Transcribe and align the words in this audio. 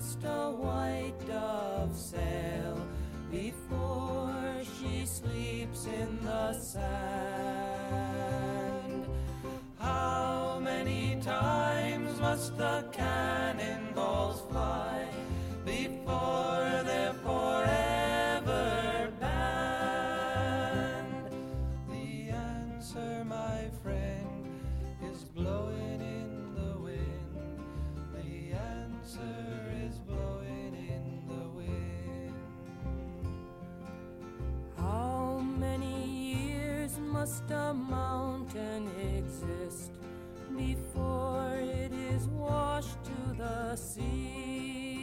Must 0.00 0.24
a 0.24 0.50
white 0.52 1.12
dove 1.26 1.94
sail 1.94 2.88
before 3.30 4.32
she 4.78 5.04
sleeps 5.04 5.84
in 5.84 6.18
the 6.24 6.54
sand? 6.54 6.80
How 9.78 10.58
many 10.64 11.20
times 11.20 12.18
must 12.18 12.56
the 12.56 12.82
cannonballs 12.92 14.40
fly 14.50 15.06
before 15.66 16.82
they're 16.86 17.12
forever 17.22 17.79
must 37.20 37.50
a 37.50 37.74
mountain 37.74 38.88
exist 39.18 39.90
before 40.56 41.52
it 41.54 41.92
is 41.92 42.26
washed 42.28 42.96
to 43.04 43.34
the 43.36 43.76
sea? 43.76 45.02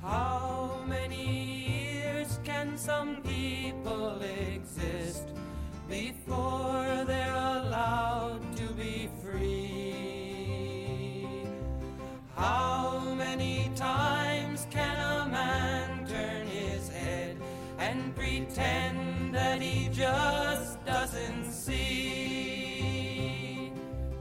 How 0.00 0.80
many 0.88 1.68
years 1.68 2.38
can 2.42 2.78
some 2.78 3.16
people 3.16 4.18
exist 4.22 5.28
before 5.90 7.04
they're 7.06 7.34
allowed 7.34 8.40
to 8.56 8.72
be 8.82 9.10
free? 9.22 11.26
How 12.34 13.12
many 13.14 13.70
times 13.76 14.66
can 14.70 14.96
a 14.96 15.28
man 15.28 16.06
turn 16.06 16.46
his 16.46 16.88
head 16.88 17.36
and 17.78 18.16
pretend 18.16 18.83
just 19.94 20.84
doesn't 20.84 21.52
see? 21.52 22.90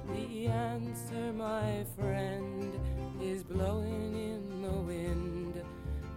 The 0.08 0.48
answer, 0.48 1.34
my 1.34 1.84
friend, 1.98 2.80
is 3.20 3.44
blowing 3.44 4.14
in 4.14 4.62
the 4.62 4.72
wind. 4.72 5.64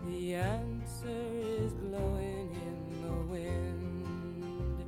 The 0.07 0.35
answer 0.35 1.23
is 1.59 1.73
blowing 1.73 2.51
in 2.69 3.03
the 3.03 3.17
wind. 3.33 4.85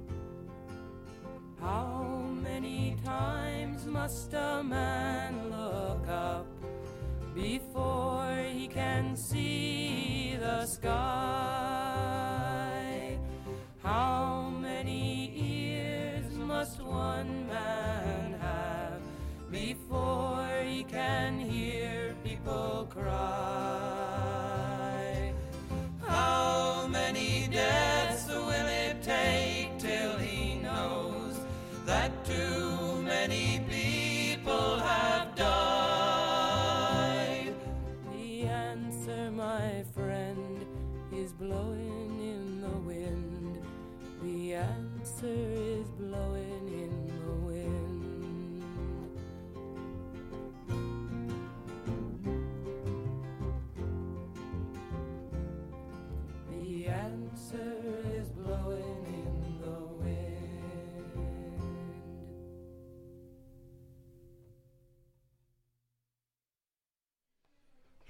How 1.60 2.26
many 2.42 2.96
times 3.02 3.86
must 3.86 4.34
a 4.34 4.62
man 4.62 5.48
look 5.50 6.06
up 6.08 6.46
before 7.34 8.07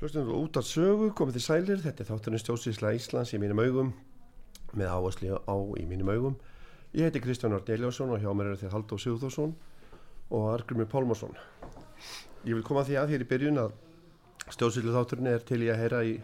Hlustum 0.09 0.31
út 0.33 0.57
af 0.57 0.65
sögu, 0.65 1.11
komið 1.13 1.35
til 1.37 1.43
sælir, 1.45 1.81
þetta 1.85 2.01
er 2.01 2.07
þátturinn 2.09 2.41
stjórnsýsla 2.41 2.95
Íslands 2.97 3.35
í 3.37 3.41
mínum 3.43 3.59
augum, 3.61 3.91
með 4.73 4.89
áherslu 4.89 5.37
á 5.37 5.57
í 5.77 5.85
mínum 5.85 6.09
augum. 6.09 6.39
Ég 6.97 7.05
heiti 7.05 7.21
Kristján 7.21 7.53
Árn 7.53 7.69
Eljósson 7.75 8.15
og 8.15 8.23
hjá 8.23 8.31
mér 8.33 8.49
er 8.49 8.57
þetta 8.57 8.73
Halldór 8.73 9.03
Sigurðarsson 9.03 9.53
og 10.33 10.47
Argrymur 10.55 10.89
Pálmarsson. 10.89 11.37
Ég 12.47 12.57
vil 12.57 12.65
koma 12.65 12.87
því 12.89 12.97
að 12.97 13.13
hér 13.13 13.27
í 13.27 13.29
byrjun 13.35 13.61
að 13.61 13.75
stjórnsýsla 14.55 14.95
þátturinn 14.97 15.29
er 15.35 15.45
til 15.45 15.61
í 15.67 15.69
að 15.69 15.83
heyra, 15.83 16.01
í, 16.01 16.17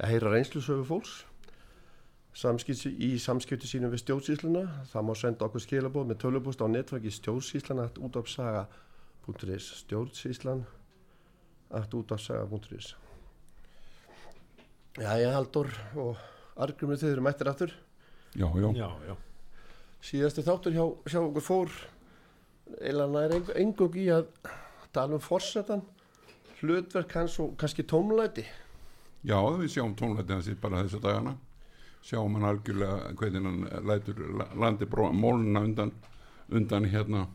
að 0.00 0.14
heyra 0.14 0.32
reynslusögu 0.38 0.88
fólks 0.88 1.12
samskipti, 2.32 2.94
í 3.04 3.20
samskipti 3.20 3.68
sínum 3.68 3.92
við 3.92 4.00
stjórnsýsluna. 4.06 4.64
Það 4.94 5.08
má 5.10 5.12
senda 5.20 5.44
okkur 5.44 5.66
skilabóð 5.66 6.08
með 6.08 6.22
tölubúst 6.24 6.64
á 6.64 6.72
netverki 6.72 7.12
stjórnsýslan 7.12 7.84
að 7.84 8.00
útafsaga.is 8.00 9.72
stjórnsýslan 9.84 10.64
að 11.68 11.92
útafsaga.is 14.96 15.20
Jæja 15.20 15.32
Halldór 15.34 15.70
og 15.96 16.16
Argrymur 16.60 16.96
þið 16.98 17.12
eru 17.14 17.22
mættir 17.22 17.48
aftur. 17.50 17.70
Já, 18.34 18.46
já, 18.54 18.72
Já, 18.74 18.88
já. 19.06 19.16
síðasti 20.02 20.42
þáttur 20.46 20.72
hjá, 20.74 20.84
hjá 21.10 21.20
okkur 21.20 21.42
fór 21.42 21.70
eða 22.80 23.06
nær 23.10 23.34
engum 23.58 23.94
í 23.98 24.06
að 24.10 24.26
tala 24.92 25.14
um 25.14 25.20
forsetan 25.20 25.82
hlutverk 26.60 27.12
hans 27.16 27.38
og 27.40 27.56
kannski 27.58 27.82
tómlæti. 27.82 28.44
Já, 29.24 29.36
við 29.58 29.68
sjáum 29.74 29.94
tónleitið 29.96 30.30
hans 30.34 30.48
bara 30.60 30.82
þessa 30.84 31.00
dagana. 31.02 31.36
Sjáum 32.02 32.34
hann 32.38 32.48
algjörlega 32.48 33.12
hvernig 33.14 33.44
hann 33.44 33.86
lætur 33.86 34.16
la- 34.38 34.48
landi 34.56 34.86
móluna 35.12 35.60
undan 35.60 35.92
undan 36.50 36.84
hérna 36.90 37.26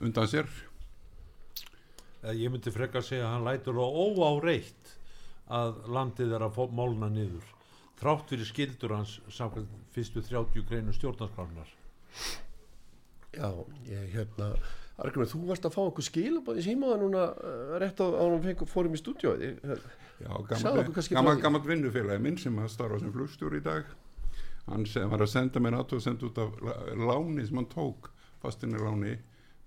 undan 0.00 0.26
sér. 0.26 0.46
Eh, 2.22 2.32
Ég 2.36 2.50
myndi 2.52 2.70
frekar 2.70 3.02
segja 3.02 3.24
að 3.26 3.32
hann 3.34 3.44
lætur 3.44 3.74
það 3.74 3.96
óáreitt 4.18 4.96
að 5.50 5.80
landið 5.90 6.36
er 6.36 6.44
að 6.46 6.60
málna 6.76 7.10
niður. 7.12 7.46
Þrátt 8.00 8.30
fyrir 8.32 8.48
skildur 8.48 8.94
hans 8.96 9.18
samkvæmt 9.28 9.90
fyrstu 9.92 10.22
30 10.24 10.68
greinu 10.68 10.94
stjórnarskránar. 10.96 11.74
já, 13.30 13.50
ég 13.86 14.14
hérna 14.14 14.54
Argrymur, 15.00 15.28
þú 15.30 15.46
varst 15.48 15.64
að 15.64 15.76
fá 15.76 15.80
okkur 15.86 16.04
skilabóð 16.04 16.60
í 16.60 16.64
símaða 16.64 16.98
núna 17.00 17.22
uh, 17.32 17.76
rétt 17.80 18.00
á 18.02 18.06
ánum 18.10 18.42
fórum 18.68 18.96
í 18.96 19.00
já, 20.20 20.28
okkur 20.28 20.92
kannski 20.92 21.14
frá 21.14 21.20
gammalt 21.20 21.38
því. 21.38 21.44
gammalt 21.46 21.68
vinnufélagi 21.68 22.24
minn 22.24 22.38
sem 22.40 22.58
að 22.60 22.72
starfa 22.74 22.98
sem 23.00 23.12
flugstjóri 23.14 23.62
í 23.62 23.64
dag 23.64 23.88
hann 24.66 24.84
sem 24.86 25.08
var 25.08 25.24
að 25.24 25.32
senda 25.32 25.62
mér 25.62 25.78
aðtóð 25.78 26.02
að 26.02 26.06
senda 26.08 26.28
út 26.28 26.40
af 26.42 26.60
láni 27.00 27.46
sem 27.48 27.60
hann 27.60 27.70
tók 27.72 28.10
fastinni 28.42 28.82
láni 28.82 29.16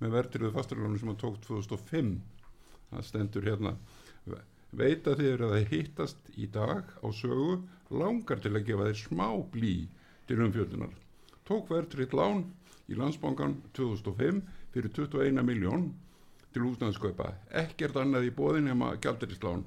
með 0.04 0.16
verðriðu 0.20 0.54
fastinni 0.54 1.02
sem 1.02 1.10
hann 1.10 1.22
tók 1.24 1.40
2005 1.48 2.14
það 2.92 3.08
stendur 3.10 3.50
hérna 3.50 3.76
veit 4.80 5.08
að 5.08 5.22
þið 5.22 5.32
eru 5.36 5.52
að 5.52 5.70
hittast 5.74 6.34
í 6.36 6.50
dag 6.54 6.90
á 7.04 7.08
sögu 7.14 7.62
langar 7.94 8.42
til 8.44 8.54
að 8.56 8.66
gefa 8.70 8.90
þeir 8.90 9.02
smá 9.04 9.28
blí 9.54 9.76
til 10.28 10.42
umfjöldunar 10.46 10.94
tók 11.48 11.70
verðrið 11.72 12.16
lán 12.18 12.44
í 12.90 12.98
landsbankan 12.98 13.60
2005 13.78 14.42
fyrir 14.74 14.94
21 14.98 15.46
miljón 15.46 15.90
til 16.54 16.66
húsnæðskaupa 16.66 17.32
ekkert 17.64 17.98
annað 18.00 18.30
í 18.30 18.36
bóðin 18.38 18.70
nema 18.70 18.94
gjaldirislán 19.04 19.64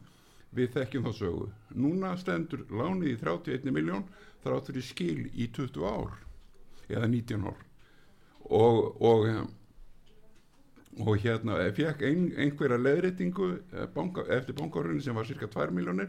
við 0.57 0.73
þekkjum 0.77 1.07
það 1.09 1.17
sögu. 1.21 1.47
Núna 1.77 2.15
stendur 2.21 2.65
lánið 2.71 3.13
í 3.13 3.17
31 3.21 3.75
miljón 3.77 4.05
þrátt 4.45 4.71
fyrir 4.71 4.87
skil 4.87 5.23
í 5.35 5.49
20 5.59 5.87
ár 5.91 6.15
eða 6.89 7.11
19 7.13 7.49
ár. 7.51 7.63
Og, 8.47 8.79
og 9.03 9.27
og 10.97 11.19
hérna 11.21 11.59
fekk 11.77 12.03
ein, 12.09 12.31
einhverja 12.41 12.79
leðréttingu 12.81 13.51
eh, 13.57 13.89
banka, 13.93 14.25
eftir 14.33 14.57
bankarunni 14.57 15.03
sem 15.05 15.17
var 15.17 15.29
cirka 15.29 15.49
2 15.53 15.75
miljónir 15.77 16.09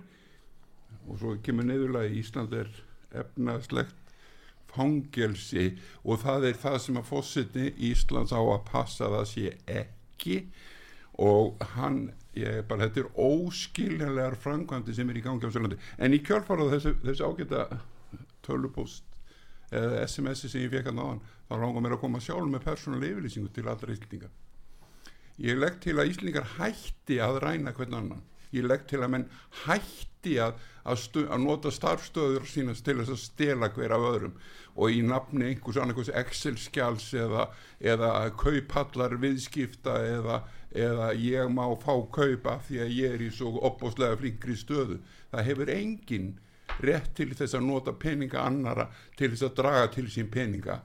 og 1.08 1.20
svo 1.20 1.34
kemur 1.44 1.68
neðurlega 1.68 2.12
í 2.12 2.22
Ísland 2.22 2.54
er 2.56 2.70
efnaslegt 3.16 3.96
fangelsi. 4.72 5.72
Og 6.04 6.22
það 6.24 6.50
er 6.50 6.62
það 6.62 6.80
sem 6.84 7.00
að 7.00 7.10
fósiti 7.10 7.68
Íslands 7.90 8.36
á 8.36 8.40
að 8.40 8.66
passa 8.68 9.12
það 9.12 9.28
sé 9.32 9.54
ekki. 9.66 10.40
Og 11.24 11.64
hann, 11.74 12.12
ég 12.38 12.62
bara, 12.70 12.86
þetta 12.86 13.06
er 13.06 13.22
óskiljanlegar 13.28 14.38
framkvæmdi 14.44 14.96
sem 14.96 15.10
er 15.10 15.20
í 15.20 15.24
gangi 15.26 15.50
á 15.50 15.52
Sörlandi 15.52 15.80
en 15.98 16.14
í 16.14 16.22
kjörfarað 16.22 16.76
þessu, 16.76 16.92
þessu 17.02 17.26
ágæta 17.32 17.64
tölupóst 18.46 19.16
eða 19.74 20.04
SMS-i 20.06 20.52
sem 20.52 20.68
ég 20.68 20.76
fekk 20.76 20.92
að 20.92 21.00
náðan 21.00 21.24
þá 21.48 21.56
langar 21.58 21.84
mér 21.84 21.96
að 21.98 22.04
koma 22.04 22.22
sjálf 22.22 22.52
með 22.52 22.68
persónuleg 22.68 23.16
yfirlýsingu 23.16 23.50
til 23.56 23.66
allra 23.66 23.96
íslendinga 23.96 24.30
ég 25.38 25.60
legg 25.60 25.80
til 25.84 25.98
að 25.98 26.14
Íslingar 26.14 26.48
hætti 26.58 27.20
að 27.24 27.42
ræna 27.44 27.74
hvern 27.78 27.98
annan. 27.98 28.24
Ég 28.56 28.66
legg 28.66 28.88
til 28.90 29.02
að 29.04 29.12
menn 29.14 29.26
hætti 29.66 30.38
að, 30.42 30.62
að, 30.88 31.02
stu, 31.04 31.26
að 31.28 31.44
nota 31.44 31.72
starfstöður 31.74 32.48
sínast 32.50 32.86
til 32.88 32.98
þess 33.02 33.14
að 33.14 33.22
stela 33.24 33.70
hver 33.76 33.96
af 33.96 34.08
öðrum. 34.12 34.38
Og 34.78 34.94
í 34.94 35.02
nafni 35.06 35.52
einhvers 35.52 35.80
annars 35.82 36.12
Excel-skjáls 36.22 37.10
eða, 37.18 37.48
eða 37.82 38.12
kaupallar 38.40 39.18
viðskipta 39.22 39.98
eða, 40.06 40.42
eða 40.72 41.12
ég 41.18 41.50
má 41.54 41.66
fá 41.82 41.94
kaupa 42.14 42.60
því 42.68 42.84
að 42.84 42.98
ég 42.98 43.16
er 43.18 43.26
í 43.26 43.32
svo 43.34 43.56
opbóslega 43.68 44.20
flinkri 44.22 44.58
stöðu. 44.58 45.00
Það 45.34 45.50
hefur 45.50 45.74
engin 45.74 46.36
rétt 46.84 47.16
til 47.18 47.32
þess 47.34 47.58
að 47.58 47.68
nota 47.68 47.94
peninga 47.98 48.44
annara 48.46 48.90
til 49.18 49.32
þess 49.34 49.50
að 49.50 49.58
draga 49.62 49.90
til 49.96 50.08
sín 50.14 50.30
peninga 50.32 50.82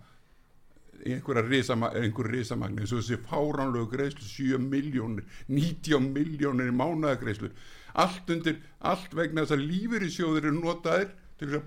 einhverja 1.02 1.42
risama, 1.48 1.90
einhver 1.98 2.30
risamagni 2.30 2.84
eins 2.84 2.92
og 2.94 3.02
þessi 3.02 3.20
fáránlegu 3.26 3.90
greiðslu 3.90 4.26
7 4.28 4.58
miljónir, 4.62 5.24
90 5.48 6.12
miljónir 6.14 6.70
í 6.70 6.76
mánuðagreislu 6.76 7.50
allt 7.92 8.30
undir, 8.32 8.60
allt 8.80 9.14
vegna 9.16 9.44
þess 9.44 9.56
að 9.56 9.66
lífyrísjóðir 9.68 10.48
eru 10.48 10.58
notaðir 10.58 11.10
til 11.40 11.50
að 11.58 11.64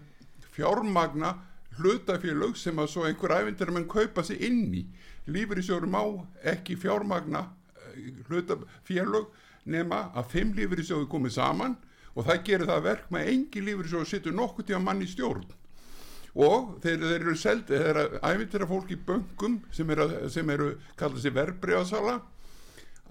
fjármagna 0.56 1.34
hlutafélög 1.80 2.56
sem 2.58 2.80
að 2.80 2.92
svo 2.94 3.06
einhver 3.08 3.36
ævindir 3.36 3.72
mann 3.76 3.88
kaupa 3.92 4.24
sig 4.24 4.42
inn 4.48 4.74
í. 4.74 4.86
Lífyrísjóður 5.28 5.90
má 5.92 6.02
ekki 6.48 6.78
fjármagna 6.80 7.44
eh, 7.96 8.14
hlutafélög 8.30 9.28
nema 9.66 10.06
að 10.16 10.32
fimm 10.36 10.56
lífyrísjóður 10.58 11.12
komið 11.12 11.36
saman 11.38 11.76
og 12.16 12.28
það 12.30 12.44
gerir 12.48 12.72
það 12.72 12.88
verk 12.90 13.12
með 13.12 13.32
engi 13.34 13.66
lífyrísjóður 13.68 14.12
sittur 14.12 14.38
nokkuð 14.38 14.72
tíma 14.72 14.84
mann 14.88 15.04
í 15.04 15.10
stjórn 15.10 15.46
og 16.36 16.76
þeir, 16.84 17.00
þeir 17.00 17.20
eru 17.22 17.36
seldi, 17.40 17.78
þeir 17.80 18.00
eru 18.04 18.20
æfintir 18.20 18.66
af 18.66 18.72
fólk 18.72 18.90
í 18.92 18.98
böngum 19.08 19.60
sem 19.76 19.92
eru, 19.96 20.08
sem 20.32 20.50
eru 20.52 20.72
kallað 21.00 21.24
sér 21.24 21.36
verbreyðasala 21.38 22.16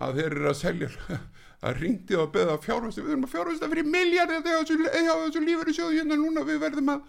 að 0.05 0.19
þeir 0.19 0.27
eru 0.31 0.51
að 0.51 0.59
selja 0.61 0.91
að 1.65 1.79
ringdi 1.81 2.19
og 2.21 2.33
beða 2.35 2.59
fjárvæstu 2.61 3.05
við 3.05 3.15
erum 3.15 3.29
að 3.29 3.37
fjárvæsta 3.37 3.71
fyrir 3.73 3.89
miljardi 3.89 4.41
þegar 4.45 4.67
þessu, 4.69 5.45
í 5.73 5.77
sjóðu 5.79 5.99
hérna 5.99 6.19
núna 6.21 6.45
við 6.45 6.61
verðum 6.67 6.93
að 6.93 7.07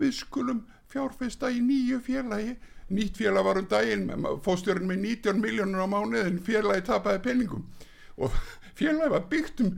við 0.00 0.14
skulum 0.16 0.60
fjárfesta 0.90 1.50
í 1.52 1.60
nýju 1.62 2.00
félagi. 2.04 2.56
Nýtt 2.90 3.20
félag 3.20 3.46
var 3.46 3.60
um 3.60 3.66
daginn 3.70 4.08
fóstjörn 4.42 4.88
með 4.88 5.04
19 5.04 5.42
miljónur 5.42 5.84
á 5.86 5.88
mánu 5.90 6.18
en 6.18 6.40
félagi 6.42 6.82
tapaði 6.88 7.22
penningum 7.26 7.66
og 8.18 8.34
félagi 8.78 9.12
var 9.12 9.26
byggt 9.30 9.62
um 9.66 9.76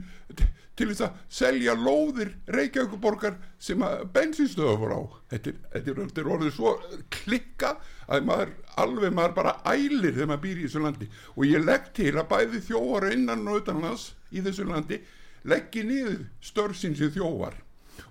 til 0.77 0.89
þess 0.89 1.05
að 1.05 1.17
selja 1.29 1.73
lóðir 1.77 2.31
Reykjavíkuborgar 2.55 3.35
sem 3.61 3.83
að 3.85 4.05
bensinstöðu 4.15 4.77
voru 4.81 4.99
á. 4.99 5.03
Þetta 5.33 5.53
þetta 5.73 6.21
er, 6.23 6.29
orðið 6.35 6.53
svo 6.55 6.75
klikka 7.13 7.75
að 8.07 8.29
maður 8.29 8.53
alveg 8.81 9.13
maður 9.13 9.35
bara 9.37 9.57
ælir 9.69 10.15
þegar 10.15 10.31
maður 10.31 10.45
býr 10.47 10.61
í 10.61 10.65
þessu 10.67 10.85
landi. 10.85 11.09
Og 11.37 11.45
ég 11.49 11.67
legg 11.67 11.91
til 11.97 12.13
að 12.15 12.29
bæði 12.31 12.63
þjóvar 12.69 13.11
innan 13.13 13.45
og 13.47 13.61
utanlands 13.61 14.07
í 14.33 14.41
þessu 14.45 14.65
landi 14.69 15.01
leggji 15.49 15.83
niður 15.87 16.25
störfsins 16.43 17.01
í 17.03 17.11
þjóvar 17.13 17.57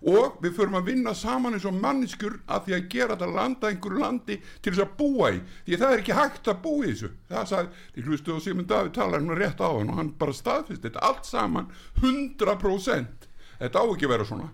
og 0.03 0.39
við 0.43 0.57
förum 0.57 0.79
að 0.79 0.89
vinna 0.91 1.13
saman 1.15 1.57
eins 1.57 1.67
og 1.69 1.77
manniskur 1.79 2.39
að 2.51 2.65
því 2.67 2.75
að 2.77 2.89
gera 2.95 3.17
þetta 3.17 3.29
landa 3.37 3.69
einhverju 3.71 4.01
landi 4.03 4.39
til 4.63 4.73
þess 4.73 4.85
að 4.85 4.97
búa 4.99 5.31
í. 5.35 5.43
Því 5.67 5.79
það 5.83 5.95
er 5.95 6.03
ekki 6.03 6.17
hægt 6.19 6.51
að 6.51 6.63
búa 6.65 6.83
í 6.83 6.89
þessu. 6.91 7.13
Það 7.31 7.47
sagði, 7.53 7.85
ég 7.97 8.09
hlustu 8.09 8.35
og 8.35 8.43
Simon 8.43 8.69
David 8.73 8.97
talar 8.97 9.21
hérna 9.21 9.39
rétt 9.39 9.63
á 9.63 9.69
hann 9.69 9.93
og 9.93 10.01
hann 10.01 10.11
bara 10.19 10.35
staðfist 10.37 10.83
þetta 10.87 11.07
allt 11.07 11.29
saman 11.29 11.71
100% 12.03 13.31
þetta 13.63 13.83
á 13.83 13.85
ekki 13.87 14.09
að 14.09 14.15
vera 14.17 14.29
svona. 14.29 14.51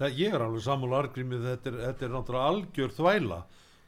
Það, 0.00 0.18
ég 0.18 0.34
er 0.34 0.42
alveg 0.42 0.64
sammála 0.64 1.00
argrimið 1.04 1.48
þetta 1.50 1.74
þetta 1.78 2.06
er 2.06 2.14
náttúrulega 2.16 2.52
algjör 2.52 2.94
þvæla. 2.98 3.40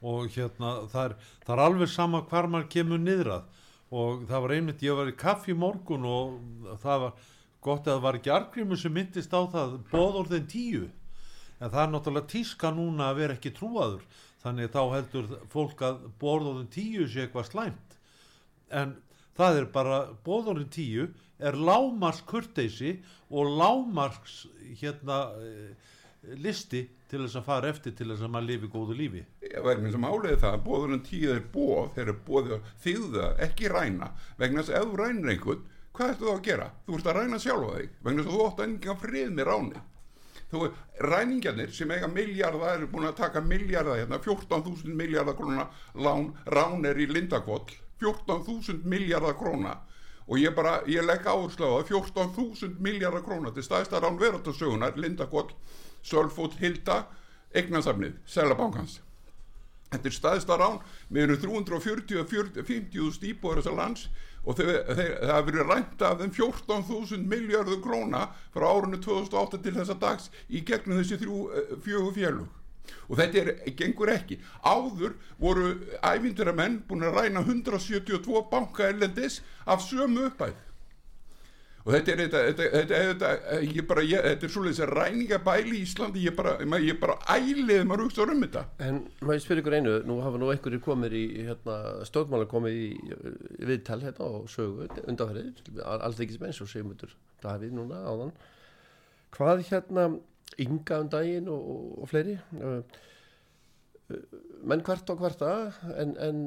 Og 0.04 0.26
hérna 0.34 0.72
það 0.92 1.04
er, 1.08 1.12
það 1.46 1.54
er 1.54 1.62
alveg 1.64 1.90
sama 1.90 2.24
hvar 2.28 2.50
maður 2.52 2.72
kemur 2.74 3.00
niðrað. 3.00 3.46
Og 3.94 4.24
það 4.28 4.42
var 4.44 4.52
einmitt, 4.56 4.82
ég 4.84 4.98
var 4.98 5.10
í 5.10 5.14
kaffi 5.16 5.54
morgun 5.56 6.06
og 6.08 6.76
það 6.82 7.06
var 7.06 7.30
gott 7.64 7.88
að 7.88 7.96
það 7.96 8.04
var 8.04 8.18
ekki 8.18 8.34
argrimur 8.34 8.80
sem 8.80 8.94
myndist 8.94 9.34
á 9.34 9.40
það 9.54 9.78
bóðorðin 9.90 10.46
tíu. 10.50 10.84
En 11.60 11.70
það 11.70 11.80
er 11.82 11.92
náttúrulega 11.92 12.32
tíska 12.34 12.70
núna 12.74 13.08
að 13.10 13.20
vera 13.22 13.36
ekki 13.38 13.54
trúaður. 13.56 14.04
Þannig 14.44 14.72
þá 14.74 14.80
heldur 14.92 15.30
fólk 15.52 15.84
að 15.86 16.02
bóðorðin 16.20 16.72
tíu 16.74 17.08
sé 17.08 17.24
eitthvað 17.24 17.50
slæmt. 17.50 17.98
En 18.68 18.96
það 19.38 19.60
er 19.60 19.70
bara 19.72 20.00
bóðorðin 20.26 20.72
tíu 20.74 21.08
er 21.44 21.56
lámars 21.58 22.20
kurteysi 22.28 22.98
og 23.34 23.56
lámars 23.58 24.44
hérna 24.80 25.24
eh, 25.40 25.72
listi 26.40 26.84
til 27.10 27.22
þess 27.24 27.38
að 27.38 27.46
fara 27.46 27.70
eftir 27.70 27.94
til 27.96 28.08
þess 28.10 28.24
að 28.24 28.32
maður 28.34 28.48
lifi 28.50 28.70
góðu 28.72 28.96
lífi. 28.98 29.22
Vegna 29.64 29.92
sem 29.92 30.06
álega 30.08 30.40
það 30.42 30.56
að 30.56 30.64
bóðurinn 30.66 31.04
tíu 31.06 31.32
er 31.34 31.44
bóð 31.54 31.92
þeir 31.94 32.04
eru 32.06 32.16
bóðið 32.28 32.70
þýða 32.84 33.28
ekki 33.46 33.70
ræna. 33.72 34.10
Vegna 34.40 34.62
þess 34.62 34.74
að 34.74 34.80
ef 34.80 34.90
þú 34.90 35.00
rænir 35.00 35.32
einhvern 35.34 35.64
hvað 35.94 36.12
ertu 36.12 36.28
þá 36.28 36.34
að 36.34 36.44
gera? 36.48 36.68
Þú 36.86 36.96
ert 36.98 37.08
að 37.10 37.18
ræna 37.18 37.40
sjálfa 37.42 37.74
þig 37.78 37.92
vegna 38.06 38.24
að 38.24 38.30
þú 38.30 38.40
ótt 38.44 38.60
að 38.60 38.66
enga 38.68 38.96
frið 39.02 39.30
með 39.34 39.48
ráni. 39.48 39.82
Þú 40.50 40.64
ræningarnir 41.10 41.72
sem 41.74 41.94
eiga 41.94 42.10
miljardar 42.10 42.76
eru 42.76 42.90
búin 42.90 43.08
að 43.08 43.16
taka 43.22 43.42
miljardar 43.42 44.00
hérna, 44.00 44.20
14.000 44.22 44.98
miljardar 44.98 45.38
króna 45.38 45.68
lán, 45.94 46.28
rán 46.46 46.84
er 46.86 47.00
í 47.00 47.08
Lindakvoll 47.10 47.64
14.000 48.02 48.84
miljardar 48.90 49.38
króna. 49.38 49.78
Og 50.26 50.38
ég 50.40 50.54
bara, 50.56 50.78
ég 50.88 51.04
legg 51.04 51.26
áherslu 51.26 51.66
á 51.68 51.72
það 51.78 51.90
14.000 51.94 52.78
miljardar 52.84 53.24
króna 53.26 53.54
til 53.54 53.64
staðistar 53.66 54.04
rán 54.04 54.20
verðartasögunar, 54.20 54.94
Lindakvoll 54.96 55.50
Sölfótt, 56.04 56.58
Hilda, 56.60 57.04
Egnarsafnið 57.54 58.20
Sælabankans 58.28 59.00
þetta 59.94 60.10
er 60.10 60.16
staðistar 60.16 60.62
rán, 60.62 60.78
við 61.12 61.28
erum 61.28 61.66
340-50 61.66 63.28
íbúður 63.30 63.60
þessar 63.60 63.76
lands 63.78 64.06
og 64.44 64.58
það 64.58 64.72
hefur 64.88 65.46
verið 65.48 65.70
rænt 65.70 66.04
af 66.04 66.18
þeim 66.20 66.34
14.000 66.36 67.30
miljardum 67.30 67.80
króna 67.84 68.26
frá 68.54 68.66
árunni 68.68 69.00
2008 69.04 69.62
til 69.64 69.74
þessa 69.78 69.96
dags 70.00 70.28
í 70.48 70.64
gegnum 70.66 71.00
þessi 71.00 71.20
þrjú, 71.22 71.40
eh, 71.54 71.74
fjögur 71.84 72.14
fjölug 72.18 72.60
og 73.08 73.16
þetta 73.16 73.40
er, 73.40 73.50
gengur 73.78 74.10
ekki. 74.12 74.38
Áður 74.60 75.14
voru 75.40 75.70
ævindiramenn 76.04 76.82
búin 76.88 77.06
að 77.08 77.18
ræna 77.18 77.40
172 77.44 78.44
banka 78.50 78.88
erlendis 78.90 79.40
af 79.64 79.84
sömu 79.84 80.28
uppæð 80.28 80.54
og 81.84 81.92
þetta 81.92 82.12
er 82.12 82.20
þetta, 82.22 82.42
þetta, 82.48 82.66
þetta, 82.74 83.30
þetta 83.60 83.84
bara, 83.90 84.04
ég, 84.08 84.26
þetta 84.28 84.46
er 84.46 84.52
svolítið 84.54 84.92
ræningabæli 84.92 85.74
í 85.76 85.82
Íslandi. 85.84 86.24
Ég 86.24 86.36
bara, 86.38 86.54
ég 86.80 87.00
bara 87.02 87.18
ælið 87.34 87.84
maður 87.84 88.06
hugsa 88.06 88.24
um 88.24 88.44
þetta. 88.46 88.64
En 88.86 89.02
maður 89.20 89.44
spyrir 89.44 89.62
ykkur 89.62 89.78
einu, 89.78 89.94
nú 90.08 90.18
hafa 90.24 90.40
nú 90.40 90.48
einhverjir 90.52 90.84
komið 90.84 91.18
í 91.20 91.24
hérna, 91.50 91.78
stókmála 92.08 92.48
komið 92.48 92.80
í, 92.80 92.88
í 93.60 93.68
viðtal 93.68 94.00
hérna 94.00 94.30
og 94.30 94.48
sögu 94.52 94.88
undanferðið, 95.04 95.64
allt 95.84 96.24
ekki 96.24 96.38
sem 96.38 96.48
eins 96.48 96.62
og 96.64 96.72
segjumundur 96.72 97.16
Davíð 97.44 97.76
núna 97.76 98.00
áðan. 98.08 98.32
Hvað 99.36 99.66
hérna 99.68 100.08
ynga 100.64 101.02
um 101.02 101.10
daginn 101.12 101.50
og, 101.52 101.66
og, 101.74 101.88
og 102.00 102.10
fleiri 102.12 102.38
menn 104.64 104.84
hvert 104.84 105.10
og 105.12 105.20
hverta 105.20 105.50
en, 105.96 106.14
en 106.20 106.44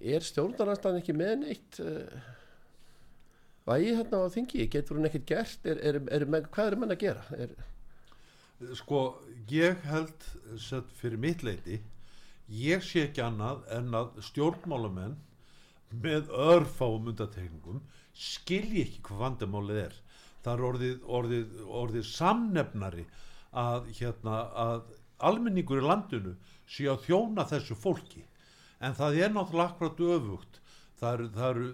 er 0.00 0.24
stjórnarnastan 0.26 0.98
ekki 0.98 1.14
með 1.16 1.34
neitt 1.44 1.80
vægi 3.70 3.94
hérna 3.96 4.24
á 4.26 4.34
þingi, 4.34 4.66
getur 4.72 4.98
hún 4.98 5.08
ekkert 5.08 5.28
gert? 5.30 5.64
Er, 5.64 5.80
er, 5.80 6.00
er, 6.10 6.26
hvað 6.50 6.72
er 6.72 6.78
mann 6.80 6.94
að 6.94 7.04
gera? 7.06 7.24
Sko 8.76 9.00
ég 9.48 9.80
held 9.88 10.28
sett 10.60 10.90
fyrir 11.00 11.20
mitt 11.22 11.46
leiti 11.46 11.80
ég 12.50 12.82
sé 12.82 13.06
ekki 13.06 13.22
annað 13.22 13.62
en 13.76 13.94
að 13.94 14.16
stjórnmálamenn 14.26 15.16
með 16.02 16.30
örfáum 16.34 17.10
undatekningum 17.12 17.80
skilji 18.14 18.84
ekki 18.86 19.02
hvað 19.06 19.22
vandamálið 19.24 19.82
er. 19.84 19.94
Það 20.42 20.52
er 20.52 20.64
orðið, 20.70 20.96
orðið, 21.18 21.52
orðið 21.80 22.06
samnefnari 22.10 23.04
að, 23.50 23.90
hérna, 23.98 24.40
að 24.50 24.82
almenningur 25.30 25.82
í 25.82 25.86
landinu 25.86 26.34
sé 26.70 26.88
að 26.90 27.04
þjóna 27.06 27.46
þessu 27.50 27.76
fólki. 27.78 28.24
En 28.80 28.96
það 28.96 29.20
er 29.20 29.34
náttúrulega 29.34 29.74
akkurat 29.74 30.04
öfugt 30.16 30.59
það 31.00 31.16
eru, 31.16 31.70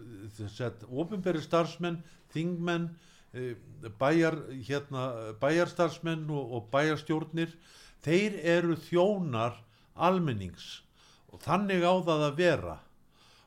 eru 0.66 1.00
ofinberi 1.02 1.42
starfsmenn, 1.44 2.00
þingmenn 2.34 2.88
eh, 3.34 3.54
bæjar, 4.00 4.38
hérna, 4.68 5.06
bæjarstarfsmenn 5.42 6.26
og, 6.30 6.56
og 6.58 6.68
bæjarstjórnir 6.74 7.54
þeir 8.06 8.40
eru 8.56 8.76
þjónar 8.86 9.58
almennings 9.96 10.82
og 11.32 11.42
þannig 11.44 11.82
á 11.82 11.94
það 12.06 12.26
að 12.28 12.38
vera 12.40 12.76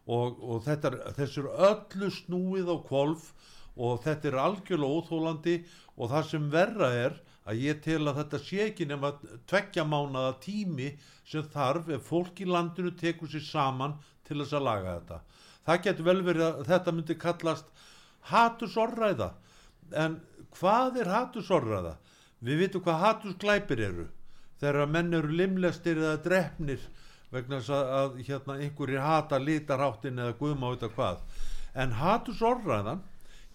og, 0.09 0.39
og 0.41 0.61
þetta 0.65 0.93
þessu 1.17 1.45
er 1.45 1.49
öllu 1.69 2.11
snúið 2.13 2.71
á 2.73 2.77
kvolf 2.89 3.31
og 3.79 4.01
þetta 4.03 4.31
er 4.31 4.39
algjörlega 4.43 4.99
óþólandi 4.99 5.55
og 5.95 6.11
það 6.11 6.29
sem 6.31 6.47
verra 6.53 6.89
er 7.05 7.19
að 7.49 7.63
ég 7.63 7.81
tel 7.81 8.03
að 8.09 8.19
þetta 8.21 8.39
sé 8.45 8.61
ekki 8.67 8.87
nema 8.89 9.13
tveggja 9.49 9.85
mánaða 9.87 10.35
tími 10.43 10.91
sem 11.29 11.45
þarf 11.53 11.89
ef 11.95 12.09
fólk 12.09 12.41
í 12.43 12.49
landinu 12.49 12.91
tekur 12.97 13.31
sér 13.31 13.45
saman 13.45 13.95
til 14.27 14.41
þess 14.41 14.57
að 14.57 14.65
laga 14.67 14.95
þetta. 14.97 15.19
Það 15.67 15.81
getur 15.85 16.07
vel 16.07 16.21
verið 16.25 16.45
að 16.47 16.61
þetta 16.69 16.93
myndi 16.95 17.17
kallast 17.19 17.73
hatursorræða 18.29 19.29
en 20.03 20.19
hvað 20.57 21.01
er 21.03 21.11
hatursorræða? 21.13 21.95
Við 22.39 22.61
vitum 22.63 22.83
hvað 22.85 23.01
hatursglæpir 23.03 23.81
eru. 23.89 24.05
Þegar 24.59 24.91
menn 24.91 25.13
eru 25.15 25.31
limlestir 25.35 25.99
eða 25.99 26.19
drefnir 26.23 26.83
vegna 27.33 27.59
að, 27.59 27.89
að 27.99 28.21
hérna, 28.27 28.55
einhverjir 28.59 29.03
hata 29.03 29.39
litaráttin 29.39 30.19
eða 30.19 30.37
guðma 30.39 30.71
út 30.75 30.85
af 30.87 30.95
hvað. 30.95 31.25
En 31.75 31.93
hatursorræðan 31.99 33.03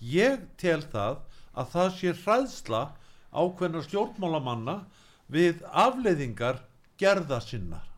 ég 0.00 0.44
tel 0.60 0.82
það 0.92 1.24
að 1.54 1.72
það 1.72 1.90
sé 1.98 2.14
hræðsla 2.20 2.84
ákveðna 3.34 3.82
stjórnmálamanna 3.88 4.76
við 5.32 5.64
afleiðingar 5.72 6.62
gerða 7.00 7.40
sinnar 7.42 7.93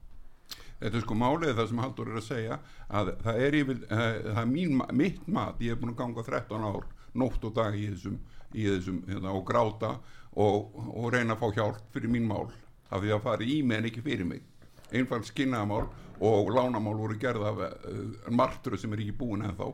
Þetta 0.80 0.98
er 0.98 1.04
sko 1.06 1.16
málið 1.16 1.54
það 1.56 1.68
sem 1.70 1.78
Haldur 1.80 2.10
er 2.10 2.20
að 2.20 2.26
segja 2.26 2.58
að 2.92 3.10
það 3.24 3.42
er, 3.46 3.58
yfir, 3.62 3.78
uh, 3.86 4.04
það 4.26 4.40
er 4.42 4.50
mín, 4.50 4.82
mitt 4.92 5.28
mat, 5.32 5.62
ég 5.64 5.72
hef 5.72 5.80
búin 5.80 5.94
að 5.94 6.00
ganga 6.02 6.24
13 6.26 6.66
ár 6.68 6.88
nótt 7.16 7.46
og 7.48 7.54
dag 7.56 7.76
í 7.76 7.86
þessum, 7.94 8.18
í 8.52 8.66
þessum 8.68 8.98
hérna, 9.08 9.32
og 9.32 9.46
gráta 9.48 9.94
og, 10.36 10.76
og 10.92 11.08
reyna 11.14 11.32
að 11.36 11.40
fá 11.40 11.60
hjálp 11.60 11.80
fyrir 11.94 12.12
mín 12.12 12.28
mál 12.28 12.50
af 12.90 13.00
því 13.00 13.14
að 13.16 13.24
fara 13.24 13.48
í 13.48 13.62
mig 13.64 13.80
en 13.80 13.88
ekki 13.88 14.04
fyrir 14.04 14.28
mig. 14.28 14.44
Einfald 14.92 15.26
skinnaðamál 15.26 15.88
og 16.22 16.52
lánamál 16.52 16.96
voru 17.00 17.16
gerða 17.20 17.54
af 17.54 17.64
uh, 17.64 18.30
marturu 18.36 18.78
sem 18.80 18.92
er 18.92 19.06
ekki 19.06 19.16
búin 19.16 19.48
ennþá. 19.48 19.72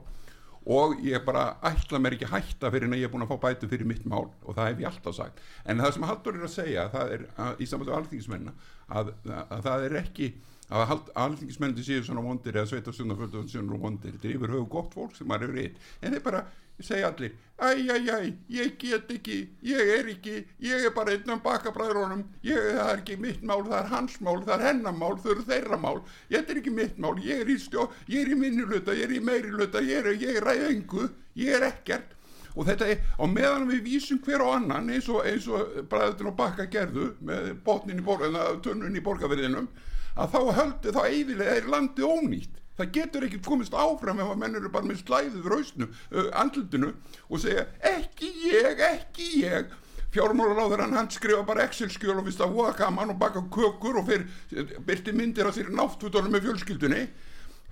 Og 0.73 1.01
ég 1.03 1.25
bara 1.27 1.57
ætla 1.67 1.99
mér 1.99 2.15
ekki 2.15 2.31
hætta 2.31 2.71
fyrir 2.71 2.87
en 2.87 2.95
ég 2.95 3.09
er 3.09 3.11
búin 3.11 3.27
að 3.27 3.35
fá 3.35 3.49
bætu 3.49 3.67
fyrir 3.67 3.89
mitt 3.91 4.07
mál 4.07 4.29
og 4.47 4.55
það 4.55 4.69
hef 4.71 4.85
ég 4.85 4.93
alltaf 4.93 5.19
sagt. 5.19 5.43
En 5.67 5.83
það 5.83 5.97
sem 5.97 6.07
Haldur 6.07 6.39
er 6.39 6.47
að 6.47 6.55
segja 6.55 6.87
það 6.95 7.15
er 7.17 7.25
að, 7.35 7.53
í 7.59 7.67
samvættu 7.67 7.97
alþingismenna 7.99 8.55
að, 8.87 9.15
að 9.43 9.67
það 9.67 9.87
er 9.89 10.01
ekki 10.05 10.33
að 10.73 11.13
alþingismenni 11.25 11.85
séu 11.85 12.03
svona 12.07 12.25
vondir 12.25 12.57
eða 12.57 12.71
sveitarstundaföldu 12.73 13.45
svona 13.51 13.79
vondir 13.79 14.17
þetta 14.17 14.29
er 14.29 14.37
yfir 14.39 14.55
höfu 14.57 14.69
gott 14.73 14.95
fólk 14.97 15.17
sem 15.17 15.29
maður 15.29 15.51
er 15.53 15.59
reynd 15.59 15.89
en 16.01 16.17
þeir 16.17 16.25
bara 16.25 16.45
segja 16.83 17.11
allir 17.13 17.35
æjæjæj, 17.63 18.31
ég 18.51 18.73
get 18.81 19.11
ekki 19.15 19.37
ég 19.63 19.91
er 19.99 20.09
ekki, 20.11 20.39
ég 20.65 20.87
er 20.89 20.95
bara 20.97 21.13
einn 21.15 21.31
af 21.31 21.43
bakabræðurónum 21.45 22.25
það 22.43 22.81
er 22.89 22.97
ekki 22.97 23.19
mitt 23.23 23.45
mál, 23.47 23.61
það 23.69 23.77
er 23.79 23.91
hans 23.93 24.17
mál, 24.21 24.41
það 24.43 24.55
er 24.57 24.67
hennar 24.71 24.97
mál 24.97 25.15
þau 25.21 25.31
eru 25.35 25.45
þeirra 25.47 25.79
mál, 25.79 26.01
ég 26.33 26.43
er 26.43 26.63
ekki 26.63 26.75
mitt 26.75 26.99
mál 26.99 27.15
ég 27.23 27.45
er 27.45 27.53
í 27.53 27.59
stjó, 27.61 27.87
ég 28.09 28.25
er 28.25 28.33
í 28.33 28.41
minniluta 28.41 28.97
ég 28.97 29.07
er 29.07 29.15
í 29.15 29.23
meiriluta, 29.23 29.85
ég 29.85 30.03
er, 30.03 30.11
er 30.17 30.49
ræðengu 30.49 31.07
ég 31.39 31.55
er 31.57 31.69
ekkert. 31.71 32.19
Og 32.53 32.67
þetta 32.69 32.91
er 32.93 32.99
á 33.17 33.25
meðan 33.25 33.71
við 33.71 33.87
vísum 33.87 34.19
hver 34.25 34.43
og 34.45 34.59
annan 34.59 34.91
eins 34.93 35.07
og, 35.09 35.23
eins 35.25 35.47
og 35.49 35.87
bræðutinn 35.89 36.29
og 36.29 36.37
bakka 36.37 36.67
gerðu 36.73 37.13
með 37.25 37.55
botnin 37.65 38.03
í 38.03 39.05
borgarverðinum 39.07 39.71
að 40.17 40.35
þá 40.35 40.41
höldu 40.59 40.95
þá 40.95 41.01
eiginlega 41.07 41.57
er 41.59 41.71
landið 41.73 42.09
ónýtt. 42.09 42.59
Það 42.79 42.93
getur 42.97 43.27
ekki 43.27 43.41
komist 43.45 43.75
áfram 43.77 44.21
ef 44.23 44.33
að 44.33 44.41
menn 44.41 44.57
eru 44.59 44.71
bara 44.73 44.89
með 44.89 45.03
slæðið 45.03 45.49
rausnu, 45.53 45.89
uh, 46.13 46.29
andlutinu 46.41 46.93
og 47.29 47.43
segja 47.43 47.67
ekki 47.93 48.31
ég, 48.49 48.81
ekki 48.89 49.29
ég. 49.43 49.75
Fjármálaráður 50.13 50.87
hann 50.93 51.11
skrifa 51.13 51.45
bara 51.49 51.65
Excel-skjöl 51.69 52.19
og 52.19 52.27
vist 52.27 52.41
að 52.45 52.57
hóa 52.57 52.73
kaman 52.77 53.15
og 53.15 53.21
baka 53.21 53.45
kökur 53.53 54.01
og 54.01 54.09
fyrir 54.11 54.75
byrti 54.85 55.15
myndir 55.17 55.49
að 55.49 55.61
sér 55.61 55.71
náttúrtunum 55.73 56.33
með 56.33 56.49
fjölskyldunni 56.49 57.07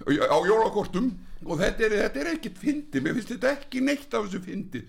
á 0.09 0.39
jólakortum. 0.49 1.11
Og 1.45 1.61
þetta 1.61 1.85
er, 1.85 1.97
þetta 2.07 2.23
er 2.23 2.33
ekkit 2.35 2.61
fyndi, 2.61 3.03
mér 3.05 3.17
finnst 3.19 3.35
þetta 3.35 3.53
ekki 3.59 3.85
neitt 3.85 4.17
af 4.17 4.29
þessu 4.29 4.41
fyndi 4.45 4.85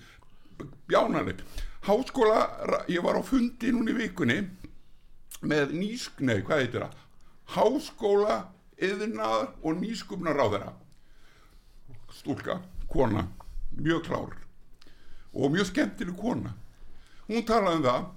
bjánanir 0.88 1.43
háskóla, 1.88 2.86
ég 2.88 3.01
var 3.01 3.17
á 3.17 3.24
fundi 3.25 3.72
núni 3.74 3.96
í 3.96 3.98
vikunni 3.98 4.41
með 5.41 5.74
nýsk, 5.74 6.22
nei 6.22 6.43
hvað 6.46 6.62
heitir 6.62 6.86
það 6.86 7.00
háskóla 7.55 8.38
yðnaðar 8.81 9.51
og 9.62 9.77
nýskupnar 9.81 10.39
á 10.39 10.46
þeirra 10.48 10.72
stúlka, 12.12 12.60
kona 12.91 13.27
mjög 13.77 14.03
klár 14.08 14.36
og 15.31 15.51
mjög 15.51 15.70
skemmtileg 15.72 16.17
kona. 16.20 16.51
Hún 17.29 17.46
talaði 17.48 17.79
um 17.79 17.86
það 17.86 18.08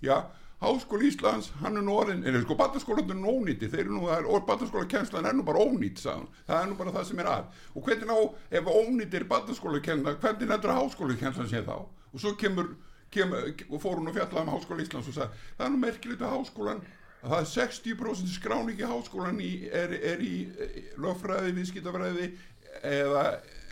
já, 0.00 0.16
Háskóli 0.56 1.10
Íslands, 1.10 1.50
hann 1.60 1.76
er 1.76 1.84
nú 1.84 1.92
orðin 2.00 2.22
en 2.24 2.38
sko, 2.40 2.54
bataskólan 2.56 3.10
er 3.12 3.18
nú 3.20 3.34
ónýtti 3.42 3.68
þeir 3.68 3.82
eru 3.82 3.98
nú, 3.98 4.06
og 4.08 4.46
bataskóla 4.48 4.88
kjenslan 4.88 5.28
er 5.28 5.36
nú 5.36 5.44
bara 5.44 5.60
ónýtt 5.60 6.00
það 6.00 6.54
er 6.56 6.70
nú 6.70 6.78
bara 6.78 6.94
það 6.94 7.04
sem 7.10 7.20
er 7.20 7.28
að. 7.28 7.50
Og 7.76 7.84
hvernig 7.84 8.08
ná, 8.08 8.16
ef 8.56 8.70
ónýtt 8.72 9.16
er 9.18 9.26
bataskóla 9.28 9.82
kjenslan 9.84 10.16
hvernig 10.22 10.48
nættur 10.48 10.72
háskóli 10.72 11.18
kjenslan 11.20 11.50
sé 11.50 11.60
þá? 11.66 11.76
Og 11.84 12.22
svo 12.22 12.32
kemur, 12.40 12.72
kemur 13.12 13.52
fór 13.82 14.00
hún 14.00 14.08
og 14.08 14.16
fjallaði 14.16 14.46
um 14.46 14.54
Háskóli 14.54 14.86
Íslands 14.86 15.12
og 15.12 15.18
sagði, 15.18 15.44
það 15.58 15.66
er 15.66 15.74
nú 15.74 15.82
merkilegt 15.84 16.24
að 16.24 16.34
háskólan 16.38 16.82
það 17.30 17.38
er 17.42 17.50
60% 17.52 18.34
skráning 18.36 18.80
í 18.80 18.90
háskólan 18.90 19.40
í, 19.42 19.52
er, 19.68 19.94
er 20.12 20.24
í 20.24 20.34
lögfræði, 21.02 21.54
viðskiptafræði 21.56 22.30
eða 22.86 23.24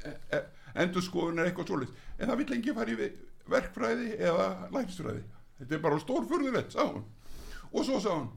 e, 0.04 0.40
endurskoðun 0.84 1.42
er 1.42 1.50
eitthvað 1.50 1.72
svolítið 1.72 2.00
en 2.18 2.30
það 2.30 2.40
vil 2.40 2.56
ekki 2.58 2.76
fara 2.78 2.94
í 2.94 3.10
verkfræði 3.54 4.14
eða 4.18 4.48
lækstfræði 4.74 5.26
þetta 5.60 5.76
er 5.76 5.84
bara 5.84 6.00
stórfurðulegt, 6.02 6.74
sá 6.74 6.82
hann 6.86 7.04
og 7.74 7.86
svo 7.86 8.00
sá 8.00 8.10
hann 8.14 8.32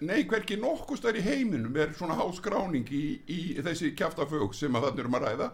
nei, 0.00 0.24
hverki 0.28 0.56
nokkust 0.56 1.04
er 1.04 1.18
í 1.20 1.24
heiminum 1.24 1.76
er 1.76 1.92
svona 1.96 2.16
háskráning 2.16 2.88
í, 2.88 3.04
í 3.28 3.40
þessi 3.60 3.92
kæftafög 3.96 4.54
sem 4.56 4.72
að 4.76 4.88
þannig 4.88 5.02
erum 5.04 5.16
að 5.18 5.26
ræða. 5.26 5.48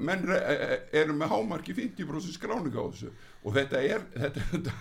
Menn 0.00 0.26
erum 0.30 1.18
með 1.18 1.32
hámarki 1.32 1.74
50% 1.74 2.36
skráning 2.36 2.76
á 2.76 2.84
þessu. 2.92 3.12
Og 3.44 3.56
þetta 3.56 3.80
er 3.82 4.04
þetta, 4.14 4.44
þetta 4.52 4.74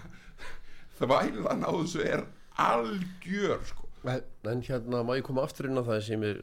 þvælan 1.00 1.63
á 1.65 1.72
þessu 1.72 2.03
er 2.06 2.25
algjör 2.60 3.63
sko. 3.68 3.88
en, 4.03 4.25
en 4.51 4.63
hérna 4.65 5.03
má 5.03 5.15
ég 5.18 5.25
koma 5.27 5.46
aftur 5.48 5.70
inn 5.70 5.79
á 5.79 5.84
það 5.84 6.01
sem 6.08 6.25
er 6.27 6.41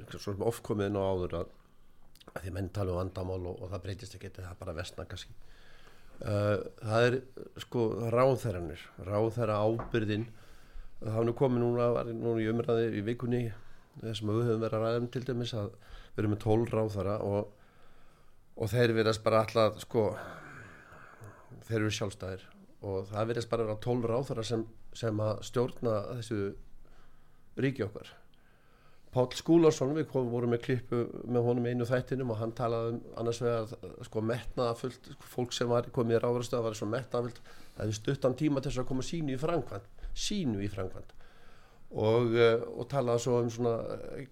ofkomið 0.51 0.91
inn 0.91 1.01
á 1.01 1.03
áður 1.05 1.37
að, 1.43 1.53
að 2.33 2.47
því 2.47 2.55
menn 2.57 2.73
tala 2.77 2.95
um 2.95 3.01
vandamál 3.03 3.43
og, 3.43 3.61
og 3.61 3.75
það 3.75 3.85
breytist 3.85 4.17
ekki 4.19 4.33
það 4.39 4.49
er 4.51 4.59
bara 4.61 4.77
vestna 4.77 5.07
kannski 5.11 5.37
uh, 6.23 6.57
það 6.81 7.09
er 7.11 7.19
sko 7.67 7.87
ráðherranir 8.15 8.89
ráðherra 9.09 9.61
ábyrðin 9.65 10.27
það 11.03 11.13
hafði 11.19 11.37
komið 11.43 11.65
núna, 11.65 11.91
núna 12.13 12.41
í 12.41 12.51
umræði 12.53 12.89
í 12.97 13.05
vikunni 13.05 13.45
þessum 14.01 14.33
við 14.33 14.51
höfum 14.51 14.65
verið 14.65 14.79
að 14.81 14.87
ræðum 14.87 15.13
til 15.13 15.25
dæmis 15.29 15.55
að 15.57 15.71
við 16.17 16.23
erum 16.23 16.35
með 16.37 16.43
tól 16.45 16.61
ráðherra 16.73 17.21
og, 17.25 17.55
og 18.57 18.73
þeir 18.73 18.97
verðast 18.97 19.25
bara 19.25 19.45
alltaf 19.45 19.81
sko 19.85 20.11
þeir 21.69 21.81
eru 21.83 21.93
sjálfstæðir 21.93 22.45
og 22.87 23.09
það 23.11 23.33
verðist 23.33 23.51
bara 23.51 23.65
að 23.65 23.73
vera 23.73 23.83
tólur 23.87 24.15
á 24.15 24.21
þar 24.29 24.43
sem, 24.47 24.63
sem 24.97 25.21
að 25.27 25.43
stjórna 25.49 25.97
þessu 26.13 26.39
ríki 27.63 27.85
okkar. 27.87 28.13
Pál 29.17 29.31
Skúlarsson, 29.33 29.95
við 29.97 30.11
komum, 30.11 30.29
vorum 30.29 30.51
með 30.53 30.65
klippu 30.67 31.05
með 31.25 31.47
honum 31.47 31.69
einu 31.71 31.87
þættinum 31.89 32.35
og 32.35 32.41
hann 32.43 32.53
talaði 32.57 32.97
um 32.97 32.99
annars 33.23 33.39
vegar 33.41 33.95
sko 34.05 34.23
metnaðafullt 34.29 35.09
fólk 35.25 35.55
sem 35.57 35.71
var 35.71 35.89
komið 35.95 36.19
í 36.19 36.21
ráðarstöða 36.21 36.67
var 36.67 36.77
svo 36.77 36.89
metnaðafullt 36.93 37.41
það 37.47 37.81
hefði 37.81 37.97
stuttan 37.97 38.37
tíma 38.37 38.61
til 38.61 38.73
þess 38.75 38.83
að 38.83 38.89
koma 38.91 39.07
sínu 39.07 39.33
í 39.33 39.39
frangvand 39.41 40.05
sínu 40.27 40.61
í 40.61 40.69
frangvand 40.69 41.15
og, 41.97 42.37
eh, 42.37 42.61
og 42.61 42.91
talaði 42.93 43.25
svo 43.25 43.39
um 43.41 43.51
svona 43.57 43.75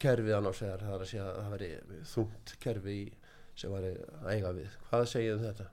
kerfið 0.05 0.37
annars 0.37 0.61
vegar 0.67 0.85
það 0.85 0.99
er 0.99 1.07
að 1.07 1.11
segja 1.15 1.31
að 1.31 1.41
það 1.41 1.57
veri 1.57 1.73
þungt 2.13 2.55
kerfi 2.67 2.99
sem 3.55 3.71
var 3.73 3.89
að 3.89 4.31
eiga 4.35 4.53
við. 4.53 4.79
Hvað 4.91 5.09
segið 5.15 5.35
um 5.39 5.45
þetta? 5.49 5.69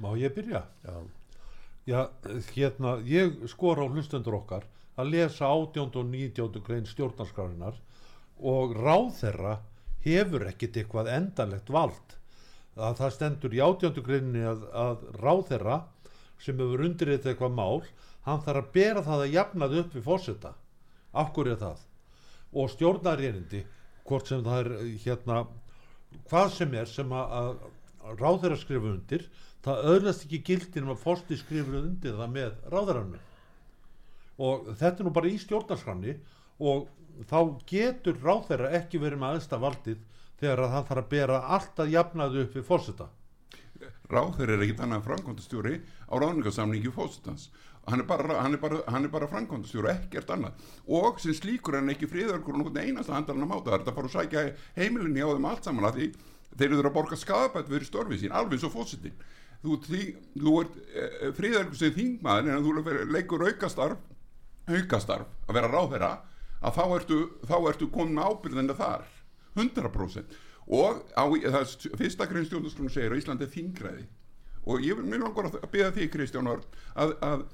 Má 0.00 0.10
ég 0.16 0.36
byrja? 0.36 0.64
Já 0.86 0.96
Já, 1.86 2.08
hérna, 2.50 2.96
ég 3.06 3.44
skor 3.46 3.78
á 3.78 3.86
hlustendur 3.86 4.40
okkar 4.40 4.64
að 4.98 5.12
lesa 5.12 5.46
18. 5.46 5.92
og 6.00 6.08
19. 6.10 6.58
grein 6.66 6.88
stjórnarskrárinar 6.90 7.76
og 8.42 8.74
ráð 8.74 9.12
þeirra 9.20 9.52
hefur 10.02 10.48
ekkit 10.48 10.80
eitthvað 10.80 11.12
endalegt 11.14 11.70
vald. 11.70 12.16
Að 12.74 12.98
það 12.98 13.14
stendur 13.14 13.54
í 13.54 13.62
18. 13.62 14.02
greinni 14.02 14.42
að, 14.42 14.66
að 14.74 15.06
ráð 15.22 15.44
þeirra 15.52 15.78
sem 16.42 16.58
hefur 16.58 16.82
undirrið 16.88 17.30
eitthvað 17.30 17.54
mál, 17.54 17.86
hann 18.26 18.42
þarf 18.42 18.64
að 18.64 18.74
bera 18.74 19.06
það 19.06 19.22
að 19.22 19.38
jafnað 19.38 19.78
upp 19.84 19.94
við 19.94 20.06
fórseta. 20.10 20.54
Er 21.14 21.56
það. 21.62 21.86
Og 22.50 22.70
stjórnarérindi, 22.74 23.62
hvort 24.10 24.26
sem 24.26 24.42
það 24.42 24.58
er 24.64 24.72
hérna, 25.06 25.38
hvað 26.26 26.50
sem 26.58 26.74
er 26.82 26.90
sem 26.90 27.14
að, 27.14 27.38
að 27.38 28.18
ráð 28.18 28.42
þeirra 28.42 28.58
skrifa 28.64 28.90
undir, 28.90 29.30
það 29.66 29.90
öðlast 29.92 30.26
ekki 30.26 30.42
gildin 30.46 30.92
að 30.92 31.02
fórsti 31.02 31.38
skrifur 31.40 31.80
undir 31.82 32.16
það 32.18 32.34
með 32.36 32.54
ráðarannu 32.72 33.20
og 34.46 34.70
þetta 34.78 35.02
er 35.02 35.08
nú 35.08 35.14
bara 35.16 35.32
í 35.32 35.38
stjórnarskranni 35.42 36.16
og 36.62 36.88
þá 37.28 37.38
getur 37.68 38.18
ráðherra 38.22 38.72
ekki 38.78 39.00
verið 39.02 39.22
með 39.22 39.36
aðsta 39.36 39.60
valdið 39.60 40.02
þegar 40.40 40.64
að 40.66 40.74
hann 40.74 40.90
þarf 40.90 41.02
að 41.04 41.12
bera 41.14 41.44
alltaf 41.56 41.92
jafnaðu 41.92 42.42
upp 42.44 42.58
við 42.58 42.68
fórseta 42.68 43.08
ráður 44.10 44.52
er 44.54 44.64
ekkit 44.64 44.82
annað 44.84 45.06
framkvæmdastjóri 45.08 45.78
á 45.82 46.14
ráðningarsamningi 46.14 46.92
fósitans 46.94 47.48
hann 47.86 48.02
er 48.02 48.06
bara, 48.08 48.40
bara, 48.60 49.08
bara 49.12 49.28
framkvæmdastjóri 49.30 49.92
ekkert 49.92 50.30
annað. 50.34 50.62
Og 50.90 51.20
sem 51.22 51.34
slíkur 51.36 51.78
hann 51.78 51.92
ekki 51.92 52.08
friðarkur 52.10 52.56
og 52.56 52.62
nokkurn 52.62 52.82
einasta 52.82 53.14
handar 53.14 53.36
hann 53.36 53.46
að 53.46 53.52
máta. 53.52 53.70
Það 53.70 53.76
er 53.76 53.84
að 53.84 53.98
fara 53.98 54.10
að 54.10 54.16
sækja 54.16 54.44
heimilinni 54.78 55.22
á 55.22 55.30
þeim 55.30 55.48
allt 55.50 55.68
saman 55.68 55.86
að 55.86 55.98
því 56.00 56.08
þeir 56.56 56.68
eru 56.72 56.90
að 56.90 56.96
borga 56.96 57.20
skadabætt 57.20 57.70
fyrir 57.70 57.86
störfið 57.86 58.22
sín 58.24 58.34
alveg 58.34 58.62
svo 58.62 58.72
fósitin 58.74 59.20
þú, 59.66 59.76
því- 59.86 60.16
þú 60.40 60.54
ert 60.62 60.76
e, 61.02 61.30
friðarkur 61.36 61.78
sem 61.80 61.94
þingmaður 61.96 62.50
en 62.56 62.64
þú 62.66 62.84
fer- 62.86 63.04
leikur 63.16 63.44
aukastarf 63.50 63.98
aukastarf 64.66 65.28
að 65.46 65.58
vera 65.60 65.70
ráðherra 65.70 66.10
að 66.66 66.78
þá 66.78 66.84
ertu, 66.96 67.18
ertu 67.70 67.88
komin 67.94 68.16
með 68.16 68.30
ábyrðina 68.32 68.76
þar 68.78 69.04
100% 69.56 70.36
og 70.66 71.02
á, 71.14 71.24
það 71.30 71.74
fyrsta 72.00 72.26
grein 72.26 72.46
stjórnarskrona 72.48 72.90
segir 72.90 73.12
að 73.14 73.20
Ísland 73.20 73.42
er 73.44 73.50
þingræði. 73.52 74.06
Og 74.66 74.82
ég 74.82 74.98
vil 74.98 75.06
langar 75.22 75.46
að 75.46 75.60
beða 75.70 75.92
því 75.94 76.08
Kristján 76.10 76.48
Örn 76.50 76.64
að, 76.98 77.12
að 77.22 77.44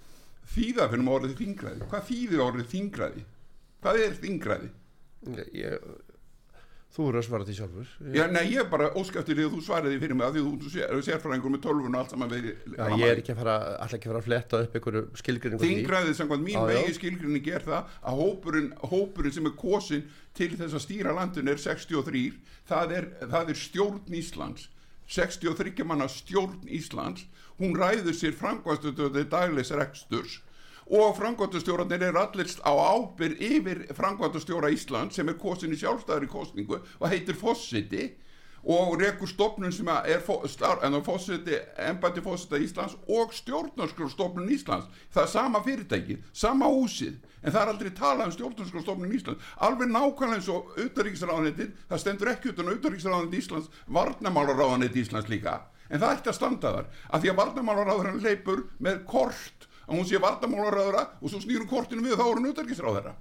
þýða 0.54 0.86
fyrir 0.88 1.04
maður 1.04 1.18
orðið 1.26 1.34
þingræði. 1.42 1.88
Hvað 1.92 2.06
þýðir 2.08 2.44
orðið 2.46 2.70
þingræði? 2.72 3.24
Hvað 3.84 4.00
er 4.06 4.16
þingræði? 4.22 4.70
Ég, 5.58 5.84
þú 6.92 7.06
eru 7.08 7.20
að 7.20 7.24
svara 7.26 7.46
því 7.48 7.54
sjálfur. 7.56 7.92
Já, 8.12 8.22
nei, 8.28 8.42
ég 8.52 8.58
er 8.60 8.66
bara 8.68 8.90
óskæftir 9.00 9.38
því 9.38 9.44
að 9.46 9.54
þú 9.54 9.60
svaraði 9.64 10.00
fyrir 10.02 10.18
mig 10.18 10.26
að 10.26 10.34
því 10.36 10.42
þú 10.44 10.72
sér, 10.74 10.98
sérfræðingur 11.06 11.54
með 11.54 11.62
tölvun 11.64 11.94
og 11.96 12.00
allt 12.02 12.12
saman 12.12 12.32
verið 12.32 12.66
Já, 12.76 12.84
ég 13.00 13.04
er 13.08 13.22
ekki 13.22 13.32
að 13.32 13.40
fara, 13.40 13.54
alltaf 13.78 13.96
ekki 13.96 14.10
að 14.10 14.12
fara 14.12 14.20
að 14.20 14.26
fletta 14.28 14.60
upp 14.66 14.76
einhverju 14.76 15.02
skilgrinningu 15.22 15.62
því. 15.62 15.70
Þingræðið 15.72 16.18
samkvæmt 16.20 16.44
mín 16.44 16.58
Já, 16.58 16.60
já. 16.60 16.68
vegi 16.76 16.96
skilgrinning 16.98 17.48
er 17.56 17.66
það 17.68 17.96
að 18.12 18.20
hópurinn, 18.20 18.70
hópurinn 18.92 19.36
sem 19.38 19.48
er 19.48 19.56
kosin 19.62 20.04
til 20.36 20.50
þess 20.52 20.76
að 20.76 20.84
stýra 20.84 21.16
landinu 21.16 21.54
er 21.54 21.64
63 21.64 22.24
það 22.68 22.96
er, 22.98 23.10
það 23.24 23.54
er 23.54 23.62
stjórn 23.64 24.16
Íslands. 24.20 24.68
63 25.12 25.84
manna 25.88 26.08
stjórn 26.12 26.68
Íslands. 26.68 27.24
Hún 27.60 27.76
ræður 27.76 28.14
sér 28.16 28.36
framkvæmstöðu 28.36 29.24
dagleis 29.32 29.72
reksturs 29.76 30.40
og 30.92 31.14
framkvæmtastjórarnir 31.16 32.02
eru 32.10 32.20
allir 32.20 32.50
á 32.60 32.72
ábyrð 32.72 33.40
yfir 33.40 33.78
framkvæmtastjóra 33.96 34.68
Íslands 34.74 35.16
sem 35.16 35.28
er 35.28 35.38
kosin 35.40 35.72
í 35.72 35.78
sjálfstæðari 35.80 36.28
kostningu 36.28 36.82
og 36.82 37.08
heitir 37.08 37.38
Fossiti 37.38 38.10
og 38.62 39.00
rekur 39.00 39.26
stofnun 39.26 39.72
sem 39.74 39.88
að 39.90 40.12
er 40.12 40.20
fósiti, 40.22 41.56
embætti 41.82 42.22
fósita 42.22 42.60
Íslands 42.60 42.94
og 43.08 43.32
stjórnarskrarstofnun 43.34 44.52
Íslands. 44.54 44.86
Það 45.10 45.22
er 45.22 45.32
sama 45.32 45.62
fyrirtæki, 45.64 46.18
sama 46.32 46.68
húsið 46.70 47.16
en 47.42 47.50
það 47.50 47.60
er 47.62 47.72
aldrei 47.72 47.90
talað 47.96 48.28
um 48.28 48.36
stjórnarskrarstofnun 48.36 49.16
Íslands. 49.16 49.50
Alveg 49.58 49.90
nákvæmlega 49.90 50.38
eins 50.38 50.52
og 50.52 50.76
utanríkisráðanetið, 50.76 51.74
það 51.88 52.04
stendur 52.04 52.32
ekki 52.36 52.52
utan 52.52 52.72
utanríkisráðanetið 52.76 53.42
Íslands, 53.42 53.74
varnamálaráðanetið 53.98 55.02
Íslands 55.06 55.32
líka, 55.32 55.58
en 55.88 56.04
það 56.04 56.16
ætti 56.18 56.30
að 56.30 56.38
standa 56.38 56.76
þar 56.76 56.88
af 57.10 57.24
því 57.24 57.32
að 57.32 57.40
varnamálaráðurinn 57.42 58.24
leipur 58.28 58.66
með 58.78 59.02
kort, 59.10 59.68
að 59.88 59.98
hún 59.98 60.08
sé 60.08 60.20
varnamálaráðura 60.22 61.04
og 61.20 61.28
svo 61.28 61.42
snýrum 61.42 61.70
kortinu 61.70 62.04
við 62.04 62.18
þá 62.18 62.26
er 62.28 62.38
hún 62.40 62.50
utanríkisráðara 62.52 63.14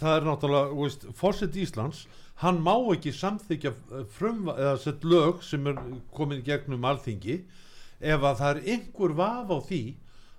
það 0.00 0.16
er 0.16 0.28
náttúrulega, 0.28 0.76
veist, 0.78 1.06
fórsett 1.18 1.56
Íslands 1.60 2.04
hann 2.42 2.60
má 2.64 2.74
ekki 2.94 3.12
samþykja 3.14 3.72
eh, 3.74 4.06
frum, 4.16 4.48
eða 4.52 4.76
sett 4.82 5.04
lög 5.06 5.42
sem 5.46 5.66
er 5.70 5.78
komin 6.14 6.42
gegnum 6.46 6.86
alþingi 6.88 7.42
ef 8.00 8.24
að 8.24 8.40
það 8.40 8.48
er 8.50 8.72
einhver 8.74 9.14
vaf 9.18 9.52
á 9.52 9.58
því 9.68 9.82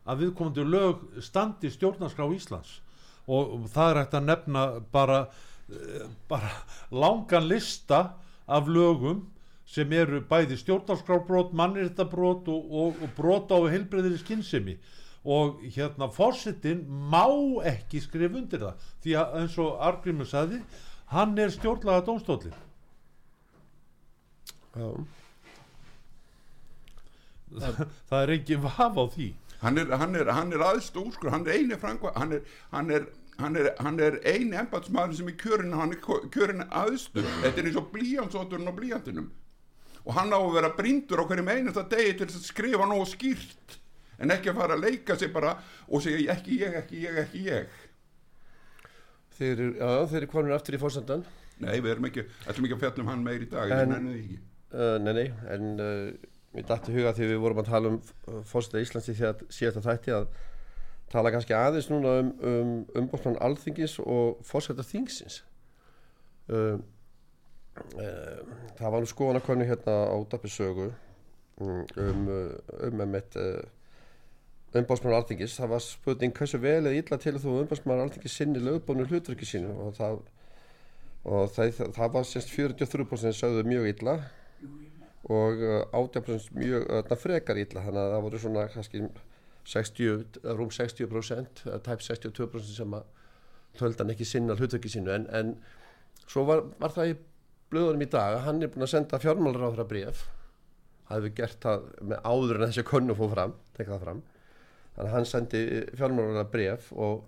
að 0.06 0.24
viðkomandi 0.24 0.66
lög 0.70 1.06
standi 1.24 1.72
stjórnarskrá 1.74 2.28
Íslands. 2.36 2.82
Og, 3.26 3.56
og 3.56 3.70
það 3.74 3.88
er 3.90 4.00
hægt 4.04 4.18
að 4.20 4.28
nefna 4.28 4.66
bara, 4.94 5.22
eh, 5.70 6.04
bara 6.30 6.52
langan 6.92 7.48
lista 7.50 8.02
af 8.46 8.68
lögum 8.70 9.24
sem 9.66 9.90
eru 9.98 10.20
bæði 10.30 10.60
stjórnarskrárbrót, 10.62 11.56
mannréttabrót 11.58 12.52
og, 12.54 12.68
og, 12.70 13.00
og 13.02 13.16
brot 13.18 13.50
á 13.50 13.58
heilbreyðri 13.66 14.20
skinnsemi 14.22 14.78
og 15.26 15.62
hérna 15.74 16.08
fórsetin 16.14 16.84
má 17.12 17.26
ekki 17.66 18.02
skrifa 18.04 18.38
undir 18.38 18.62
það. 18.62 18.84
Því 19.04 19.16
að 19.22 19.36
eins 19.42 19.58
og 19.64 19.80
Argrimur 19.90 20.30
sagði 20.30 20.60
hann 21.14 21.38
er 21.38 21.50
stjórnlaga 21.54 22.06
dómstólin 22.08 22.54
Já. 24.76 24.90
það 28.10 28.22
er 28.22 28.32
ekki 28.36 28.58
vaf 28.64 28.98
á 29.00 29.06
því. 29.16 29.28
Hann 29.62 29.78
er, 29.80 29.92
hann 29.98 30.16
er, 30.20 30.30
hann 30.36 30.52
er 30.54 30.64
aðst 30.66 30.98
úrskur 31.00 31.32
hann 31.34 31.46
er 31.48 31.56
eini 31.58 31.78
frangva 31.80 32.12
hann 32.20 32.34
er, 32.36 32.42
hann 32.74 32.90
er, 32.92 33.06
hann 33.40 33.56
er, 33.58 33.70
hann 33.82 34.00
er 34.04 34.18
eini 34.28 34.58
embatsmaður 34.60 35.16
sem 35.18 35.30
er 35.32 35.38
kjörin 35.40 35.74
hann 35.80 35.96
er 35.96 36.02
ko- 36.04 36.20
kjörin 36.34 36.66
aðstu 36.68 37.24
þetta 37.24 37.62
er 37.64 37.70
eins 37.72 37.80
og 37.80 37.88
blíjansótturinn 37.96 38.70
og 38.70 38.76
blíjantinum 38.78 39.30
og 40.06 40.14
hann 40.20 40.36
á 40.36 40.38
að 40.38 40.52
vera 40.58 40.74
brindur 40.78 41.24
á 41.24 41.28
hverjum 41.30 41.50
einasta 41.56 41.86
degi 41.96 42.18
til 42.20 42.28
þess 42.28 42.42
að 42.44 42.50
skrifa 42.52 42.90
nógu 42.92 43.08
skýrt 43.16 43.78
en 44.20 44.32
ekki 44.36 44.52
að 44.52 44.60
fara 44.62 44.78
að 44.78 44.86
leika 44.88 45.16
sig 45.20 45.34
bara 45.34 45.56
og 45.88 46.02
segja 46.06 46.34
ekki 46.36 46.60
ég, 46.62 46.76
ekki 46.84 47.02
ég, 47.08 47.18
ekki 47.26 47.44
ég 47.50 47.82
Þeir 49.36 49.52
eru, 49.60 49.72
já, 49.76 49.90
þeir 50.08 50.22
eru 50.22 50.28
konur 50.32 50.54
aftur 50.56 50.78
í 50.78 50.80
fórsendan. 50.80 51.26
nei, 51.60 51.80
við 51.84 51.90
erum 51.96 52.06
ekki, 52.08 52.24
ætlum 52.48 52.66
ekki 52.70 52.76
að 52.78 52.84
fjalla 52.86 53.04
um 53.04 53.10
hann 53.12 53.24
meir 53.26 53.44
í 53.44 53.50
dag 53.52 53.72
En- 53.72 53.96
en, 54.00 54.12
Uh, 54.76 54.98
nei, 55.00 55.14
nei, 55.14 55.28
en 55.54 55.68
uh, 55.80 56.10
mér 56.52 56.66
dætti 56.68 56.92
huga 56.92 57.12
því 57.16 57.28
við 57.30 57.38
vorum 57.40 57.60
að 57.62 57.68
tala 57.70 57.92
um 57.94 58.42
fórseta 58.50 58.82
Íslands 58.82 59.08
í 59.08 59.14
því 59.16 59.28
að 59.30 59.44
síðasta 59.56 59.84
þætti 59.86 60.12
að 60.18 60.26
tala 61.14 61.32
kannski 61.32 61.56
aðeins 61.56 61.88
núna 61.94 62.16
um, 62.20 62.32
um 62.50 62.74
umbóðsmann 63.00 63.38
alþingis 63.46 63.94
og 64.04 64.42
fórseta 64.44 64.84
þingsins. 64.84 65.38
Uh, 66.50 66.82
uh, 67.94 68.42
það 68.82 68.92
var 68.98 69.06
nú 69.06 69.12
skoðanakonni 69.14 69.70
hérna 69.70 69.96
á 70.12 70.16
Útappi 70.18 70.52
sögu 70.52 70.90
um, 71.62 71.86
um, 71.96 72.28
uh, 72.28 72.90
um 72.90 73.06
emitt 73.06 73.38
uh, 73.40 73.62
umbóðsmann 74.82 75.16
alþingis. 75.18 75.58
Það 75.60 75.72
var 75.74 75.84
spurning 75.84 76.34
hversu 76.36 76.60
vel 76.62 76.82
eða 76.82 76.96
illa 77.00 77.20
til 77.22 77.36
þú 77.42 77.60
umbóðsmann 77.64 78.04
alþingis 78.06 78.40
sinni 78.40 78.64
lögbónu 78.64 79.08
hlutverki 79.10 79.48
sínu? 79.48 79.72
Og 79.86 79.94
það 79.98 80.24
og 81.26 81.54
það, 81.56 81.80
það 81.96 82.12
var 82.14 82.28
semst 82.30 82.52
43% 82.54 83.38
sögðu 83.38 83.64
mjög 83.66 83.88
illa 83.94 84.18
og 85.26 85.62
uh, 85.66 85.80
18% 85.98 86.54
mjög 86.54 86.86
uh, 86.86 87.16
frekar 87.18 87.58
illa 87.58 87.82
þannig 87.82 88.02
að 88.02 88.12
það 88.14 88.26
voru 88.28 88.42
svona 88.44 88.66
kannski 88.74 89.02
60, 89.66 90.42
rúm 90.54 90.70
60% 90.70 91.64
eða 91.66 91.80
tæp 91.88 92.04
62% 92.06 92.76
sem 92.76 92.94
að 92.94 93.08
töldan 93.80 94.14
ekki 94.14 94.28
sinna 94.28 94.54
hlutöki 94.56 94.92
sínu. 94.92 95.10
En, 95.16 95.26
en 95.34 96.28
svo 96.30 96.46
var, 96.46 96.62
var 96.78 96.94
það 96.94 97.16
í 97.16 97.18
blöðunum 97.74 98.06
í 98.06 98.12
dag 98.14 98.38
að 98.38 98.46
hann 98.46 98.62
er 98.62 98.72
búin 98.72 98.86
að 98.86 98.94
senda 98.94 99.20
fjármálaráðra 99.24 99.88
bréf. 99.90 100.28
Hafði 101.10 101.34
gert 101.42 101.66
það 101.66 101.90
með 102.06 102.22
áður 102.30 102.60
en 102.60 102.68
þessi 102.70 102.86
könnu 102.86 103.18
fóð 103.18 103.34
fram, 103.34 103.58
tekka 103.74 103.96
það 103.96 104.06
fram 104.06 104.24
þannig 104.96 105.10
að 105.10 105.16
hann 105.16 105.30
sendi 105.30 105.64
fjármálaráðra 105.96 106.46
bréf 106.52 106.92
og, 106.94 107.26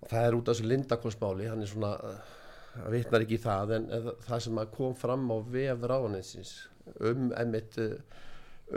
og 0.00 0.10
það 0.10 0.28
er 0.28 0.38
út 0.38 0.48
af 0.48 0.56
þessu 0.56 0.70
lindakonsmáli 0.70 1.50
hann 1.50 1.64
er 1.64 1.70
svona 1.70 1.94
uh, 2.00 2.36
það 2.74 2.96
vitnar 2.98 3.26
ekki 3.26 3.38
í 3.38 3.42
það 3.44 3.74
en 3.78 3.90
það 4.26 4.44
sem 4.46 4.62
kom 4.76 4.94
fram 4.98 5.26
á 5.30 5.36
vef 5.56 5.84
ráðaninsins 5.90 6.54
um 7.00 7.28
emitt 7.40 7.78
uh, 7.82 7.98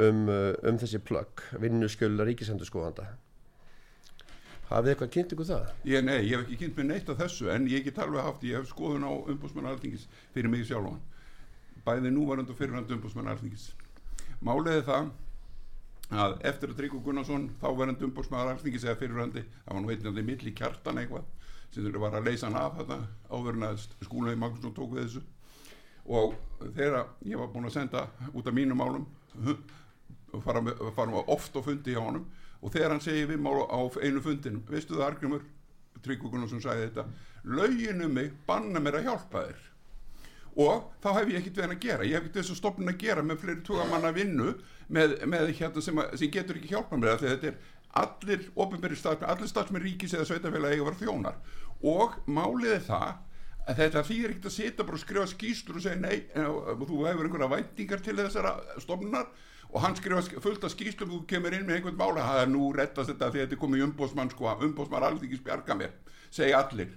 um, 0.03 0.27
uh, 0.27 0.51
um 0.67 0.81
þessi 0.81 1.01
plögg 1.03 1.47
vinnuskjölu 1.63 2.27
ríkisendurskóðanda 2.27 3.07
hafið 4.67 4.93
eitthvað 4.93 5.11
kynnt 5.13 5.33
ykkur 5.33 5.47
það? 5.47 5.69
Ég, 5.87 6.03
nei, 6.03 6.17
ég 6.27 6.33
hef 6.35 6.43
ekki 6.43 6.57
kynnt 6.63 6.79
með 6.79 6.89
neitt 6.91 7.11
af 7.11 7.21
þessu 7.21 7.51
en 7.53 7.67
ég 7.71 7.85
get 7.85 7.99
alveg 8.03 8.25
haft, 8.25 8.43
ég 8.47 8.59
hef 8.59 8.67
skoðun 8.71 9.07
á 9.07 9.11
umbúsmann 9.15 9.69
alþingis 9.71 10.07
fyrir 10.35 10.51
mig 10.51 10.65
sjálfan. 10.67 10.99
Bæði 11.87 12.11
núvarandi 12.11 12.51
og 12.51 12.59
fyrirhandi 12.59 12.97
umbúsmann 12.97 13.31
alþingis. 13.31 13.69
Málið 14.43 14.81
er 14.81 14.85
það 14.89 15.11
að 16.11 16.37
eftir 16.47 16.71
að 16.71 16.77
Tryggvi 16.79 16.99
Gunnarsson 17.03 17.49
þáverandi 17.61 18.05
umbúsmann 18.07 18.51
alþingis 18.53 18.85
eða 18.87 18.99
fyrirhandi 19.01 19.41
það 19.43 19.73
var 19.73 19.81
nú 19.83 19.89
heitnandi 19.91 20.23
milli 20.23 20.53
kjartan 20.55 21.01
eitthvað 21.01 21.25
sem 21.73 21.83
þurfti 21.83 21.99
var 21.99 22.15
að 22.15 22.29
leysa 22.29 22.47
hann 22.47 22.59
af 22.61 22.77
þetta 22.79 22.97
áverðin 23.35 23.65
að 23.67 23.81
skúlaði 24.07 24.39
Magnússon 24.39 24.75
tók 24.77 24.93
við 24.95 25.03
þessu. 25.03 25.23
Og 26.07 26.37
þegar 26.77 27.09
ég 27.27 27.41
var 27.41 27.49
búin 27.51 27.67
að 27.67 27.75
senda 27.75 28.05
út 28.31 28.47
af 28.47 28.55
mínum 28.55 28.79
málum 28.79 29.03
og 30.31 30.43
fara, 30.47 30.61
með- 30.63 30.79
fara 30.95 31.23
oft 31.27 31.59
á 31.59 31.61
fundi 31.65 31.91
hjá 31.97 31.99
honum 32.05 32.23
og 32.61 32.71
þegar 32.73 32.95
hann 32.95 33.03
segir 33.03 33.27
við 33.33 33.43
mál 33.43 33.65
á 33.67 33.79
einu 33.99 34.23
fundinum 34.23 34.63
veistu 34.71 34.95
það 34.95 35.09
Argrimur 35.11 35.43
Tryggvi 36.05 36.31
Gunnarsson 36.31 36.63
sagði 36.63 36.87
þetta 36.87 37.03
lögin 37.57 38.05
um 38.07 38.15
mig 38.15 38.31
banna 38.47 38.79
mér 38.79 39.01
að 39.01 39.09
hjálpa 39.11 39.43
þér 39.49 39.65
og 40.57 40.87
þá 41.03 41.07
hef 41.19 41.29
ég 41.31 41.39
ekkert 41.41 41.59
hann 41.63 41.75
að 41.75 41.81
gera. 41.85 42.05
Ég 42.07 42.17
hef 42.17 42.23
ekkert 42.25 42.39
þessu 42.41 42.55
stopnum 42.57 42.89
að 42.89 42.97
gera 43.03 43.23
með 43.25 43.41
fleiri 43.43 43.63
tuga 43.67 43.85
manna 43.91 44.09
vinnu 44.15 44.53
með, 44.89 45.17
með 45.29 45.51
hérna 45.59 45.83
sem, 45.85 45.99
að, 46.01 46.15
sem 46.17 46.31
getur 46.33 46.57
ekki 46.57 46.71
hjálpa 46.73 46.97
mér 46.97 47.13
af 47.13 47.21
því 47.21 47.27
að 47.29 47.35
þetta 47.35 47.51
er 47.51 47.59
allir 48.01 48.47
ofinbæri 48.65 48.97
starfsmenn, 48.99 49.29
allir 49.33 49.51
starfsmenn 49.51 49.83
ríkis 49.85 50.13
eða 50.17 50.25
sveitafélagi 50.31 50.81
að 50.81 50.87
vera 50.89 51.01
þjónar. 51.03 51.37
Og 51.93 52.17
málið 52.25 52.73
er 52.79 52.83
það 52.87 53.11
að 53.67 53.79
þetta 53.83 54.03
þýðir 54.07 54.33
ekkert 54.33 54.49
að 54.49 54.55
sitja 54.57 54.85
bara 54.87 54.97
og 54.97 55.03
skrifa 55.03 55.27
skýslur 55.33 55.77
og 55.79 55.83
segja 55.85 56.01
nei, 56.01 56.17
en 56.33 56.49
þú 56.87 56.99
hefur 57.05 57.27
einhverja 57.29 57.51
væntingar 57.53 58.03
til 58.05 58.15
þessara 58.21 58.53
stofnunar? 58.81 59.27
Og 59.67 59.81
hann 59.83 59.97
skrifa 59.99 60.21
sk- 60.23 60.39
fullt 60.39 60.63
af 60.63 60.71
skýslum 60.71 61.09
þú 61.11 61.17
kemur 61.27 61.53
inn 61.57 61.65
með 61.67 61.81
einhvern 61.81 61.97
mála 61.99 62.23
það 62.23 62.41
er 62.45 62.51
nú 62.53 62.69
rettast 62.77 63.11
þetta 63.11 63.27
að 63.27 63.39
þetta 63.41 63.57
er 63.57 63.59
komið 63.65 63.83
umbósmann 63.89 64.29
sko, 64.31 64.53
umbósmann 64.63 65.03
alþingis 65.09 65.41
bjarga 65.43 65.75
mér 65.75 65.91
segja 66.31 66.61
allir 66.63 66.93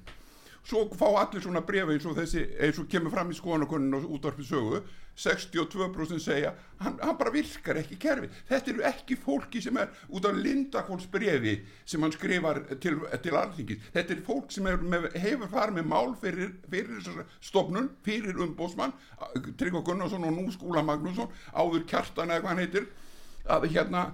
svo 0.67 0.87
fá 0.97 1.07
allir 1.23 1.43
svona 1.43 1.63
brefi 1.67 1.97
eins 1.97 2.07
og 2.09 2.17
þessi 2.19 2.47
eins 2.61 2.81
og 2.81 2.89
kemur 2.91 3.13
fram 3.15 3.31
í 3.33 3.37
skoðanakonin 3.39 3.97
og 3.99 4.11
útvarpi 4.17 4.47
sögu. 4.47 4.83
62% 5.21 6.21
segja 6.23 6.53
hann, 6.81 6.95
hann 7.03 7.17
bara 7.19 7.33
virkar 7.35 7.77
ekki 7.81 7.99
kerfi. 8.01 8.31
Þetta 8.49 8.71
eru 8.73 8.85
ekki 8.89 9.17
fólki 9.21 9.61
sem 9.61 9.77
er 9.77 9.91
út 10.09 10.25
af 10.25 10.39
Lindakóls 10.39 11.09
brefi 11.13 11.59
sem 11.85 12.01
hann 12.01 12.15
skrifar 12.15 12.63
til, 12.81 13.01
til 13.21 13.37
alþingis. 13.37 13.91
Þetta 13.93 14.15
er 14.15 14.23
fólk 14.25 14.55
sem 14.55 14.65
með, 14.65 15.11
hefur 15.21 15.51
farið 15.53 15.81
með 15.81 15.91
mál 15.93 16.15
fyrir, 16.23 16.55
fyrir 16.71 17.11
stofnun 17.45 17.91
fyrir 18.07 18.41
umbósmann 18.47 18.95
Tryggva 19.61 19.85
Gunnarsson 19.85 20.25
og 20.25 20.39
nú 20.39 20.47
Skúla 20.55 20.85
Magnússon 20.87 21.29
áður 21.53 21.85
kjartan 21.91 22.33
eða 22.33 22.45
hvað 22.45 22.53
hann 22.55 22.65
heitir 22.65 22.89
að 23.51 23.69
hérna 23.75 24.07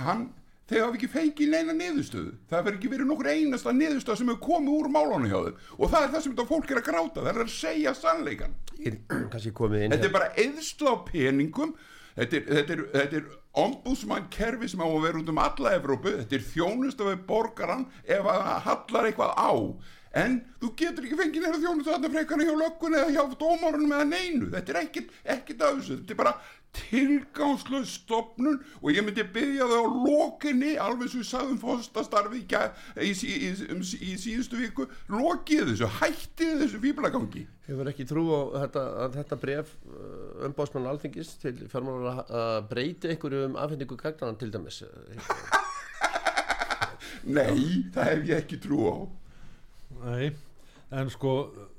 hann 0.00 0.28
þeir 0.70 0.84
hafa 0.84 0.98
ekki 0.98 1.10
fengið 1.10 1.54
neina 1.54 1.74
niðurstöðu. 1.76 2.32
Það 2.50 2.64
verður 2.66 2.78
ekki 2.78 2.92
verið 2.94 3.10
nokkur 3.10 3.30
einasta 3.34 3.74
niðurstöð 3.74 4.20
sem 4.20 4.30
hefur 4.30 4.42
komið 4.46 4.76
úr 4.78 4.90
málunum 4.94 5.30
hjá 5.30 5.38
þeim. 5.48 5.60
Og 5.76 5.92
það 5.92 6.06
er 6.06 6.12
það 6.14 6.24
sem 6.24 6.34
þetta 6.34 6.50
fólk 6.50 6.70
er 6.70 6.80
að 6.80 6.88
gráta. 6.90 7.24
Það 7.24 7.32
er 7.32 7.44
að 7.44 7.54
segja 7.56 7.94
sannleikan 7.98 8.58
er 8.86 8.98
þetta 9.92 10.08
er 10.08 10.14
bara 10.14 10.32
eðslu 10.40 10.90
á 10.90 10.96
peningum. 11.08 11.76
Þetta 12.16 12.36
er, 12.36 12.48
þetta 12.50 12.74
er, 12.74 12.82
þetta 12.94 13.20
er 13.20 13.30
ombudsmann 13.60 14.26
kerfi 14.32 14.68
sem 14.70 14.82
á 14.82 14.86
að 14.86 15.04
vera 15.06 15.22
út 15.22 15.30
um 15.32 15.40
alla 15.42 15.76
Evrópu. 15.78 16.12
Þetta 16.22 16.36
er 16.38 16.44
þjónust 16.50 17.02
af 17.04 17.24
borgaran 17.28 17.86
ef 18.04 18.20
að 18.26 18.44
það 18.44 18.60
hallar 18.68 19.10
eitthvað 19.10 19.34
á. 19.38 19.52
En 20.20 20.40
þú 20.58 20.72
getur 20.78 21.04
ekki 21.06 21.18
fengið 21.20 21.44
neina 21.44 21.58
þjónust 21.62 21.86
þarna 21.86 22.08
frekar 22.10 22.40
hjá 22.42 22.54
löggun 22.58 22.96
eða 22.98 23.12
hjá 23.14 23.36
dómarunum 23.38 23.92
eða 23.94 24.08
neinu. 24.10 24.48
Þetta 24.56 24.74
er 24.74 24.80
ekkit, 24.80 25.12
ekkit 25.36 25.62
af 25.62 25.76
þessu. 25.76 25.98
Þetta 26.00 26.16
er 26.16 26.18
bara 26.18 26.32
tilgangslöð 26.76 27.86
stopnun 27.90 28.60
og 28.80 28.90
ég 28.94 29.04
myndi 29.06 29.24
byggja 29.34 29.66
það 29.70 29.80
á 29.82 29.86
lokinni 30.06 30.74
alveg 30.80 31.10
svo 31.10 31.22
ég 31.22 31.28
sagði 31.30 31.54
um 31.56 31.62
fóstastarfi 31.62 32.42
í, 32.42 32.44
í, 32.46 33.10
í, 33.10 33.38
í, 33.48 33.50
um, 33.74 33.80
í 33.82 34.12
síðustu 34.20 34.60
viku 34.60 34.86
lokið 35.10 35.72
þessu, 35.72 35.90
hættið 36.00 36.62
þessu 36.64 36.82
fýblagangi 36.84 37.46
Hefur 37.70 37.90
ekki 37.90 38.06
trú 38.08 38.24
á 38.34 38.40
þetta, 38.64 38.84
að 39.04 39.18
þetta 39.20 39.40
bref 39.44 39.74
umbásmann 40.46 40.90
alþingis 40.90 41.36
til 41.42 41.56
fjármálar 41.70 42.24
að 42.26 42.70
breyti 42.70 43.12
einhverju 43.12 43.48
um 43.50 43.58
afhendingu 43.62 43.98
gagnaðan 44.00 44.40
til 44.40 44.50
dæmis 44.54 44.82
nei, 47.24 47.84
það 47.94 48.10
hef 48.10 48.24
ég 48.28 48.42
ekki 48.42 48.58
trú 48.62 48.80
á. 48.88 48.96
Nei, 50.00 50.30
en 50.94 51.10
sko 51.12 51.34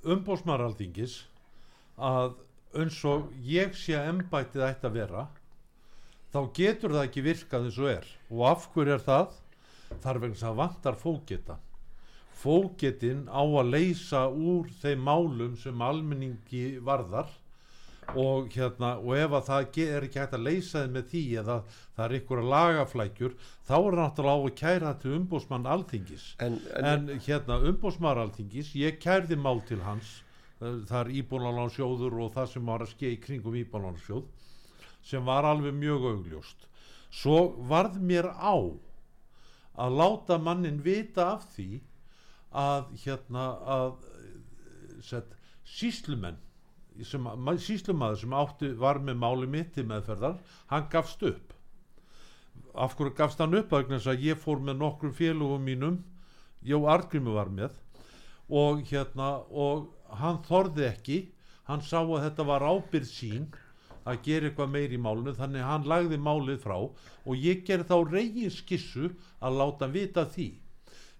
umbósmaraldingis 0.05 1.21
að 2.01 2.35
eins 2.79 3.03
og 3.07 3.29
ég 3.43 3.75
sé 3.75 3.97
að 3.99 4.09
embættið 4.15 4.67
ætti 4.69 4.87
að 4.87 4.97
vera 5.01 5.27
þá 6.31 6.41
getur 6.55 6.95
það 6.95 7.05
ekki 7.07 7.23
virkað 7.25 7.67
eins 7.67 7.79
og 7.81 7.89
er. 7.91 8.11
Og 8.31 8.45
af 8.47 8.67
hverju 8.71 8.95
er 8.95 9.05
það? 9.05 9.41
þar 9.99 10.21
vegna 10.23 10.37
þess 10.37 10.47
að 10.47 10.57
vantar 10.61 10.97
fógeta. 10.99 11.59
Fógetin 12.41 13.27
á 13.29 13.43
að 13.43 13.75
leysa 13.75 14.25
úr 14.29 14.71
þeim 14.81 15.05
málum 15.05 15.57
sem 15.59 15.83
almenningi 15.85 16.79
varðar 16.81 17.29
og 18.17 18.49
hérna 18.51 18.95
og 18.97 19.13
ef 19.15 19.35
að 19.37 19.45
það 19.47 19.77
er 19.83 20.07
ekki 20.07 20.19
hægt 20.19 20.33
að 20.35 20.47
leysa 20.47 20.81
þið 20.81 20.95
með 20.95 21.05
því 21.11 21.21
eða 21.41 21.57
það 21.69 22.05
er 22.05 22.15
ykkur 22.17 22.41
lagaflækjur 22.53 23.35
þá 23.69 23.75
er 23.77 23.99
náttúrulega 23.99 24.41
á 24.41 24.47
að 24.47 24.57
kæra 24.63 24.95
til 25.03 25.13
umbósmann 25.19 25.69
alþingis. 25.75 26.25
En, 26.41 26.57
en, 26.81 26.89
en 26.89 27.23
hérna 27.27 27.59
umbósmaður 27.69 28.25
alþingis 28.25 28.73
ég 28.79 28.99
kærði 29.03 29.37
mál 29.37 29.61
til 29.69 29.79
hans 29.85 30.17
það 30.61 30.97
er 30.99 31.11
íbúlanánsjóður 31.21 32.17
og 32.21 32.33
það 32.35 32.49
sem 32.53 32.67
var 32.69 32.83
að 32.85 32.93
skeið 32.93 33.15
í 33.15 33.21
kringum 33.25 33.57
íbúlanánsjóð 33.63 34.49
sem 35.11 35.25
var 35.25 35.47
alveg 35.49 35.73
mjög 35.73 36.05
augljóst. 36.11 36.67
Svo 37.09 37.39
varð 37.69 37.97
mér 37.97 38.29
á 38.29 38.55
að 39.81 39.97
láta 39.97 40.37
mannin 40.37 40.81
vita 40.85 41.31
af 41.33 41.47
því 41.55 41.81
að 42.51 42.91
hérna 43.03 43.45
að 43.75 43.91
set, 45.01 45.33
síslumenn 45.65 46.37
sem, 47.07 47.25
síslumaður 47.63 48.21
sem 48.21 48.35
átti 48.35 48.71
var 48.77 48.99
með 49.01 49.19
máli 49.23 49.49
mitt 49.49 49.73
til 49.73 49.87
meðferðar 49.89 50.37
hann 50.69 50.89
gafst 50.91 51.23
upp. 51.25 51.55
Af 52.75 52.93
hverju 52.99 53.15
gafst 53.17 53.41
hann 53.41 53.55
upp? 53.57 53.73
Að 53.73 54.27
ég 54.27 54.39
fór 54.39 54.61
með 54.61 54.81
nokkrum 54.83 55.15
félugum 55.15 55.63
mínum 55.65 56.01
Jó 56.61 56.83
Argrimu 56.85 57.33
var 57.33 57.49
með 57.49 57.73
og 58.51 58.83
hérna 58.91 59.31
og 59.49 59.89
hann 60.19 60.41
þorði 60.47 60.87
ekki. 60.89 61.19
Hann 61.69 61.83
sá 61.85 62.01
að 62.01 62.23
þetta 62.25 62.45
var 62.49 62.65
ábyrð 62.67 63.07
sín 63.07 63.47
að 64.03 64.23
gera 64.25 64.49
eitthvað 64.49 64.71
meir 64.73 64.93
í 64.93 64.99
málunum 64.99 65.37
þannig 65.37 65.65
hann 65.65 65.87
lagði 65.87 66.19
málið 66.19 66.61
frá. 66.65 66.77
Og 67.25 67.33
ég 67.37 67.63
gerði 67.67 67.87
þá 67.91 68.11
reygin 68.11 68.53
skissu 68.53 69.11
að 69.39 69.59
láta 69.61 69.89
vita 69.91 70.25
því. 70.27 70.49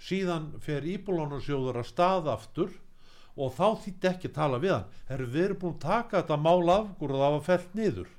Síðan 0.02 0.50
fer 0.60 0.88
íbúlánarsjóður 0.96 1.82
að 1.84 1.92
staða 1.92 2.34
aftur 2.36 2.74
og 3.38 3.54
þá 3.56 3.68
þýtti 3.86 4.10
ekki 4.12 4.34
tala 4.36 4.60
við 4.60 4.76
hann. 4.76 4.90
Herru, 5.08 5.30
við 5.30 5.46
erum 5.46 5.62
búin 5.62 5.78
að 5.78 5.86
taka 5.86 6.24
þetta 6.24 6.42
mál 6.42 6.74
af 6.74 6.90
og 6.98 7.14
það 7.14 7.38
var 7.38 7.46
fellt 7.48 7.78
niður 7.78 8.10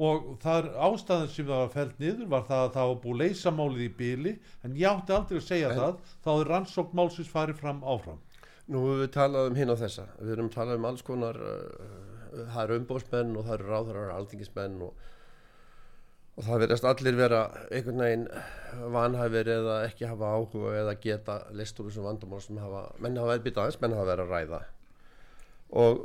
og 0.00 0.28
það 0.40 0.58
er 0.62 0.68
ástæðan 0.86 1.28
sem 1.28 1.46
það 1.48 1.58
var 1.60 1.72
fellt 1.74 1.98
niður 2.00 2.28
var 2.32 2.44
það 2.48 2.62
að 2.64 2.74
það 2.76 2.90
var 2.90 2.98
búið 3.02 3.14
að 3.16 3.22
leysa 3.24 3.52
málið 3.52 3.82
í 3.84 3.88
byli 3.98 4.32
en 4.64 4.76
ég 4.80 4.88
átti 4.94 5.16
aldrei 5.16 5.40
að 5.40 5.46
segja 5.48 5.70
En- 5.72 5.80
það 5.80 6.14
þá 6.24 6.30
er 6.34 6.50
rannsókn 6.54 6.96
málsins 7.00 7.32
farið 7.32 7.60
fram 7.60 7.82
áfram. 7.84 8.20
Nú 8.70 8.84
við 9.00 9.10
talað 9.16 9.50
um 9.50 9.58
hinn 9.58 9.72
á 9.74 9.76
þessa. 9.76 10.06
Við 10.22 10.32
erum 10.36 10.48
talað 10.54 10.78
um 10.78 10.88
alls 10.88 11.02
konar 11.04 11.36
uh, 11.36 12.40
það 12.54 12.62
eru 12.64 12.80
umbósmenn 12.80 13.36
og 13.36 13.46
það 13.48 13.56
eru 13.58 13.70
ráðarar 13.74 14.12
alþingismenn 14.14 14.80
og, 14.86 15.06
og 16.38 16.44
það 16.46 16.62
verðast 16.64 16.88
allir 16.94 17.18
vera 17.18 17.40
einhvern 17.68 18.04
veginn 18.04 18.26
vanhæfir 18.94 19.50
eða 19.58 19.78
ekki 19.88 20.08
hafa 20.08 20.32
áhuga 20.38 20.76
eða 20.80 20.96
geta 21.02 21.40
list 21.58 21.80
úr 21.82 21.90
þessum 21.90 22.06
vandamál 22.06 22.40
sem 22.44 22.60
hafa 22.62 22.86
menn 23.02 23.18
hafa 23.20 23.36
verið 23.36 23.58
aðeins, 23.64 23.80
menn 23.82 23.98
hafa 23.98 24.12
verið 24.14 24.28
að 24.28 24.36
ræða. 24.36 24.62
Og 25.80 26.04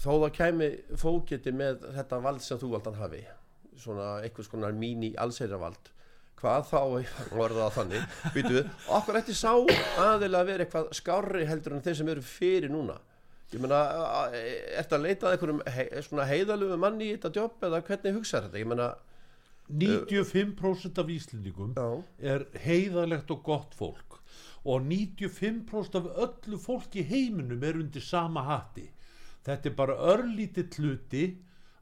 þó 0.00 0.10
það 0.12 0.30
kæmi 0.38 0.68
fókiti 1.00 1.54
með 1.54 1.88
þetta 1.96 2.20
vald 2.24 2.44
sem 2.44 2.60
þú 2.60 2.74
valdan 2.74 3.00
hafi 3.00 3.24
svona 3.80 4.20
einhvers 4.22 4.50
konar 4.50 4.74
mín 4.76 5.02
í 5.06 5.14
allsæravald 5.18 5.90
hvað 6.40 6.68
þá 6.68 6.78
orða 7.44 7.68
það 7.68 7.74
þannig? 7.78 8.20
Býtu 8.34 8.52
við, 8.58 8.70
okkur 8.98 9.18
ætti 9.20 9.36
sá 9.38 9.52
aðeila 9.54 10.42
að 10.42 10.50
vera 10.52 10.66
eitthvað 10.66 10.92
skárri 10.98 11.48
heldur 11.48 11.76
en 11.76 11.84
þeir 11.84 11.98
sem 12.00 12.12
eru 12.14 12.24
fyrir 12.26 12.72
núna? 12.72 12.98
Ég 13.54 13.62
meina, 13.62 13.80
ertu 14.80 14.96
að 14.96 15.04
leita 15.04 15.28
að 15.28 15.36
einhverjum 15.36 16.22
heiðalöfu 16.26 16.78
manni 16.80 17.10
í 17.10 17.14
þetta 17.14 17.30
jobb 17.38 17.66
eða 17.68 17.82
hvernig 17.86 18.16
hugsaður 18.16 18.48
þetta, 18.48 18.62
ég 18.62 18.70
meina 18.72 18.88
95% 19.70 20.98
af 21.00 21.12
Íslendingum 21.14 21.76
já, 21.76 21.86
er 22.34 22.44
heiðalegt 22.64 23.30
og 23.32 23.44
gott 23.46 23.76
fólk 23.78 24.18
og 24.64 24.82
95% 24.88 25.96
af 26.00 26.10
öllu 26.26 26.58
fólki 26.60 27.04
heiminum 27.06 27.62
er 27.64 27.78
undir 27.80 28.04
sama 28.04 28.42
hatti 28.48 28.88
þetta 29.44 29.70
er 29.70 29.76
bara 29.76 29.96
örlítið 30.14 30.78
hluti 30.78 31.24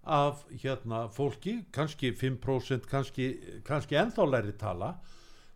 af 0.03 0.43
hérna 0.51 1.07
fólki 1.15 1.61
kannski 1.73 2.11
5% 2.19 2.89
kannski, 2.91 3.29
kannski 3.65 3.99
ennþá 4.01 4.27
læri 4.27 4.55
tala 4.59 4.97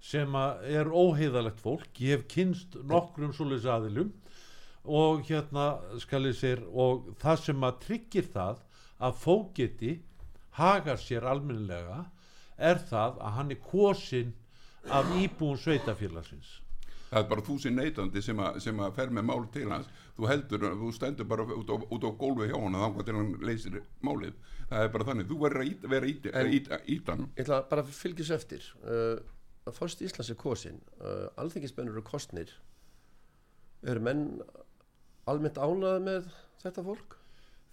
sem 0.00 0.34
er 0.38 0.86
óheiðalegt 0.86 1.58
fólk. 1.58 1.88
Ég 1.98 2.20
hef 2.20 2.26
kynst 2.30 2.76
nokkrum 2.86 3.32
svoleiðis 3.34 3.66
aðilum 3.66 4.12
og 4.86 5.24
hérna 5.26 5.80
skal 5.98 6.28
ég 6.28 6.36
sér 6.38 6.62
og 6.70 7.10
það 7.18 7.40
sem 7.48 7.66
að 7.66 7.80
tryggir 7.86 8.28
það 8.30 8.60
að 9.02 9.18
fógeti 9.24 9.96
hagar 10.60 11.00
sér 11.02 11.26
almennilega 11.26 12.04
er 12.56 12.78
það 12.86 13.18
að 13.18 13.34
hann 13.40 13.50
er 13.50 13.64
kosin 13.66 14.30
af 14.94 15.10
íbúum 15.18 15.58
sveitafélagsins 15.58 16.60
það 17.10 17.20
er 17.22 17.28
bara 17.30 17.44
þú 17.46 17.56
sem 17.62 17.76
neytandi 17.76 18.22
sem, 18.24 18.42
sem 18.64 18.80
að 18.82 18.94
fer 18.98 19.12
með 19.14 19.26
mál 19.30 19.46
til 19.54 19.68
hans. 19.70 19.88
Þú 20.16 20.28
heldur, 20.30 20.66
þú 20.80 20.90
stendur 20.96 21.28
bara 21.30 21.44
út 21.46 21.70
á, 21.70 21.76
út 21.76 22.06
á 22.06 22.10
gólfi 22.18 22.48
hjá 22.50 22.56
hann 22.58 22.78
þá 22.80 23.04
til 23.06 23.16
hann 23.18 23.32
leysir 23.46 23.80
málið. 24.02 24.34
Það 24.70 24.82
er 24.86 24.92
bara 24.96 25.08
þannig, 25.10 25.28
þú 25.30 25.40
verður 25.44 25.66
að 25.66 25.88
vera 25.94 26.10
íta, 26.10 26.32
En- 26.40 26.52
íta, 26.58 26.80
íta 26.90 27.14
hann. 27.14 27.28
Ég 27.36 27.44
ætla 27.46 27.60
bara 27.70 27.84
að 27.86 27.92
fylgjast 27.94 28.34
eftir. 28.34 28.70
Uh, 28.82 29.20
að 29.66 29.76
fórst 29.78 30.02
Íslands 30.06 30.30
er 30.30 30.38
kosin 30.38 30.80
uh, 31.02 31.28
alþingismennur 31.42 31.96
eru 31.98 32.02
kostnir 32.06 32.50
eru 33.86 34.02
menn 34.02 34.20
almennt 35.30 35.58
ánaði 35.58 36.02
með 36.06 36.28
þetta 36.62 36.84
fólk? 36.86 37.16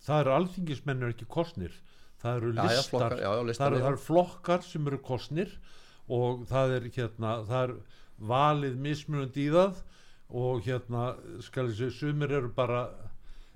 Það 0.04 0.22
eru 0.24 0.34
alþingismennur 0.38 1.14
ekki 1.14 1.28
kosnir. 1.32 1.76
Það 2.24 2.38
eru 2.40 2.52
Já, 2.54 2.56
já, 2.56 2.64
listar. 2.70 2.90
flokkar, 2.90 3.18
já, 3.20 3.24
já, 3.24 3.34
það, 3.38 3.48
listar, 3.50 3.68
eru, 3.72 3.78
já. 3.80 3.84
það 3.84 3.92
eru 3.94 4.02
flokkar 4.08 4.66
sem 4.68 4.88
eru 4.92 5.00
kosnir 5.10 5.54
og 6.18 6.44
það 6.50 6.76
er 6.78 6.88
hérna 6.98 7.34
það 7.48 7.64
er 7.64 7.74
valið 8.28 8.78
mismunandi 8.80 9.48
í 9.48 9.54
það 9.54 9.82
og 10.34 10.64
hérna 10.66 11.14
skal 11.46 11.70
ég 11.70 11.78
segja 11.78 11.98
sumir 11.98 12.34
eru 12.40 12.50
bara 12.56 12.86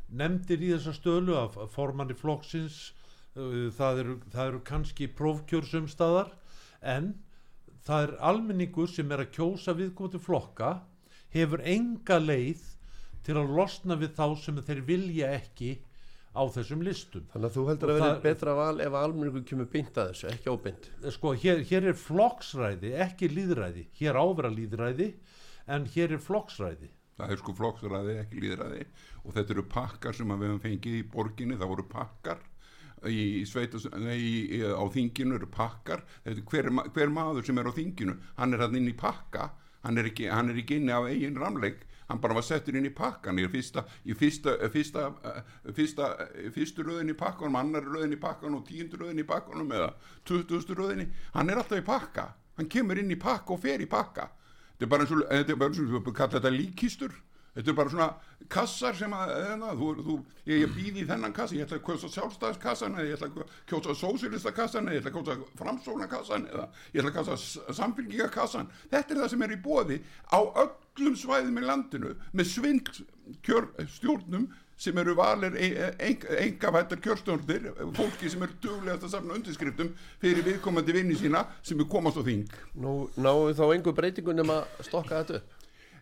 nefndir 0.08 0.64
í 0.64 0.72
þessa 0.76 0.94
stölu 0.96 1.36
af 1.40 1.58
formanni 1.74 2.16
flokksins. 2.18 2.92
Uh, 3.38 3.70
það 3.74 4.04
eru, 4.04 4.18
það 4.34 4.52
eru 4.52 4.62
kannski 4.66 5.08
prófkjörsumstaðar 5.18 6.32
en 6.82 7.12
það 7.86 8.08
er 8.08 8.14
almenningur 8.30 8.90
sem 8.92 9.12
er 9.14 9.24
að 9.24 9.34
kjósa 9.38 9.76
viðkomandi 9.78 10.22
flokka 10.24 10.72
hefur 11.36 11.62
enga 11.62 12.18
leið 12.20 12.64
til 13.28 13.38
að 13.38 13.54
losna 13.58 13.98
við 14.00 14.16
þá 14.18 14.26
sem 14.42 14.62
þeir 14.64 14.82
vilja 14.88 15.30
ekki 15.38 15.76
á 16.38 16.44
þessum 16.54 16.84
listum. 16.86 17.24
Þannig 17.34 17.50
að 17.50 17.56
þú 17.58 17.64
heldur 17.72 17.90
Og 17.90 17.96
að 17.96 18.00
vera 18.02 18.14
það- 18.14 18.22
betra 18.28 18.54
val 18.56 18.82
ef 18.86 18.94
almenningur 19.02 19.46
kemur 19.50 19.70
beint 19.74 19.98
að 19.98 20.12
þessu, 20.14 20.28
ekki 20.32 20.52
óbeint? 20.54 20.90
Sko 21.18 21.34
hér, 21.34 21.64
hér 21.66 21.88
er 21.92 21.98
flokksræði 21.98 22.94
ekki 23.08 23.30
líðræði, 23.34 23.88
hér 24.00 24.20
ávera 24.22 24.52
líðræði 24.54 25.14
en 25.68 25.86
hér 25.96 26.14
er 26.14 26.22
flokksræði. 26.24 26.90
Það 27.18 27.32
er 27.34 27.38
sko 27.42 27.54
flokksræði 27.58 28.16
ekki 28.22 28.42
líðræði 28.44 28.84
og 29.26 29.34
þetta 29.34 29.56
eru 29.58 29.64
pakkar 29.64 30.14
sem 30.14 30.28
við 30.30 30.48
höfum 30.52 30.62
fengið 30.62 31.00
í 31.00 31.04
borginni 31.12 31.58
það 31.58 31.72
voru 31.74 31.88
pakkar. 31.90 32.38
Í 33.06 33.46
sveitas, 33.46 33.86
nei, 33.94 34.18
í, 34.18 34.62
á 34.74 34.82
þinginu 34.90 35.36
eru 35.38 35.46
pakkar. 35.54 36.02
Þetta, 36.26 36.38
er 36.42 36.46
hver, 36.50 36.70
hver 36.96 37.12
maður 37.14 37.46
sem 37.46 37.58
er 37.62 37.70
á 37.70 37.74
þinginu 37.74 38.16
hann 38.38 38.54
er 38.54 38.64
hann 38.66 38.76
inn 38.80 38.90
í 38.90 38.96
pakka. 38.98 39.52
Hann 39.84 39.98
er 40.02 40.10
ekki, 40.10 40.26
hann 40.34 40.50
er 40.50 40.58
ekki 40.62 40.80
inni 40.82 40.92
af 40.92 41.06
eigin 41.06 41.38
ramleik 41.38 41.84
hann 42.08 42.22
bara 42.24 42.38
var 42.38 42.46
settur 42.46 42.78
inn 42.78 42.88
í 42.88 42.94
pakkan 42.96 43.40
í 43.40 43.48
fyrsta, 43.52 43.84
í 44.06 44.16
fyrsta, 44.18 44.56
fyrsta, 44.72 45.06
eh, 45.24 45.72
fyrsta, 45.76 46.10
eh, 46.24 46.50
fyrstu 46.56 46.86
röðin 46.88 47.12
í 47.12 47.18
pakkanum 47.18 47.60
annar 47.60 47.84
röðin 47.84 48.16
í 48.16 48.22
pakkanum 48.22 48.62
og 48.62 48.68
tíundu 48.68 49.02
röðin 49.02 49.24
í 49.24 49.28
pakkanum 49.28 49.72
eða 49.72 49.94
tuttugustu 50.24 50.76
röðin 50.76 51.12
hann 51.34 51.50
er 51.50 51.62
alltaf 51.62 51.82
í 51.82 51.86
pakka. 51.86 52.34
Hann 52.58 52.70
kemur 52.70 52.98
inn 52.98 53.12
í 53.12 53.20
pakka 53.20 53.54
og 53.54 53.62
fer 53.62 53.84
í 53.84 53.90
pakka. 53.90 54.30
Þetta 54.78 54.86
er 54.86 54.92
bara 54.92 55.04
eins 55.04 55.80
og, 55.82 56.06
við 56.06 56.14
kalla 56.14 56.40
þetta 56.40 56.54
líkistur 56.54 57.14
þetta 57.58 57.72
er 57.72 57.78
bara 57.78 57.92
svona 57.92 58.08
kassar 58.54 58.98
sem 58.98 59.14
að 59.18 59.32
eða, 59.34 59.72
þú, 59.80 59.88
þú, 60.06 60.16
ég, 60.46 60.60
ég 60.62 60.74
býði 60.76 61.04
í 61.04 61.08
þennan 61.10 61.34
kassa 61.36 61.58
ég 61.58 61.66
ætla 61.66 61.80
að 61.80 61.86
kjósa 61.88 62.10
sjálfstæðskassan 62.14 62.98
eða 62.98 63.08
ég 63.08 63.18
ætla 63.18 63.30
að 63.32 63.56
kjósa 63.72 63.96
sósilistakassan 63.98 64.90
eða 64.92 64.98
ég 64.98 65.02
ætla 65.02 65.14
að 65.14 65.18
kjósa 65.18 65.62
framsóknarkassan 65.62 66.46
eða 66.52 66.68
ég 66.94 67.02
ætla 67.02 67.14
að 67.14 67.18
kjósa 67.18 67.78
samfélgingakassan 67.80 68.70
þetta 68.92 69.16
er 69.16 69.22
það 69.24 69.32
sem 69.34 69.48
er 69.48 69.56
í 69.56 69.62
bóði 69.66 70.00
á 70.30 70.40
öllum 70.98 71.18
svæðum 71.18 71.60
í 71.60 71.66
landinu 71.66 72.14
með 72.34 72.50
svindl 72.52 73.04
kjör, 73.46 73.70
stjórnum 73.98 74.48
sem 74.78 74.98
eru 75.02 75.16
valir 75.18 75.56
engavættar 75.58 77.02
kjörstjórnir 77.02 77.72
fólki 77.98 78.30
sem 78.30 78.44
eru 78.46 78.58
duglegast 78.62 79.08
að 79.08 79.14
safna 79.16 79.38
undirskriftum 79.38 79.94
fyrir 80.22 80.46
viðkomandi 80.46 80.94
vinni 81.00 81.18
sína 81.18 81.48
sem 81.66 81.80
er 81.82 81.90
komast 81.90 82.20
á 82.22 82.24
þing. 82.26 82.50
Nú 82.78 83.08
við 83.18 83.58
þá 83.58 83.66
engu 83.74 83.94
breytingun 83.98 84.46
um 84.46 84.54
að 84.54 84.68
stokka 84.86 85.24
þetta 85.24 85.40
upp. 85.42 85.54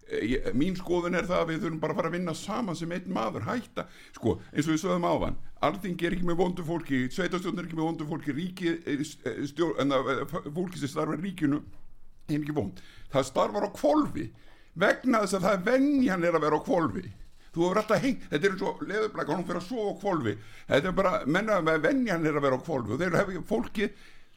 Ég, 0.05 0.51
mín 0.53 0.75
skoðun 0.77 1.17
er 1.17 1.25
það 1.25 1.39
að 1.39 1.47
við 1.49 1.63
þurfum 1.63 1.79
bara 1.81 1.95
að 1.95 1.97
fara 1.97 2.09
að 2.11 2.15
vinna 2.19 2.33
saman 2.37 2.77
sem 2.77 2.91
einn 2.93 3.07
maður 3.15 3.47
hætta. 3.47 3.87
Sko 4.13 4.35
eins 4.51 4.67
og 4.67 4.75
við 4.75 4.83
sögum 4.83 5.07
ávan 5.07 5.39
alþingi 5.65 6.05
er 6.05 6.13
ekki 6.17 6.27
með 6.27 6.41
vondu 6.43 6.65
fólki 6.67 6.99
sveitastjórn 7.15 7.57
er 7.61 7.65
ekki 7.65 7.79
með 7.79 7.87
vondu 7.87 8.07
fólki 8.09 8.35
ríki 8.35 8.75
stjórn, 9.49 9.95
fólki 10.53 10.81
sem 10.81 10.91
starfar 10.91 11.17
í 11.17 11.29
ríkinu 11.29 11.63
er 12.27 12.37
ekki 12.37 12.53
vond. 12.53 12.83
Það 13.13 13.29
starfar 13.31 13.65
á 13.65 13.71
kvolfi 13.73 14.27
vegna 14.75 15.23
þess 15.23 15.37
að 15.37 15.47
það 15.47 15.55
er 15.57 15.63
venjan 15.69 16.25
er 16.25 16.37
að 16.37 16.45
vera 16.47 16.59
á 16.59 16.65
kvolfi 16.65 17.05
þú 17.55 17.63
hefur 17.63 17.79
alltaf 17.79 18.03
hengt, 18.03 18.25
þetta 18.31 18.47
er 18.47 18.55
eins 18.55 18.65
og 18.67 18.81
leðublaka, 18.83 19.31
hún 19.31 19.45
fyrir 19.47 19.61
að 19.61 19.69
sofa 19.69 19.93
á 19.95 20.01
kvolfi 20.01 20.33
þetta 20.67 20.91
er 20.91 20.97
bara, 20.97 21.13
menna 21.25 21.61
með 21.63 21.85
venjan 21.87 22.27
er 22.27 22.35
að 22.35 22.47
vera 22.49 22.59
á 22.59 22.65
kvolfi 22.65 22.95
og 22.95 23.01
þeir 23.01 23.17
hefur 23.21 23.47
fólki 23.47 23.89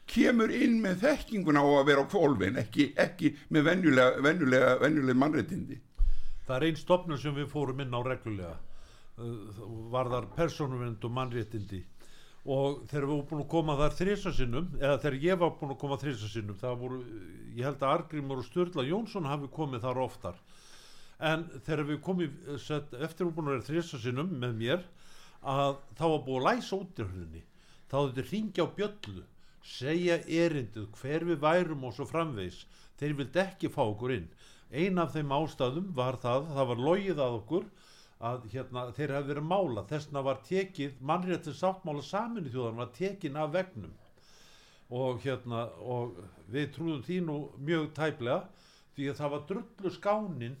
kemur 0.09 0.53
inn 0.53 0.79
með 0.83 1.03
þekkinguna 1.03 1.61
á 1.61 1.67
að 1.67 1.85
vera 1.91 2.05
á 2.05 2.11
kvolfin 2.11 2.57
ekki, 2.61 2.89
ekki 2.97 3.35
með 3.53 3.67
venjulega, 3.69 4.23
venjulega, 4.25 4.71
venjulega 4.81 5.21
mannréttindi. 5.21 5.77
Það 6.47 6.55
er 6.55 6.65
einn 6.69 6.79
stopnum 6.79 7.19
sem 7.21 7.35
við 7.35 7.51
fórum 7.51 7.83
inn 7.83 7.93
á 7.93 8.01
reglulega 8.01 8.55
uh, 8.55 9.59
varðar 9.93 10.31
persónuvind 10.37 11.03
og 11.05 11.13
mannréttindi 11.13 11.83
og 12.49 12.79
þegar 12.89 13.05
við 13.05 13.11
vorum 13.11 13.27
búin 13.29 13.43
að 13.43 13.51
koma 13.51 13.75
þar 13.77 13.97
þrísasinnum 13.99 14.69
eða 14.79 14.99
þegar 15.03 15.17
ég 15.25 15.41
var 15.41 15.51
búin 15.59 15.73
að 15.73 15.81
koma 15.83 15.97
þrísasinnum 16.01 16.57
það 16.57 16.79
voru, 16.83 16.99
ég 17.53 17.67
held 17.67 17.83
að 17.83 17.93
Argrimur 17.93 18.41
og 18.41 18.47
Sturla 18.47 18.85
Jónsson 18.87 19.29
hafi 19.29 19.49
komið 19.53 19.85
þar 19.85 20.01
oftar. 20.05 20.39
En 21.19 21.43
þegar 21.67 21.85
við 21.91 21.99
komum 22.05 22.39
eftir 22.55 22.97
við 22.97 23.19
vorum 23.19 23.35
búin 23.37 23.51
að 23.51 23.55
vera 23.57 23.67
þrísasinnum 23.69 24.33
með 24.41 24.57
mér 24.63 24.87
að 25.39 25.77
þá 25.99 26.05
var 26.05 26.23
búin 26.25 26.39
að 26.39 26.47
læsa 26.49 26.79
út 26.79 27.03
í 27.03 27.05
hlutinni 27.05 27.43
þá 27.89 27.97
þetta 27.99 28.25
ringja 28.29 28.65
á 28.65 28.67
bjöllu 28.79 29.25
segja 29.65 30.17
erindið 30.41 30.87
hver 30.99 31.25
við 31.27 31.41
værum 31.43 31.85
og 31.87 31.95
svo 31.95 32.07
framvegs 32.09 32.63
þeir 32.99 33.15
vildi 33.19 33.41
ekki 33.43 33.71
fá 33.73 33.83
okkur 33.85 34.15
inn. 34.15 34.27
Ein 34.69 35.01
af 35.01 35.13
þeim 35.15 35.31
ástæðum 35.33 35.93
var 35.97 36.19
það 36.21 36.49
það 36.55 36.69
var 36.71 36.83
logið 36.87 37.21
að 37.25 37.37
okkur 37.39 37.69
að 38.19 38.49
hérna, 38.51 38.85
þeir 38.95 39.13
hafi 39.15 39.31
verið 39.31 39.47
mála. 39.47 39.85
Þessna 39.87 40.23
var 40.25 40.41
tekið, 40.47 40.97
mannréttin 40.99 41.55
sáttmála 41.55 42.03
saminu 42.03 42.51
þjóðan 42.51 42.81
var 42.81 42.93
tekin 42.95 43.39
af 43.39 43.53
vegnum 43.55 43.95
og 44.89 45.19
hérna 45.21 45.67
og 45.85 46.17
við 46.49 46.71
trúðum 46.73 47.03
því 47.05 47.19
nú 47.27 47.37
mjög 47.61 47.91
tæplega 47.93 48.39
því 48.95 49.11
að 49.11 49.19
það 49.19 49.33
var 49.35 49.43
drullu 49.51 49.91
skánin 49.93 50.57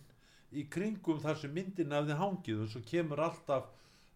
í 0.53 0.65
kringum 0.69 1.19
þar 1.23 1.39
sem 1.41 1.53
myndin 1.53 1.95
hefði 1.95 2.17
hangið. 2.19 2.63
Og 2.63 2.71
svo 2.71 2.83
kemur 2.85 3.23
alltaf 3.25 3.67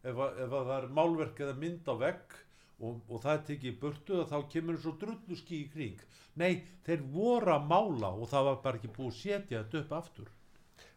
ef, 0.03 0.15
að, 0.15 0.39
ef 0.45 0.53
að 0.53 0.69
það 0.69 0.75
er 0.77 0.89
málverk 0.99 1.43
eða 1.43 1.58
mynd 1.60 1.89
á 1.89 1.95
vegg 1.99 2.38
og, 2.84 3.01
og 3.10 3.23
það 3.25 3.34
er 3.34 3.43
tekið 3.49 3.71
í 3.71 3.79
burtu 3.82 4.21
þá 4.29 4.38
kemur 4.53 4.79
svo 4.82 4.95
drullu 5.01 5.39
skí 5.39 5.63
í 5.65 5.69
kring. 5.73 6.06
Nei, 6.39 6.63
þeir 6.86 7.03
voru 7.13 7.53
að 7.58 7.67
mála 7.69 8.13
og 8.13 8.29
það 8.32 8.47
var 8.49 8.63
bara 8.63 8.79
ekki 8.79 8.93
búið 8.95 9.12
að 9.12 9.19
setja 9.19 9.63
þetta 9.65 9.82
upp 9.84 9.97
aftur. 9.99 10.32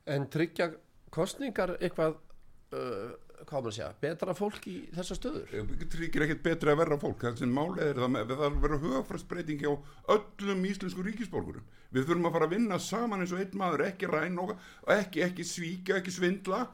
En 0.07 0.29
tryggja 0.31 0.71
kostningar 1.13 1.75
eitthvað 1.81 2.21
hvað 3.47 3.61
maður 3.61 3.71
að 3.71 3.77
segja, 3.77 3.89
betra 4.03 4.35
fólk 4.37 4.67
í 4.71 4.75
þessar 4.97 5.19
stöður? 5.21 5.73
Tryggir 5.93 6.25
ekkert 6.27 6.43
betra 6.45 6.73
að 6.75 6.81
verra 6.81 6.99
fólk. 7.01 7.21
Það 7.23 7.43
sem 7.43 7.53
málið 7.55 7.83
er 7.85 8.01
það 8.03 8.13
með 8.15 8.33
það 8.33 8.45
að 8.47 8.59
vera 8.65 8.79
hugafræðsbreytingi 8.85 9.71
á 9.71 9.75
öllum 10.17 10.67
íslensku 10.71 11.07
ríkisborgurum. 11.07 11.67
Við 11.95 12.09
þurfum 12.09 12.29
að 12.31 12.37
fara 12.37 12.49
að 12.49 12.55
vinna 12.57 12.81
saman 12.83 13.25
eins 13.25 13.35
og 13.35 13.43
einn 13.45 13.59
maður 13.61 13.87
ekki 13.87 14.11
ræn 14.11 14.41
og 14.43 14.55
ekki, 14.97 15.23
ekki 15.27 15.47
svíka, 15.47 16.01
ekki 16.01 16.15
svindla 16.15 16.65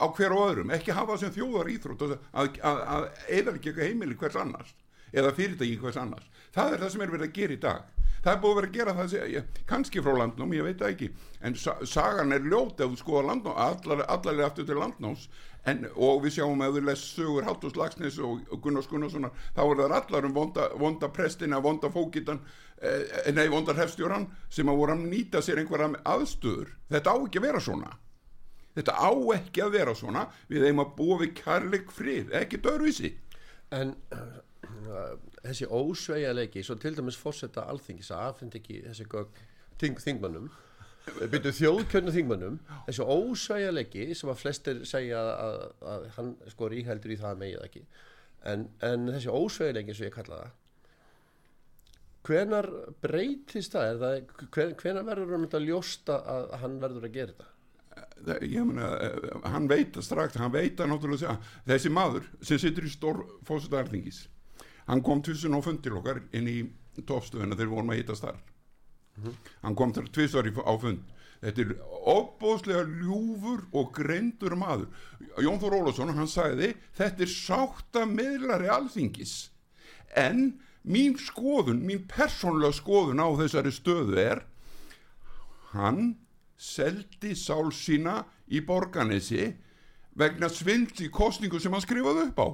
á 0.00 0.06
hver 0.16 0.34
og 0.36 0.44
öðrum, 0.48 0.74
ekki 0.76 0.96
hafa 0.96 1.18
sem 1.20 1.32
þjóðar 1.34 1.72
íþrótt 1.74 2.04
að, 2.06 2.18
að, 2.32 2.60
að, 2.64 2.82
að 2.94 3.08
eða 3.36 3.56
ekki 3.56 3.72
eitthvað 3.72 3.88
heimili 3.90 4.20
hvers 4.20 4.38
annars 4.40 4.76
eða 5.10 5.32
fyrirtæki 5.36 5.80
hvers 5.80 5.98
annars. 6.00 6.28
Það 6.54 6.74
er 6.74 6.84
það 6.84 6.92
sem 6.94 7.02
er 7.04 7.12
verið 7.14 7.26
að 7.26 7.34
gera 7.36 7.56
í 7.56 7.60
dag. 7.64 7.96
Það 8.20 8.32
er 8.32 8.40
búið 8.40 8.50
að 8.50 8.58
vera 8.58 8.68
að 8.68 8.74
gera 8.76 8.94
það 8.96 9.10
sem, 9.10 9.52
kannski 9.68 10.02
frá 10.04 10.16
landnám, 10.18 10.50
ég 10.52 10.66
veit 10.66 10.80
það 10.80 10.90
ekki 10.94 11.06
en 11.40 11.54
sa 11.56 11.74
sagan 11.88 12.34
er 12.36 12.44
ljót 12.44 12.82
ef 12.84 12.90
þú 12.92 12.98
skoða 13.00 13.22
landnám 13.30 13.60
allar, 13.64 14.02
allarlega 14.12 14.48
aftur 14.50 14.66
til 14.68 14.76
landnáms 14.76 15.22
en, 15.68 15.86
og 15.96 16.22
við 16.24 16.38
sjáum 16.38 16.64
að 16.64 16.78
þú 16.78 16.82
les 16.88 17.04
sögur 17.14 17.48
Halldórs 17.48 17.76
Lagsnes 17.76 18.18
og, 18.24 18.44
Gunnars 18.64 18.88
Gunnarssonar 18.90 19.32
þá 19.56 19.62
er 19.64 19.80
það 19.82 19.96
allar 19.98 20.28
um 20.28 20.36
vonda, 20.36 20.68
vonda 20.80 21.10
prestina 21.12 21.60
vonda 21.60 21.90
fókitan, 21.92 22.40
eh, 22.80 23.32
nei 23.36 23.48
vonda 23.52 23.76
hefstjóran 23.76 24.28
sem 24.48 24.68
að 24.68 24.80
voru 24.82 24.96
að 24.96 25.08
nýta 25.08 25.42
sér 25.44 25.60
einhverja 25.60 26.00
aðstöður, 26.04 26.76
þetta 26.90 27.12
á 27.12 27.16
ekki 27.18 27.42
að 27.42 27.48
vera 27.48 27.64
svona. 27.64 27.90
Þetta 28.70 28.92
á 28.94 29.12
ekki 29.34 29.64
að 29.64 29.72
vera 29.74 29.92
svona. 29.98 30.20
Við 30.48 30.64
eigum 30.68 30.84
að 30.84 30.92
búa 30.96 31.16
við 31.18 31.32
kærleik 31.40 31.88
frið 31.90 32.30
ekki 32.38 32.60
dörfisi 32.62 33.10
En 33.70 33.92
uh, 34.14 35.14
þessi 35.44 35.68
ósveigaleiki 35.70 36.64
svo 36.66 36.76
til 36.80 36.96
dæmis 36.96 37.18
fórsetta 37.18 37.68
alþingis 37.70 38.10
að 38.14 38.24
aðfind 38.26 38.56
ekki 38.58 38.80
þessi 38.88 39.06
þing, 39.80 40.00
þingmannum 40.02 40.48
byrju 41.08 41.52
þjóðkjörnu 41.56 42.14
þingmannum 42.14 42.56
þessi 42.86 43.06
ósveigaleiki 43.16 44.08
sem 44.14 44.30
að 44.32 44.40
flestir 44.42 44.80
segja 44.88 45.20
að, 45.20 45.34
að, 45.44 45.60
að 45.92 46.08
hann 46.16 46.32
sko 46.52 46.70
ríkheldur 46.70 47.14
í 47.14 47.20
það 47.20 47.44
megið 47.44 47.66
ekki. 47.66 47.84
En, 48.50 48.66
en 48.84 49.06
þessi 49.12 49.32
eins 49.92 50.00
og 50.00 50.08
ég 50.08 50.16
kalla 50.16 50.42
það 50.44 50.56
hvenar 52.28 52.68
breytist 53.00 53.72
það, 53.74 54.02
það 54.02 54.50
hven, 54.54 54.74
hvenar 54.80 55.06
verður 55.06 55.36
hann 55.36 55.46
að 55.56 55.68
ljósta 55.68 56.18
að 56.34 56.50
hann 56.62 56.76
verður 56.82 57.06
að 57.08 57.14
gera 57.16 57.32
þetta? 57.32 57.46
Það- 58.20 58.44
ég 58.44 58.66
meina, 58.68 58.90
eh, 59.00 59.48
hann 59.54 59.68
veit 59.68 59.94
það 59.96 60.06
strax 60.06 60.36
hann 60.36 60.52
veit 60.52 60.76
það 60.76 60.92
náttúrulega 60.92 61.32
að 61.32 61.38
þessi 61.72 61.92
maður 61.96 62.28
sem 62.42 62.60
situr 62.60 62.84
í 62.84 62.92
stór 62.92 63.22
fósita 63.48 63.80
alþingis 63.80 64.26
hann 64.86 65.02
kom 65.02 65.22
tvissun 65.22 65.56
á 65.56 65.60
fundil 65.64 65.96
okkar 65.96 66.22
inn 66.36 66.48
í 66.48 66.58
topstöðuna 67.00 67.56
þegar 67.56 67.70
við 67.70 67.76
vorum 67.76 67.92
að 67.94 68.00
hittast 68.02 68.26
þar 68.26 68.40
hann 69.62 69.74
kom 69.76 69.92
þar 69.92 70.08
tvisvar 70.12 70.48
í- 70.48 70.54
á 70.56 70.74
fund. 70.80 71.02
Þetta 71.40 71.62
er 71.64 71.70
óbóðslega 72.04 72.82
ljúfur 73.00 73.62
og 73.72 73.92
greindur 73.96 74.56
maður. 74.60 74.88
Jón 75.40 75.60
Þór 75.60 75.76
Ólafsson 75.80 76.12
hann 76.14 76.28
sagði 76.28 76.74
þetta 76.98 77.24
er 77.24 77.32
sátta 77.32 78.02
meðlari 78.06 78.68
alþingis. 78.68 79.48
En 80.16 80.60
mín 80.84 81.16
skoðun, 81.16 81.80
mín 81.86 82.04
persónlega 82.08 82.76
skoðun 82.76 83.22
á 83.24 83.28
þessari 83.40 83.72
stöðu 83.72 84.18
er 84.20 84.44
hann 85.72 86.16
seldi 86.60 87.32
sál 87.38 87.70
sína 87.72 88.24
í 88.50 88.60
borganesi 88.60 89.54
vegna 90.18 90.48
svindl 90.52 91.06
í 91.06 91.08
kostningu 91.14 91.60
sem 91.62 91.72
hann 91.72 91.84
skrifaði 91.84 92.26
upp 92.28 92.40
á. 92.42 92.48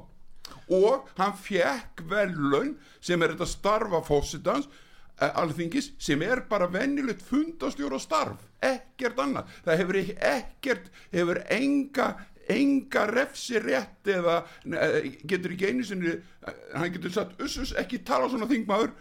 Og 0.70 1.08
hann 1.18 1.34
fekk 1.34 2.04
velun 2.06 2.76
sem 3.00 3.22
er 3.22 3.34
þetta 3.34 3.48
starfa 3.50 4.02
fósitans 4.06 4.68
alþingis 5.16 5.92
sem 5.98 6.22
er 6.22 6.44
bara 6.48 6.68
venjulegt 6.70 7.22
fundastjóra 7.24 7.98
starf 8.02 8.46
ekkert 8.64 9.20
annað. 9.22 9.52
Það 9.64 9.78
hefur 9.82 10.00
ekkert 10.00 10.90
hefur 11.12 11.42
enga 11.56 12.08
enga 12.46 13.06
refsi 13.10 13.58
rétt 13.58 14.06
eða 14.06 14.38
eh, 14.70 15.12
getur 15.26 15.54
ekki 15.56 15.70
einu 15.72 15.86
sinni 15.86 16.12
eh, 16.12 16.58
hann 16.76 16.92
getur 16.94 17.14
sagt 17.14 17.40
ussus 17.42 17.72
ekki 17.78 18.04
tala 18.06 18.28
svona 18.30 18.46
þingmaður 18.50 18.92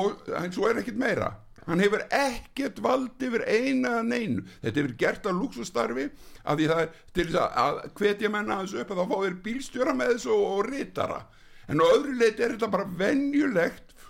og 0.00 0.30
hann 0.32 0.54
svo 0.54 0.70
er 0.70 0.80
ekkert 0.80 1.00
meira. 1.00 1.34
Hann 1.64 1.80
hefur 1.80 2.02
ekkert 2.12 2.80
vald 2.84 3.22
yfir 3.24 3.44
eina 3.48 4.02
neinu. 4.04 4.42
Þetta 4.62 4.80
hefur 4.80 4.96
gert 5.00 5.28
að 5.28 5.38
luxustarfi 5.40 6.08
af 6.44 6.58
því 6.58 6.66
það 6.72 6.82
er 6.82 6.90
til 7.16 7.26
þess 7.28 7.40
að, 7.40 7.54
að 7.64 7.78
hvetja 8.00 8.32
menna 8.32 8.58
þessu 8.62 8.82
upp 8.82 8.92
að 8.92 9.00
þá 9.00 9.06
fá 9.12 9.16
þeir 9.22 9.38
bílstjóra 9.46 9.96
með 9.96 10.12
þessu 10.14 10.34
og, 10.34 10.44
og 10.50 10.68
ritara. 10.68 11.20
En 11.68 11.80
á 11.80 11.84
öðru 11.88 12.18
leiti 12.20 12.44
er 12.44 12.56
þetta 12.56 12.72
bara 12.72 12.88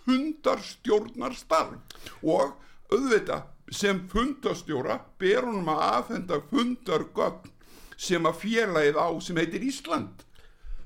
venjulegt 0.04 0.44
fundarstjórnarstarf 0.44 1.76
og 2.22 2.54
auðvitað 2.92 3.50
sem 3.72 4.02
fundarstjóra 4.12 5.00
ber 5.18 5.46
honum 5.46 5.70
að 5.72 5.82
aðfenda 5.88 6.40
fundargögn 6.50 7.50
sem 7.96 8.26
að 8.26 8.40
félagið 8.42 8.98
á 9.00 9.08
sem 9.24 9.40
heitir 9.40 9.64
Ísland 9.64 10.24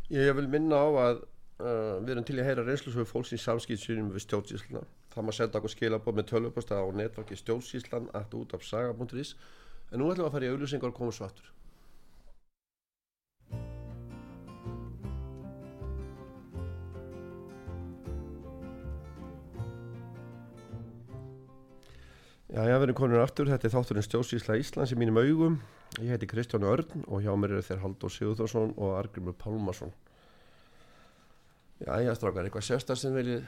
Ég 0.09 0.33
vil 0.39 0.47
minna 0.49 0.79
á 0.81 0.89
að 0.89 1.19
uh, 1.61 1.99
við 2.01 2.15
erum 2.15 2.25
til 2.25 2.39
í 2.39 2.41
að 2.41 2.47
heyra 2.49 2.65
reynslusögu 2.65 3.05
fólksins 3.11 3.43
samskiptsynum 3.45 4.09
við 4.15 4.25
stjórnsíslan. 4.25 4.87
Það 5.13 5.27
maður 5.27 5.37
senda 5.37 5.61
okkur 5.61 5.73
skilabóð 5.75 6.17
með 6.17 6.29
tölvupostað 6.31 6.81
á 6.81 6.87
netverki 6.97 7.37
stjórnsíslan 7.37 8.09
allt 8.17 8.37
út 8.39 8.55
af 8.57 8.65
saga.is 8.65 9.35
en 9.93 10.01
nú 10.01 10.09
ætlum 10.09 10.23
við 10.23 10.29
að 10.31 10.33
fara 10.39 10.49
í 10.49 10.53
auðlýsingar 10.55 10.95
og 10.95 10.97
koma 10.97 11.13
svo 11.13 11.29
aftur. 11.29 11.51
Já, 22.49 22.63
já, 22.65 22.79
við 22.81 22.87
erum 22.87 22.97
komin 22.97 23.21
aftur, 23.21 23.49
þetta 23.51 23.67
er 23.69 23.73
þátturinn 23.75 24.05
stjórnsísla 24.07 24.55
Íslands 24.57 24.93
í 24.95 24.97
mínum 24.97 25.19
augum. 25.21 25.57
Ég 26.01 26.15
heiti 26.15 26.29
Kristján 26.31 26.65
Örn 26.65 27.03
og 27.05 27.21
hjá 27.21 27.35
mér 27.37 27.59
eru 27.59 27.65
þeir 27.67 27.83
Haldur 27.83 28.13
Sigurðarsson 28.13 28.71
og 28.73 28.95
Argrimur 28.97 29.35
Pálmarsson. 29.37 29.93
Já, 31.83 31.93
já, 32.01 32.09
strákar, 32.17 32.49
eitthvað 32.49 32.65
sérstar 32.65 32.97
sem 32.97 33.13
viljið? 33.13 33.45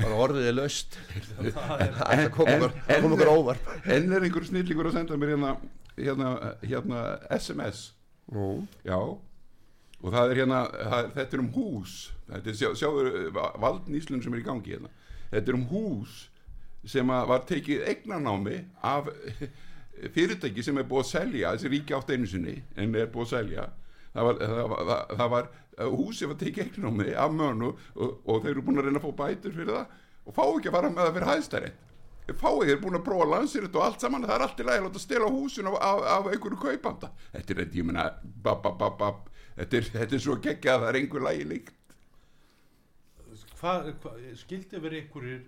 Bara 0.00 0.18
orðið 0.24 0.48
er 0.50 0.56
laust. 0.58 0.98
En 1.38 1.54
það 1.54 2.24
kom 2.34 2.50
okkur, 2.50 3.30
óvarp 3.30 3.70
en 3.86 4.10
er 4.18 4.26
einhver 4.26 4.48
snillingur 4.48 4.90
að 4.90 4.98
senda 4.98 5.18
mér 5.18 5.36
hérna, 5.36 5.54
hérna, 5.94 6.34
hérna 6.66 7.04
SMS 7.38 7.92
Nú, 8.30 8.48
já. 8.86 8.98
Og 10.00 10.10
það 10.14 10.32
er 10.32 10.42
hérna, 10.42 10.64
það, 10.70 11.14
þetta 11.14 11.36
er 11.38 11.44
um 11.44 11.54
hús. 11.54 11.94
Þetta 12.26 12.50
er, 12.50 12.58
sjá, 12.58 12.68
sjáður 12.82 13.22
valdnýslun 13.62 14.22
sem 14.22 14.34
er 14.34 14.42
í 14.42 14.46
gangi 14.50 14.74
hérna. 14.74 14.90
Þetta 15.30 15.54
er 15.54 15.58
um 15.62 15.66
hús 15.70 16.20
sem 16.88 17.12
var 17.30 17.44
tekið 17.48 17.84
eignarnámi 17.92 18.60
af 18.86 19.10
fyrirtæki 20.14 20.64
sem 20.64 20.78
er 20.80 20.88
búið 20.88 21.04
að 21.04 21.10
selja 21.10 21.52
þessi 21.54 21.72
ríki 21.74 21.96
átt 21.96 22.14
einu 22.14 22.30
sinni 22.30 22.56
en 22.76 22.94
er 22.94 23.10
búið 23.12 23.26
að 23.26 23.34
selja. 23.34 23.66
Það 24.14 24.26
var, 24.26 24.40
það 24.40 24.70
var, 24.70 25.04
það, 25.12 25.28
var 25.34 25.50
uh, 25.50 25.92
hús 25.92 26.18
sem 26.18 26.32
var 26.32 26.40
tekið 26.40 26.64
eignarnámi 26.66 27.12
af 27.26 27.36
mönu 27.36 27.74
og, 27.74 28.16
og 28.24 28.42
þeir 28.42 28.54
eru 28.54 28.66
búin 28.66 28.80
að 28.80 28.88
reyna 28.88 29.02
að 29.02 29.06
fá 29.06 29.22
bætur 29.24 29.54
fyrir 29.58 29.76
það 29.76 29.94
og 30.24 30.36
fá 30.36 30.44
ekki 30.48 30.70
að 30.70 30.76
fara 30.78 30.92
með 30.94 31.06
það 31.06 31.16
fyrir 31.18 31.32
hæðstæriðt 31.34 31.86
fá 32.38 32.50
ekki, 32.50 32.68
þeir 32.68 32.80
búin 32.82 32.98
að 32.98 33.04
prófa 33.06 33.26
landsýrt 33.30 33.76
og 33.76 33.84
allt 33.84 34.04
saman 34.04 34.24
það 34.26 34.34
er 34.36 34.44
allt 34.46 34.60
í 34.60 34.66
lagi 34.66 34.80
að 34.80 34.86
láta 34.86 35.02
stela 35.02 35.30
húsin 35.32 35.68
af, 35.70 35.76
af, 35.86 36.02
af 36.14 36.28
einhverju 36.30 36.58
kaupanda. 36.60 37.10
Þetta 37.34 37.54
er 37.54 37.60
þetta, 37.62 37.78
ég 37.78 37.88
meina 37.88 38.06
bab, 38.44 38.66
bab, 38.66 38.96
bab. 39.00 39.22
Þetta, 39.56 39.76
er, 39.76 39.88
þetta 39.96 40.16
er 40.16 40.24
svo 40.24 40.36
geggja 40.44 40.74
að 40.74 40.84
það 40.84 40.90
er 40.90 40.98
einhver 41.00 41.24
lagi 41.26 41.46
líkt. 41.50 41.76
Hvað 43.60 43.90
hva, 44.02 44.14
skildi 44.40 44.80
verið 44.80 45.02
einhverjir 45.04 45.40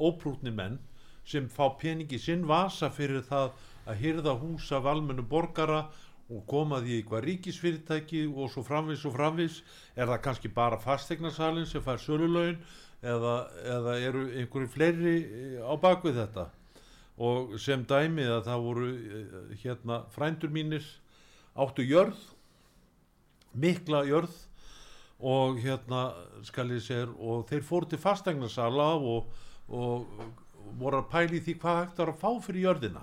óprútni 0.00 0.52
menn 0.54 0.78
sem 1.24 1.48
fá 1.48 1.68
peningi 1.80 2.18
sinn 2.18 2.46
vasa 2.48 2.90
fyrir 2.90 3.22
það 3.28 3.52
að 3.86 4.00
hyrða 4.04 4.36
hús 4.40 4.70
af 4.72 4.88
almennu 4.88 5.24
borgara 5.28 5.84
og 6.30 6.44
koma 6.46 6.78
því 6.82 7.00
eitthvað 7.00 7.26
ríkisfyrirtæki 7.26 8.22
og 8.30 8.50
svo 8.52 8.62
framvis 8.66 9.04
og 9.08 9.16
framvis 9.16 9.60
er 9.96 10.06
það 10.10 10.22
kannski 10.26 10.52
bara 10.54 10.78
fastegnasalinn 10.78 11.66
sem 11.66 11.82
fær 11.82 11.98
sölulögin 11.98 12.60
eða, 13.02 13.34
eða 13.76 13.96
eru 13.98 14.26
einhverju 14.38 14.70
fleiri 14.70 15.16
eh, 15.20 15.62
á 15.62 15.74
bakvið 15.80 16.20
þetta? 16.22 16.46
Og 17.20 17.56
sem 17.60 17.82
dæmi 17.84 18.24
að 18.30 18.44
það 18.46 18.66
voru 18.66 18.90
eh, 18.90 19.56
hérna 19.64 20.04
frændur 20.14 20.54
mínir 20.54 20.86
áttu 21.58 21.84
jörð 21.84 22.20
mikla 23.52 24.04
jörð 24.06 24.36
og 25.20 25.58
hérna 25.60 26.10
skal 26.46 26.70
ég 26.72 26.84
segja 26.84 27.10
og 27.18 27.48
þeir 27.50 27.64
fóru 27.66 27.90
til 27.90 28.00
fasteignarsala 28.00 28.92
og, 28.96 29.26
og, 29.70 30.06
voru 30.78 31.00
að 31.00 31.10
pæli 31.10 31.40
því 31.42 31.56
hvað 31.60 31.78
hægt 31.80 32.00
var 32.00 32.12
að 32.12 32.20
fá 32.20 32.30
fyrir 32.44 32.66
jörðina. 32.68 33.02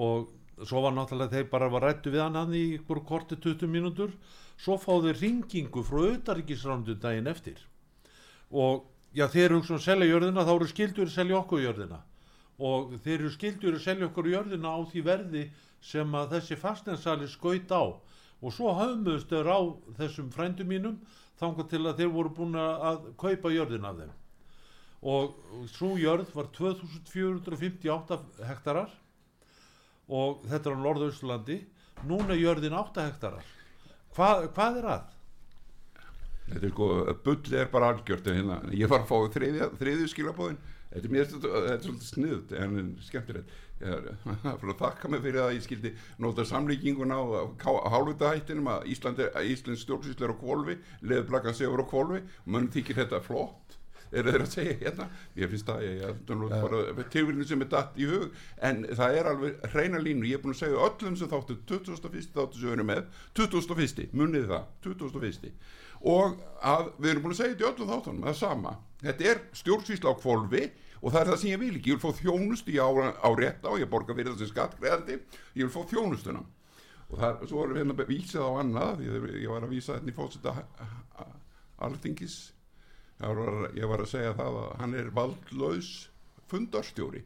Og 0.00 0.30
svo 0.62 0.82
var 0.84 0.94
náttúrulega 0.94 1.34
þeir 1.34 1.50
bara 1.50 1.68
var 1.72 1.86
rættu 1.88 2.12
við 2.14 2.24
hann 2.24 2.38
hann 2.38 2.54
í 2.54 2.64
ykkur 2.78 3.02
korti 3.06 3.38
20 3.40 3.70
mínútur. 3.70 4.14
Svo 4.60 4.78
fáðu 4.78 5.14
ringingu 5.18 5.82
frá 5.86 6.00
auðaríkisrándu 6.04 6.96
daginn 7.02 7.30
eftir. 7.30 7.58
Og 8.50 8.84
já 9.14 9.26
þeir 9.30 9.44
eru 9.50 9.60
um 9.60 9.76
að 9.76 9.86
selja 9.86 10.10
jörðina 10.10 10.46
þá 10.46 10.54
eru 10.54 10.70
skildur 10.70 11.10
að 11.10 11.16
selja 11.16 11.38
okkur 11.40 11.64
jörðina. 11.64 12.00
Og 12.58 12.96
þeir 13.02 13.18
eru 13.18 13.34
skildur 13.34 13.78
að 13.78 13.86
selja 13.88 14.10
okkur 14.10 14.30
jörðina 14.30 14.74
á 14.74 14.78
því 14.90 15.04
verði 15.10 15.44
sem 15.84 16.14
að 16.14 16.36
þessi 16.36 16.58
fastensali 16.60 17.28
skaut 17.28 17.70
á. 17.74 17.84
Og 18.44 18.52
svo 18.52 18.74
höfumust 18.76 19.30
þeir 19.30 19.50
á 19.50 19.60
þessum 19.98 20.30
frændum 20.30 20.70
mínum 20.70 21.00
þangað 21.40 21.70
til 21.72 21.82
að 21.86 21.96
þeir 21.98 22.12
voru 22.14 22.34
búin 22.34 22.60
að 22.60 23.08
kaupa 23.18 23.50
jörðin 23.50 23.88
af 23.88 23.98
þeim 23.98 24.20
og 25.04 25.68
svo 25.72 25.94
jörð 26.00 26.30
var 26.34 26.48
2458 26.56 28.20
hektarar. 28.48 28.92
Og 30.08 30.44
þetta 30.48 30.70
er 30.70 30.76
á 30.76 30.84
Norðausturlandi. 30.84 31.58
Núna 32.08 32.36
jörðin 32.36 32.76
8 32.76 33.04
hektarar. 33.08 33.50
Hva, 34.16 34.30
hvað 34.52 34.80
er 34.80 34.88
að? 34.94 35.10
þetta 36.44 36.66
er 36.66 36.72
sko, 36.74 36.86
bull 37.24 37.56
er 37.56 37.68
bara 37.72 37.90
algjört 37.94 38.26
en 38.28 38.40
hérna, 38.40 38.56
ég 38.76 38.90
var 38.90 39.04
að 39.04 39.10
fá 39.10 39.36
þriðja, 39.36 39.68
þriðju 39.80 40.08
skilabóðin 40.12 40.58
þetta 40.94 41.08
er 41.08 41.14
mér 41.14 41.30
svolítið 41.30 42.08
sniðut 42.08 42.52
en 42.60 42.90
skemmtilegt. 43.02 43.54
Þakka 44.78 45.08
mig 45.12 45.22
fyrir 45.24 45.40
að 45.42 45.56
ég 45.56 45.64
skildi 45.64 45.90
nota 46.22 46.44
samlíkinguna 46.46 47.16
á 47.18 47.24
hálfutahættinum 47.90 48.70
að 48.76 48.86
Ísland, 48.92 49.24
Íslands 49.50 49.82
stjórnsýslu 49.82 50.28
er 50.28 50.34
á 50.36 50.38
kvolvi 50.38 50.76
leðblaka 51.02 51.54
segur 51.56 51.82
á 51.82 51.86
kvolvi 51.90 52.22
og 52.22 52.52
mönn 52.54 52.70
þykir 52.72 53.02
þetta 53.02 53.22
flott 53.24 53.80
er 54.14 54.28
þeir 54.28 54.44
að 54.44 54.52
segja 54.52 54.74
hérna 54.80 55.06
ég 55.38 55.52
finnst 55.52 55.68
það, 55.68 55.84
ég 55.86 56.04
er 56.08 56.16
bara 56.54 57.06
tilvíðin 57.14 57.48
sem 57.50 57.64
er 57.64 57.70
datt 57.74 57.98
í 57.98 58.08
hug 58.10 58.38
en 58.68 58.84
það 58.90 59.18
er 59.18 59.30
alveg 59.32 59.66
hreina 59.72 60.02
línu, 60.02 60.28
ég 60.28 60.38
er 60.38 60.44
búin 60.44 60.54
að 60.54 60.62
segja 60.62 60.86
öllum 60.88 61.18
sem 61.20 61.32
þáttu 61.32 61.58
2001. 61.70 62.30
þáttu 62.34 62.60
sem 62.60 62.68
við 62.68 62.76
erum 62.76 62.90
með 62.92 63.04
2001. 63.40 64.06
munið 64.14 64.48
það, 64.52 64.64
2001. 64.86 65.52
og 66.14 66.40
að 66.60 66.90
við 66.98 67.12
erum 67.12 67.26
búin 67.26 67.36
að 67.36 67.42
segja 67.42 67.54
þetta 67.54 67.66
í 67.66 67.70
öllum 67.72 67.92
þáttunum, 67.94 68.24
það 68.24 68.34
er 68.34 68.40
sama 68.40 68.74
þetta 69.04 69.30
er 69.32 69.44
stjórnsvísla 69.60 70.14
á 70.14 70.20
kvolvi 70.20 70.64
og 71.04 71.12
það 71.12 71.20
er 71.20 71.30
það 71.30 71.40
sem 71.42 71.50
ég 71.52 71.60
vil 71.60 71.72
ekki, 71.76 71.92
ég 71.92 71.98
vil 71.98 72.04
fá 72.04 72.20
þjónust 72.20 72.68
í 72.72 72.76
á, 72.80 72.88
á 72.88 73.28
rétta 73.36 73.72
og 73.72 73.80
ég 73.82 73.90
borga 73.92 74.16
fyrir 74.16 74.32
þessi 74.32 74.52
skattgreðandi 74.52 75.18
ég 75.18 75.66
vil 75.66 75.72
fá 75.72 75.82
þjónustuna 75.90 76.44
og 77.10 77.18
það, 77.20 77.44
svo 77.50 77.64
erum 77.64 77.76
við 77.76 77.82
hérna 77.82 78.06
vísað 78.08 78.48
á 78.48 78.52
annað 78.62 79.04
ég, 79.04 79.26
ég 79.44 79.52
var 79.52 79.66
að 79.66 79.74
vísa 79.74 79.98
þetta 79.98 80.12
í 80.12 80.16
fótsetta 80.16 80.54
alþingis 81.84 82.38
var, 83.20 83.70
ég 83.76 83.88
var 83.90 84.02
að 84.02 84.10
segja 84.10 84.34
það 84.38 84.60
að 84.60 84.70
hann 84.80 84.94
er 84.98 85.10
valdlaus 85.14 85.90
fundarstjóri. 86.50 87.24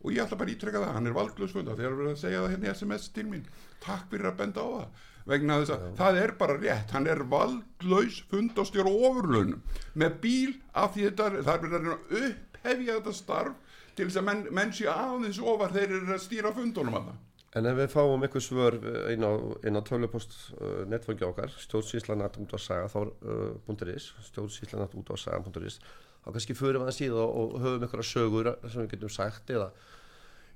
Og 0.00 0.14
ég 0.14 0.24
ætla 0.24 0.38
bara 0.40 0.48
að 0.48 0.54
ítrekka 0.56 0.80
það, 0.80 0.92
hann 0.96 1.08
er 1.10 1.16
valdlaus 1.16 1.54
fundar. 1.54 1.78
Þegar 1.78 1.96
erum 1.96 2.10
að 2.12 2.20
segja 2.22 2.42
það 2.42 2.52
hérna 2.54 2.68
í 2.68 2.74
SMS 2.74 3.08
til 3.14 3.26
mín 3.28 3.48
takk 3.84 4.06
fyrir 4.12 4.30
að 4.30 4.38
benda 4.40 4.64
á 4.64 4.68
það. 4.74 5.06
Vegna 5.30 5.58
þess 5.60 5.74
að 5.74 5.88
það 5.98 6.20
er 6.22 6.30
bara 6.40 6.58
rétt, 6.58 6.94
hann 6.96 7.08
er 7.12 7.24
valdlaus 7.32 8.20
fundarstjóri 8.30 8.94
ofurlunum 9.08 9.80
með 10.00 10.14
bíl 10.22 10.54
af 10.72 10.94
því 10.94 11.08
þetta 11.08 11.28
það 11.44 11.52
er 11.54 11.74
verið 11.74 11.90
að 11.92 12.14
upphefja 12.20 12.96
þetta 12.96 13.16
starf 13.18 13.76
til 13.96 14.06
þess 14.06 14.20
að 14.20 14.26
menn, 14.30 14.46
menn 14.56 14.72
sé 14.74 14.88
aðeins 14.88 15.42
ofar 15.42 15.74
þeir 15.76 15.98
eru 15.98 16.14
að 16.16 16.24
stýra 16.24 16.54
fundunum 16.56 16.96
að 16.96 17.10
það 17.10 17.18
En 17.58 17.66
ef 17.66 17.78
við 17.80 17.88
fáum 17.90 18.22
einhver 18.22 18.42
svör 18.44 18.76
inn 19.10 19.26
á, 19.26 19.32
á 19.34 19.82
tölupost 19.82 20.36
uh, 20.54 20.84
netfangi 20.86 21.26
okkar, 21.26 21.50
stjórnsýslanat 21.58 22.36
út 22.38 22.52
á 22.54 22.58
saga, 22.62 22.90
þá.is, 22.92 24.10
uh, 24.12 24.26
stjórnsýslanat 24.28 24.94
út 25.00 25.10
á 25.10 25.16
saga.is, 25.18 25.80
þá 26.22 26.28
kannski 26.30 26.54
fyrir 26.54 26.78
við 26.78 26.92
það 26.92 26.98
síðan 27.00 27.24
og, 27.24 27.56
höfum 27.64 27.86
einhverja 27.86 28.06
sögur 28.06 28.52
sem 28.68 28.84
við 28.84 28.92
getum 28.92 29.10
sagt 29.10 29.50
eða, 29.50 29.66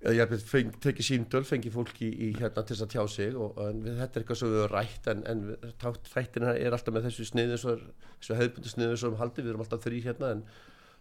ég 0.04 0.34
hef 0.34 0.54
tekið 0.84 1.08
síndöl, 1.08 1.42
fengið 1.48 1.74
fólki 1.74 2.06
í, 2.06 2.28
í 2.28 2.28
hérna 2.38 2.62
til 2.62 2.76
þess 2.76 2.86
að 2.86 2.94
tjá 2.94 3.04
sig 3.10 3.38
og 3.42 3.58
við, 3.58 3.98
þetta 3.98 4.20
er 4.20 4.22
eitthvað 4.22 4.40
sem 4.40 4.52
við 4.52 4.60
höfum 4.60 4.74
rætt 4.76 5.10
en, 5.10 5.24
en 5.32 5.44
þættina 6.12 6.54
er 6.60 6.76
alltaf 6.76 6.94
með 6.94 7.08
þessu 7.08 7.26
sniðu, 7.32 7.58
þessu 8.20 8.38
hefðbundi 8.38 8.70
sniðu 8.70 9.00
sem 9.00 9.16
við 9.16 9.22
haldum, 9.24 9.48
við 9.48 9.54
erum 9.54 9.66
alltaf 9.66 9.82
þrý 9.88 10.02
hérna 10.04 10.30
en 10.36 10.46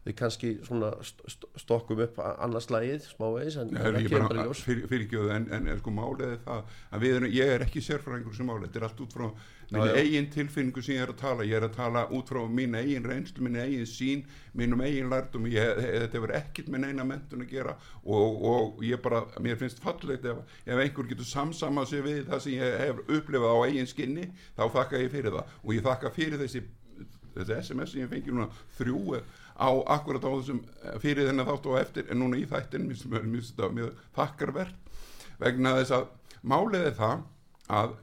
við 0.03 0.15
kannski 0.19 0.51
svona 0.67 0.91
st 1.05 1.49
stokkum 1.63 2.01
upp 2.03 2.19
annars 2.23 2.69
lægið 2.73 3.07
smávegis 3.07 3.57
en 3.61 3.71
það 3.71 3.99
kemur 4.07 4.27
bara 4.27 4.47
ljós. 4.49 4.63
fyrir, 4.67 4.87
fyrir 4.91 5.05
ekki, 5.07 5.19
en, 5.35 5.49
en, 5.55 5.67
en 5.71 5.79
sko 5.79 5.93
málið 5.95 6.25
er 6.27 6.39
það 6.43 6.77
að 6.91 7.05
erum, 7.09 7.27
ég 7.31 7.51
er 7.55 7.65
ekki 7.67 7.83
sérfræðingur 7.85 8.35
sem 8.35 8.49
málið 8.49 8.67
þetta 8.67 8.81
er 8.81 8.87
allt 8.89 9.03
út 9.05 9.15
frá 9.15 9.27
mín 9.73 9.95
eigin 9.95 10.27
tilfinningu 10.29 10.83
sem 10.83 10.97
ég 10.97 11.05
er 11.05 11.13
að 11.13 11.19
tala. 11.21 11.45
Ég 11.47 11.57
er 11.57 11.65
að 11.65 11.77
tala 11.77 12.03
út 12.13 12.29
frá 12.29 12.41
mín 12.51 12.75
eigin 12.77 13.07
reynslu 13.07 13.45
mín 13.45 13.57
eigin 13.61 13.87
sín, 13.89 14.25
mínum 14.53 14.83
eigin 14.85 15.09
lærdum 15.09 15.47
ég, 15.49 15.79
þetta 15.79 16.19
hefur 16.19 16.35
ekkit 16.37 16.69
með 16.69 16.85
neina 16.85 17.07
mentun 17.07 17.45
að 17.45 17.55
gera 17.55 17.73
og, 18.03 18.45
og 18.51 18.85
ég 18.85 19.01
bara 19.01 19.23
mér 19.41 19.57
finnst 19.61 19.81
fallegt 19.83 20.27
ef, 20.29 20.43
ef 20.67 20.83
einhver 20.83 21.09
getur 21.09 21.29
samsamað 21.29 21.89
sér 21.89 22.05
við 22.05 22.21
það 22.29 22.45
sem 22.45 22.57
ég 22.59 22.79
hef 22.83 23.01
upplifað 23.07 23.57
á 23.57 23.65
eigin 23.65 23.89
skinni, 23.89 24.29
þá 24.57 24.63
þakka 24.77 25.03
ég 25.05 25.13
fyrir 25.15 25.37
það. 25.37 25.59
Og 25.63 25.77
ég 25.77 25.85
þakka 25.87 26.13
fyrir 26.13 26.41
þessi 26.43 26.65
þessi 27.33 27.73
Sem 29.53 29.63
á 29.63 29.69
akkurat 29.95 30.25
á 30.25 30.31
þessum 30.33 30.61
eh, 30.63 30.97
fyrir 31.01 31.29
þennan 31.29 31.47
þátt 31.47 31.69
og 31.69 31.79
eftir 31.79 32.09
en 32.09 32.21
núna 32.21 32.39
í 32.39 32.45
þættin 32.49 32.89
finnst 32.89 33.53
þetta 33.53 33.69
mjög 33.77 34.01
þakkarverð 34.17 34.73
vegna 35.43 35.75
þess 35.79 35.95
að 35.97 36.07
málið 36.41 36.87
er 36.89 36.95
það 36.97 37.23
að 37.73 37.95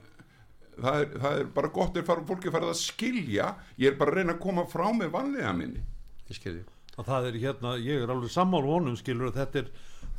það 0.81 0.99
er, 1.01 1.09
það 1.21 1.39
er 1.39 1.49
bara 1.55 1.71
gott 1.75 1.97
er 1.97 2.05
far, 2.07 2.21
fólki 2.27 2.53
farið 2.53 2.73
að 2.73 2.79
skilja 2.81 3.49
ég 3.77 3.91
er 3.91 3.97
bara 3.99 4.13
að 4.13 4.21
reyna 4.21 4.37
að 4.37 4.43
koma 4.45 4.67
frá 4.71 4.87
með 4.95 5.11
vanlega 5.13 5.51
minni. 5.57 5.83
Ég 6.29 6.39
skilji 6.39 6.63
að 6.99 7.07
það 7.07 7.27
er 7.27 7.37
hérna, 7.39 7.75
ég 7.79 8.03
er 8.03 8.11
alveg 8.11 8.31
sammál 8.33 8.65
honum 8.67 8.97
skilur 8.99 9.31
þetta 9.35 9.61
er 9.61 9.69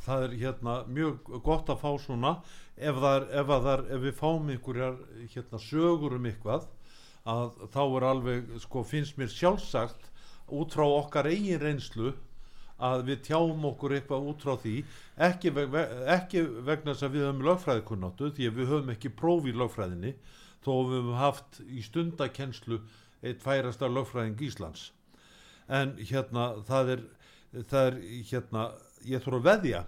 það 0.03 0.23
er 0.27 0.37
hérna 0.41 0.77
mjög 0.89 1.33
gott 1.45 1.69
að 1.69 1.83
fá 1.83 1.91
svona 2.01 2.31
ef, 2.75 2.97
það 2.97 3.13
er, 3.17 3.27
ef, 3.41 3.51
er, 3.73 3.83
ef 3.95 4.01
við 4.03 4.15
fáum 4.17 4.49
einhverjar 4.53 4.97
hérna, 5.33 5.61
sögur 5.61 6.17
um 6.17 6.25
eitthvað 6.29 6.65
að 7.29 7.61
þá 7.71 7.83
er 7.83 8.07
alveg 8.09 8.55
sko 8.65 8.83
finnst 8.87 9.19
mér 9.21 9.31
sjálfsagt 9.31 10.09
út 10.51 10.73
frá 10.75 10.83
okkar 10.87 11.29
eigin 11.31 11.61
reynslu 11.61 12.13
að 12.83 13.03
við 13.07 13.21
tjáum 13.29 13.63
okkur 13.69 13.93
eitthvað 13.95 14.25
út 14.31 14.41
frá 14.43 14.55
því 14.59 14.75
ekki, 15.27 15.51
veg, 15.55 15.69
ve- 15.71 15.87
ekki 16.17 16.41
vegna 16.67 16.91
þess 16.95 17.05
að 17.07 17.13
við 17.15 17.25
höfum 17.27 17.45
lögfræðikunnáttu 17.47 18.31
því 18.35 18.47
að 18.49 18.57
við 18.59 18.71
höfum 18.73 18.91
ekki 18.95 19.11
próf 19.21 19.47
í 19.47 19.53
lögfræðinni 19.55 20.13
þó 20.65 20.71
við 20.89 20.97
höfum 20.97 21.17
haft 21.21 21.59
í 21.69 21.83
stundakennslu 21.85 22.79
eitt 23.23 23.43
færasta 23.43 23.87
lögfræðing 23.87 24.41
Íslands. 24.43 24.89
En 25.71 25.93
hérna 25.99 26.49
það 26.67 26.89
er, 26.97 27.03
það 27.71 27.85
er 27.87 27.99
hérna 28.31 28.63
ég 29.07 29.23
þurfa 29.23 29.39
að 29.39 29.47
veðja 29.47 29.83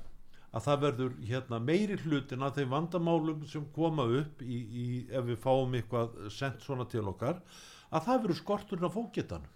að 0.56 0.64
það 0.70 0.84
verður 0.86 1.16
hérna 1.28 1.60
meiri 1.60 1.97
hlutin 2.06 2.45
af 2.47 2.56
þeim 2.56 2.70
vandamálum 2.72 3.41
sem 3.51 3.66
koma 3.76 4.06
upp 4.22 4.39
í, 4.45 4.56
í, 4.56 4.86
ef 5.12 5.26
við 5.28 5.41
fáum 5.43 5.76
eitthvað 5.76 6.16
sendt 6.32 6.64
svona 6.64 6.88
til 6.88 7.03
okkar 7.12 7.41
að 7.91 8.06
það 8.08 8.22
verður 8.24 8.39
skorturinn 8.39 8.88
af 8.88 8.95
fókgetanum 8.95 9.51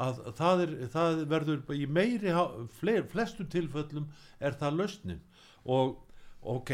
að 0.00 0.22
það, 0.38 0.62
er, 0.64 0.72
það 0.94 1.20
verður 1.30 1.76
í 1.76 1.86
meiri 1.86 2.32
há- 2.34 2.56
fle, 2.80 3.02
flestu 3.12 3.46
tilföllum 3.46 4.08
er 4.40 4.56
það 4.58 4.80
lausnin. 4.80 5.20
Og 5.64 5.96
ok, 6.42 6.70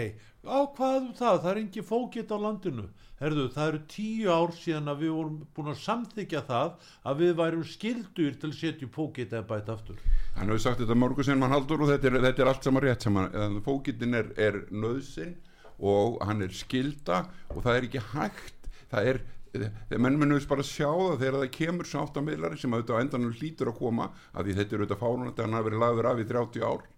á 0.48 0.58
hvað 0.74 0.96
um 1.00 1.12
það 1.14 1.42
það 1.44 1.50
er 1.52 1.60
engin 1.62 1.86
fókitt 1.86 2.32
á 2.32 2.38
landinu. 2.40 2.88
Herðu, 3.20 3.50
það 3.52 3.68
eru 3.68 3.80
tíu 3.92 4.30
ár 4.32 4.54
síðan 4.56 4.88
að 4.88 5.02
við 5.04 5.10
vorum 5.12 5.34
búin 5.54 5.68
að 5.74 5.82
samþykja 5.82 6.40
það 6.48 6.70
að 7.04 7.18
við 7.20 7.34
værum 7.36 7.64
skildur 7.68 8.38
til 8.40 8.48
að 8.48 8.56
setja 8.56 8.88
fókitt 8.94 9.34
eða 9.36 9.44
bæta 9.50 9.74
aftur. 9.76 9.98
Hann 10.38 10.48
hefur 10.48 10.62
sagt 10.64 10.80
þetta 10.80 10.96
mörgur 10.96 11.26
sem 11.28 11.42
hann 11.44 11.52
haldur 11.52 11.84
og 11.84 11.92
þetta 11.92 12.08
er, 12.08 12.16
þetta 12.24 12.42
er 12.46 12.50
allt 12.54 12.64
saman 12.64 12.84
rétt 12.86 13.04
saman 13.04 13.60
fókitin 13.66 14.16
er, 14.16 14.32
er 14.40 14.56
nöðsinn 14.72 15.36
og 15.80 16.16
hann 16.24 16.40
er 16.44 16.56
skilda 16.56 17.26
og 17.52 17.60
það 17.64 17.76
er 17.76 17.86
ekki 17.90 18.02
hægt 18.14 18.70
það 18.90 19.12
er 19.12 19.20
menn 19.50 20.18
munum 20.20 20.38
bara 20.48 20.64
sjá 20.66 20.88
það 20.90 21.18
þegar 21.18 21.36
það 21.40 21.52
kemur 21.56 21.88
sáttameilari 21.90 22.58
sem 22.60 22.74
auðvitað 22.74 22.96
á 22.96 23.02
endanum 23.02 23.34
hlýtur 23.34 23.72
að 23.72 23.78
koma 23.80 24.08
að 24.30 24.46
því 24.46 24.56
þetta 24.60 24.74
er 24.76 24.82
auðvitað 24.84 25.02
fárunandi 25.02 25.44
hann 25.44 25.58
hafi 25.58 25.68
verið 25.68 25.84
lagður 25.84 26.10
af 26.10 26.20
í 26.22 26.26
30 26.30 26.66
ár. 26.70 26.88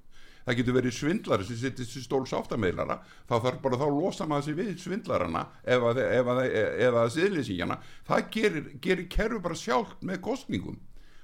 Það 0.43 0.57
getur 0.59 0.75
verið 0.75 0.95
svindlari 0.97 1.45
sem 1.47 1.59
sittir 1.59 1.87
þessi 1.87 2.03
stól 2.03 2.25
sáttameilara 2.27 2.97
þá 3.31 3.35
þarf 3.47 3.61
bara 3.63 3.79
þá 3.79 3.85
að 3.87 3.99
losa 4.01 4.27
maður 4.27 4.49
sig 4.49 4.57
við 4.59 4.73
svindlarana 4.83 5.45
ef 5.63 5.85
að, 5.87 6.01
ef 6.03 6.31
að, 6.33 6.41
ef 6.89 6.97
að 7.03 7.13
siðlýsingjana 7.17 7.77
það 8.09 8.25
gerir, 8.37 8.73
gerir 8.83 9.07
kerfi 9.13 9.39
bara 9.45 9.61
sjálft 9.61 10.03
með 10.03 10.25
kostningum 10.27 10.81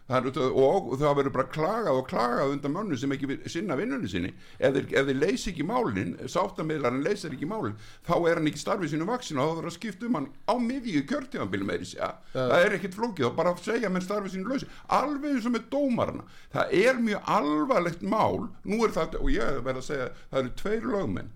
Það 0.09 0.27
er, 0.31 0.39
og 0.57 0.93
það 0.97 1.17
verður 1.19 1.33
bara 1.35 1.51
klagað 1.53 1.99
og 2.01 2.07
klagað 2.09 2.53
undan 2.55 2.73
mönnu 2.73 2.97
sem 2.97 3.13
ekki 3.13 3.37
sinna 3.53 3.77
vinnunni 3.77 4.09
sinni. 4.09 4.31
Ef 4.57 4.79
þeir 4.89 5.11
leysi 5.19 5.51
ekki 5.51 5.67
málin 5.69 6.15
sáttamiðlarinn 6.33 7.05
leysir 7.05 7.35
ekki 7.37 7.49
málin 7.49 7.75
þá 8.09 8.15
er 8.17 8.41
hann 8.41 8.49
ekki 8.49 8.63
starfið 8.63 8.95
sínu 8.95 9.09
vaksin 9.11 9.41
og 9.43 9.51
þá 9.51 9.59
þarf 9.59 9.69
að 9.69 9.75
skipta 9.77 10.09
um 10.09 10.17
hann 10.17 10.29
á 10.49 10.55
miðju 10.65 11.03
kjörtíðanbílum 11.11 11.73
eða 11.75 11.89
segja. 11.91 12.09
Það 12.33 12.65
er 12.65 12.77
ekkit 12.79 12.97
flókið, 12.97 13.29
þá 13.29 13.37
bara 13.43 13.53
að 13.53 13.65
segja 13.67 13.91
menn 13.93 14.07
starfið 14.07 14.35
sínu 14.37 14.53
lausi 14.55 14.71
alveg 14.97 15.35
eins 15.35 15.49
og 15.51 15.55
með 15.59 15.67
dómarana. 15.75 16.25
Það 16.57 16.73
er 16.81 17.03
mjög 17.05 17.29
alvarlegt 17.37 18.07
mál. 18.15 18.47
Nú 18.65 18.81
er 18.87 18.95
það, 18.97 19.19
og 19.21 19.35
ég 19.35 19.61
verð 19.67 19.83
að 19.83 19.89
segja 19.91 20.09
það 20.31 20.41
eru 20.41 20.55
tveir 20.63 20.89
lögmenn 20.95 21.35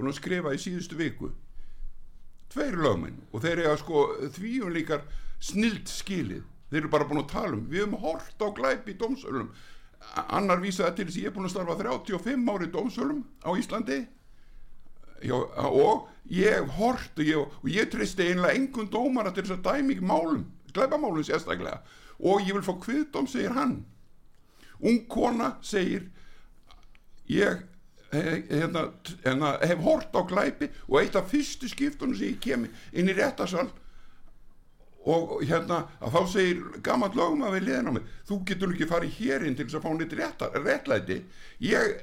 búin 0.00 0.08
að 0.08 0.16
skrifa 0.16 0.54
í 0.56 0.62
síðustu 0.62 0.96
viku. 0.96 1.34
Tveir 2.50 2.80
lögmenn. 2.80 3.20
Og 3.34 3.44
þeir 3.44 3.66
eiga 3.66 3.76
sko 3.76 4.06
þvíum 4.32 4.72
líkar 4.72 5.04
snild 5.44 5.92
skilið 5.92 6.46
þeir 6.70 6.80
eru 6.84 6.88
bara 6.92 7.04
búin 7.10 7.22
að 7.24 7.28
tala 7.32 7.52
um 7.56 7.66
við 7.70 7.84
höfum 7.84 7.98
hort 8.04 8.42
á 8.42 8.48
glæp 8.56 8.88
í 8.88 8.94
dómsölum. 9.00 9.50
Annar 10.30 10.60
vísaði 10.62 10.96
til 10.96 11.06
þess 11.08 11.16
að 11.18 11.22
ég 11.22 11.30
er 11.30 11.34
búin 11.36 11.48
að 11.48 11.54
starfa 11.54 11.76
35 11.82 12.50
ári 12.54 12.68
í 12.68 12.72
dómsölum 12.74 13.24
á 13.44 13.50
Íslandi. 13.60 13.98
Já, 15.20 15.36
og 15.36 16.06
ég 16.32 16.54
hef 16.56 16.70
hort 16.78 17.18
og 17.20 17.26
ég, 17.28 17.36
og 17.60 17.68
ég 17.68 17.90
treysti 17.92 18.30
einlega 18.30 18.56
engun 18.56 18.88
dómara 18.88 19.34
til 19.36 19.44
þess 19.44 19.58
að 19.58 19.66
dæmi 19.66 19.96
ekki 19.98 20.06
málum 20.08 20.46
glæpamálum 20.72 21.26
sérstaklega. 21.26 21.82
Og 22.20 22.40
ég 22.46 22.54
vil 22.56 22.64
fá 22.64 22.72
kviðdóm 22.80 23.26
segir 23.28 23.52
hann. 23.56 23.82
Ung 24.80 25.02
kona 25.12 25.56
segir 25.60 26.06
ég 27.28 27.60
he- 28.12 28.42
hérna, 28.48 28.86
hérna, 29.24 29.50
hef 29.66 29.78
hort 29.84 30.14
á 30.16 30.22
glæpi 30.26 30.70
og 30.88 31.00
eitt 31.02 31.16
af 31.16 31.28
fyrstu 31.30 31.68
skiptunum 31.68 32.16
sem 32.16 32.32
ég 32.32 32.40
kem 32.40 32.64
inn 32.92 33.08
í 33.08 33.14
réttasal 33.14 33.68
og 35.08 35.38
hérna 35.48 35.84
að 36.00 36.16
þá 36.16 36.22
segir 36.28 36.64
gammal 36.84 37.12
lögum 37.16 37.44
að 37.46 37.54
við 37.56 37.68
liðin 37.68 37.88
á 37.88 37.92
mig 37.96 38.08
þú 38.28 38.40
getur 38.50 38.74
ekki 38.74 38.88
farið 38.90 39.14
hér 39.20 39.46
inn 39.46 39.54
til 39.56 39.64
þess 39.66 39.78
að 39.78 39.84
fá 39.86 39.92
nýtt 39.96 40.16
réttar, 40.18 40.58
réttlæti. 40.60 41.22
Ég 41.64 41.94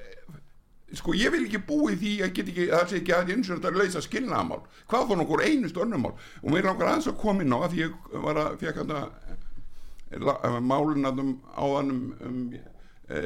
sko 0.95 1.13
ég 1.17 1.33
vil 1.33 1.43
ekki 1.45 1.59
búi 1.67 1.97
því 1.99 2.13
að 2.23 2.33
get 2.37 2.49
ekki, 2.53 2.65
það 2.71 2.89
sé 2.89 2.99
ekki 3.01 3.13
að 3.13 3.31
eins 3.33 3.49
og 3.51 3.59
þetta 3.59 3.71
leysa 3.75 4.01
skilnaðamál, 4.05 4.61
hvað 4.87 5.09
þá 5.09 5.15
nokkur 5.19 5.43
einust 5.43 5.79
önnumál 5.83 6.13
og 6.15 6.47
mér 6.53 6.69
langar 6.69 6.91
aðeins 6.93 7.09
að 7.11 7.19
koma 7.19 7.43
inn 7.43 7.55
á 7.55 7.59
að 7.59 7.73
því 7.73 7.81
ég 7.81 7.91
var 8.23 8.39
að 8.39 8.55
fekk 8.61 8.77
þetta 8.81 10.59
málinnaðum 10.63 11.33
áðan 11.59 11.91
um, 11.91 12.01
um 12.23 12.39
e, 12.55 13.21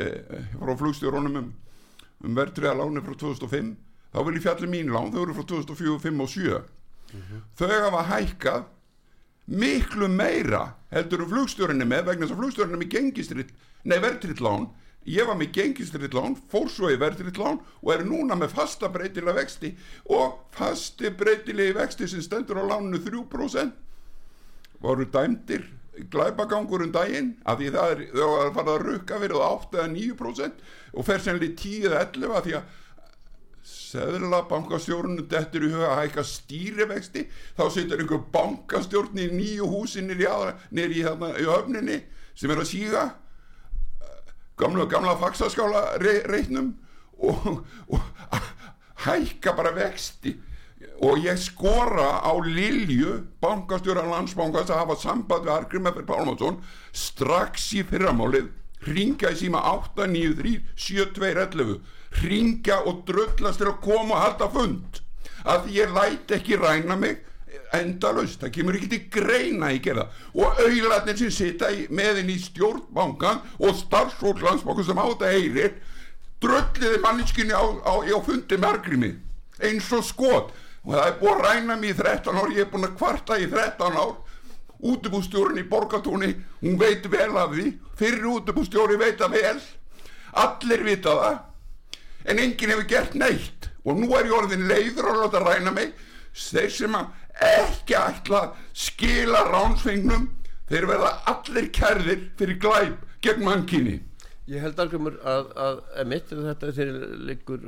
frá 0.58 0.74
flugstjórunum 0.82 1.38
um, 1.44 1.52
um 2.26 2.38
verðtriða 2.42 2.80
láni 2.82 3.06
frá 3.06 3.14
2005 3.14 3.72
þá 4.12 4.20
vil 4.26 4.36
ég 4.40 4.46
fjalli 4.48 4.72
mín 4.72 4.90
lán, 4.94 5.14
þau 5.14 5.22
eru 5.28 5.38
frá 5.38 5.46
2004, 5.54 6.00
5 6.02 6.26
og 6.26 6.30
7 6.34 6.62
þau 7.62 7.70
hafa 7.76 8.02
hækkað 8.16 8.66
miklu 9.48 10.08
meira 10.12 10.76
heldur 10.92 11.26
um 11.26 11.32
flugstjórinni 11.32 11.88
með 11.88 12.12
vegna 12.12 12.28
þess 12.28 12.36
að 12.36 12.44
flugstjórinni 12.44 12.78
er 12.78 12.84
með 12.84 12.94
gengistritt, 12.96 13.52
nei 13.84 14.00
verðtritt 14.04 14.44
lán. 14.44 14.70
Ég 15.10 15.26
var 15.26 15.38
með 15.40 15.54
gengistritt 15.58 16.14
lán 16.14 16.36
fór 16.52 16.70
svo 16.70 16.92
í 16.94 17.00
verðtritt 17.02 17.40
lán 17.42 17.62
og 17.82 17.94
er 17.94 18.04
núna 18.06 18.38
með 18.38 18.54
fasta 18.58 18.92
breytilega 18.94 19.40
vexti 19.40 19.74
og 20.14 20.44
fasti 20.54 21.10
breytilegi 21.10 21.74
vexti 21.80 22.10
sem 22.10 22.22
stendur 22.22 22.62
á 22.62 22.70
láninu 22.76 23.02
3% 23.02 23.72
voru 24.82 25.08
dæmdir 25.10 25.66
glæpagangur 26.12 26.86
um 26.86 26.92
daginn 26.94 27.34
af 27.46 27.60
því 27.60 27.72
það 27.74 27.92
er, 27.94 28.04
það 28.14 28.30
var 28.32 28.46
að 28.46 28.54
fara 28.58 28.76
að 28.76 28.86
rukka 28.88 29.18
verið 29.22 29.42
á 29.42 29.48
8 29.50 29.82
eða 29.82 29.90
9% 29.96 30.62
og 30.94 31.08
fer 31.08 31.24
sennilega 31.24 31.52
í 31.52 31.58
10 31.62 31.90
eða 31.90 32.04
11 32.06 32.38
af 32.38 32.46
því 32.46 32.56
að 32.60 32.78
seðla 33.68 34.42
bankastjórnum 34.50 35.28
dettur 35.30 35.68
í 35.68 35.72
huga 35.74 35.92
að 35.94 36.04
hækka 36.04 36.24
stýrivexti. 36.28 37.26
Þá 37.58 37.64
situr 37.74 38.02
einhver 38.02 38.24
bankastjórn 38.34 39.20
í 39.22 39.28
nýju 39.34 39.70
húsi 39.70 40.04
nýri 40.06 40.28
í, 40.28 41.04
í 41.04 41.50
höfninni 41.50 42.00
sem 42.36 42.52
er 42.52 42.64
að 42.64 42.72
síga 42.72 43.04
gamla, 44.62 44.86
gamla 44.86 45.18
faksaskála 45.22 45.84
re, 46.02 46.22
reitnum 46.30 46.74
og, 47.22 47.66
og 47.90 48.00
hækka 49.06 49.54
bara 49.58 49.76
vexti. 49.76 50.38
Og 51.02 51.22
ég 51.22 51.38
skora 51.42 52.22
á 52.22 52.34
Lilju 52.42 53.20
bankastjóra 53.42 54.04
landsbankast 54.10 54.74
að 54.74 54.82
hafa 54.84 54.98
samband 55.02 55.46
við 55.46 55.54
Argrim 55.54 55.90
F. 55.90 56.02
Pálmarsson 56.06 56.60
strax 56.94 57.72
í 57.78 57.86
fyrramálið. 57.90 58.50
Ringja 58.82 59.30
í 59.34 59.38
síma 59.38 59.62
893 59.70 60.62
7211 60.74 61.82
ringja 62.20 62.82
og 62.86 63.04
drullast 63.08 63.62
til 63.62 63.70
að 63.72 63.82
koma 63.84 64.18
og 64.18 64.24
halda 64.26 64.50
fund. 64.54 65.02
Að 65.48 65.70
ég 65.74 65.94
læt 65.96 66.32
ekki 66.38 66.60
ræna 66.60 66.98
mig 67.00 67.20
endalaust, 67.76 68.42
það 68.42 68.54
kemur 68.56 68.78
ekki 68.78 68.90
til 68.92 69.02
greina 69.12 69.72
í 69.72 69.80
gera 69.84 70.06
og 70.36 70.60
auðlarnir 70.60 71.18
sem 71.20 71.32
sita 71.32 71.70
meðin 71.96 72.32
í 72.32 72.36
stjórnbankan 72.40 73.40
og 73.64 73.78
starfsfólk 73.80 74.44
landsbankan 74.44 74.88
sem 74.88 75.00
á 75.00 75.06
þetta 75.08 75.32
heyrir 75.32 75.78
drölliði 76.44 77.00
manninskinni 77.04 77.56
á, 77.56 77.64
á, 77.64 77.94
á 78.04 78.20
fundi 78.26 78.60
með 78.60 78.76
Argrimi 78.76 79.12
eins 79.62 79.92
og 79.96 80.04
skot. 80.06 80.52
Og 80.82 80.96
það 80.96 81.08
er 81.08 81.18
búið 81.20 81.32
að 81.36 81.44
ræna 81.46 81.78
mig 81.78 81.94
í 81.94 81.98
13 82.00 82.40
ár. 82.42 82.54
Ég 82.56 82.64
er 82.66 82.72
búin 82.72 82.88
að 82.88 82.96
kvarta 82.98 83.38
í 83.38 83.46
13 83.52 84.00
ár. 84.02 84.16
Útibústjórun 84.82 85.62
í 85.62 85.68
borgatúni 85.70 86.32
hún 86.64 86.80
veit 86.82 87.06
vel 87.14 87.36
af 87.38 87.54
því. 87.54 87.68
Fyrir 88.00 88.26
útibústjóri 88.32 88.98
veit 88.98 89.22
að 89.22 89.38
vel. 89.38 89.60
Allir 90.42 90.86
vita 90.88 91.14
það 91.20 91.40
en 92.26 92.42
enginn 92.42 92.74
hefur 92.74 92.88
gert 92.90 93.18
neitt. 93.18 93.70
Og 93.86 93.98
nú 93.98 94.12
er 94.18 94.30
ég 94.30 94.38
orðin 94.38 94.68
leiður 94.70 95.10
að 95.12 95.24
láta 95.24 95.42
ræna 95.44 95.74
mig. 95.74 95.96
Þeir 96.32 96.70
sem 96.72 96.96
að 96.96 97.10
ekki 97.42 97.98
ætla 97.98 98.44
að 98.46 98.62
skila 98.78 99.42
ránsfengnum 99.50 100.30
þeir 100.70 100.88
verða 100.88 101.12
allir 101.32 101.68
kærðir 101.76 102.24
fyrir 102.40 102.60
glæp 102.62 103.04
gegn 103.24 103.44
mannkinni 103.46 104.00
Ég 104.50 104.64
held 104.64 104.80
algjörmur 104.82 105.20
að, 105.28 105.52
að 105.56 105.78
emitt 106.02 106.32
þetta 106.32 106.72
þeir 106.76 106.96
liggur 107.30 107.68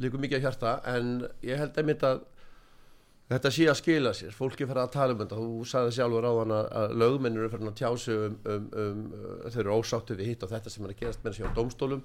liggur 0.00 0.22
mikið 0.22 0.38
að 0.38 0.46
hjarta 0.46 0.70
en 0.90 1.10
ég 1.44 1.60
held 1.60 1.76
emitt 1.82 2.04
að 2.06 2.22
þetta 3.30 3.50
sé 3.56 3.66
að 3.70 3.78
skila 3.80 4.12
sér. 4.16 4.32
Fólki 4.36 4.66
fyrir 4.68 4.82
að 4.84 4.94
tala 4.94 5.14
um 5.14 5.20
þetta. 5.20 5.38
Þú 5.40 5.66
sagði 5.68 5.96
sjálfur 5.96 6.26
á 6.28 6.32
hann 6.38 6.54
að, 6.54 6.68
að 6.80 6.94
lögmennir 7.02 7.44
eru 7.44 7.52
fyrir 7.52 7.70
að 7.70 7.76
tjá 7.80 7.90
sig 8.00 8.22
um, 8.28 8.38
um, 8.54 8.66
um 8.84 9.04
þau 9.50 9.60
eru 9.64 9.76
ósáttu 9.78 10.16
við 10.18 10.30
hitt 10.32 10.46
og 10.46 10.54
þetta 10.54 10.72
sem 10.72 10.86
er 10.86 10.94
að 10.94 11.02
gerast 11.02 11.24
með 11.24 11.34
þessi 11.34 11.50
á 11.50 11.56
dómstólum 11.58 12.04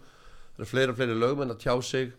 það 0.60 0.66
eru 0.66 0.70
fleiri 0.74 0.92
og 0.92 1.00
fleiri 1.00 1.16
lögmenn 1.20 1.54
að 1.56 1.64
tjá 1.64 1.76
sig. 1.86 2.12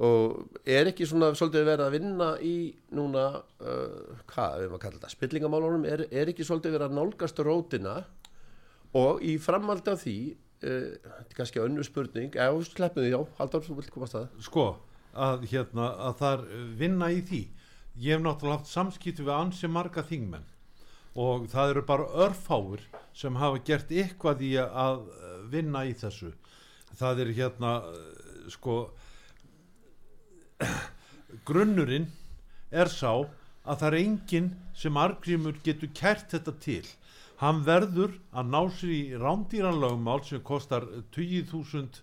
Og 0.00 0.56
er 0.64 0.88
ekki 0.88 1.04
svona 1.06 1.28
svolítið 1.36 1.66
verið 1.68 1.84
að 1.84 1.94
vinna 1.98 2.28
í 2.40 2.54
núna 2.96 3.24
uh, 3.36 4.20
hvað 4.30 4.62
við 4.62 4.70
maður 4.70 4.82
kalla 4.84 4.96
þetta 4.96 5.10
spillingamálunum? 5.12 5.84
Er, 5.84 6.06
er 6.08 6.30
ekki 6.32 6.46
svolítið 6.48 6.78
verið 6.78 6.86
að 6.88 6.96
nálgast 6.96 7.42
rótina? 7.44 7.96
Og 8.96 9.20
í 9.22 9.36
framaldi 9.38 9.92
af 9.92 10.00
því 10.02 10.16
þetta 10.60 11.18
er 11.20 11.36
kannski 11.36 11.60
önnur 11.62 11.86
spurning. 11.86 12.32
Já, 12.34 12.48
sleppum 12.64 13.04
því, 13.04 13.12
já, 13.12 13.20
Halldór, 13.38 13.64
þú 13.64 13.76
vilt 13.78 13.92
komast 13.94 14.16
að 14.18 14.26
sko 14.44 14.66
að 15.10 15.46
hérna 15.50 15.90
að 16.08 16.18
það 16.20 16.32
er 16.32 16.42
uh, 16.46 16.64
vinna 16.80 17.10
í 17.12 17.20
því. 17.26 17.42
Ég 18.00 18.16
hef 18.16 18.24
náttúrulega 18.24 18.60
haft 18.60 18.72
samskipti 18.72 19.26
við 19.26 19.36
ansi 19.36 19.68
marga 19.68 20.04
þingmenn. 20.06 20.48
Og 21.20 21.48
það 21.50 21.74
eru 21.74 21.84
bara 21.88 22.08
örfáir 22.24 22.84
sem 23.12 23.36
hafa 23.36 23.60
gert 23.66 23.90
eitthvað 23.92 24.44
í 24.46 24.54
að 24.62 25.02
uh, 25.10 25.32
vinna 25.52 25.84
í 25.84 25.92
þessu 25.98 26.32
það 27.00 27.22
er 27.24 27.32
hérna 27.40 27.72
uh, 27.88 27.98
sko 28.52 28.76
grunnurinn 31.48 32.08
er 32.70 32.90
sá 32.92 33.12
að 33.64 33.78
það 33.82 33.86
er 33.90 33.98
enginn 34.00 34.48
sem 34.76 34.96
argrímur 35.00 35.58
getur 35.64 35.90
kært 35.96 36.32
þetta 36.32 36.54
til. 36.62 36.84
Hann 37.40 37.62
verður 37.64 38.16
að 38.36 38.50
ná 38.52 38.60
sér 38.76 38.92
í 38.92 39.00
rándýranlögumál 39.20 40.20
sem 40.28 40.42
kostar 40.44 40.84
20.000 41.16 42.00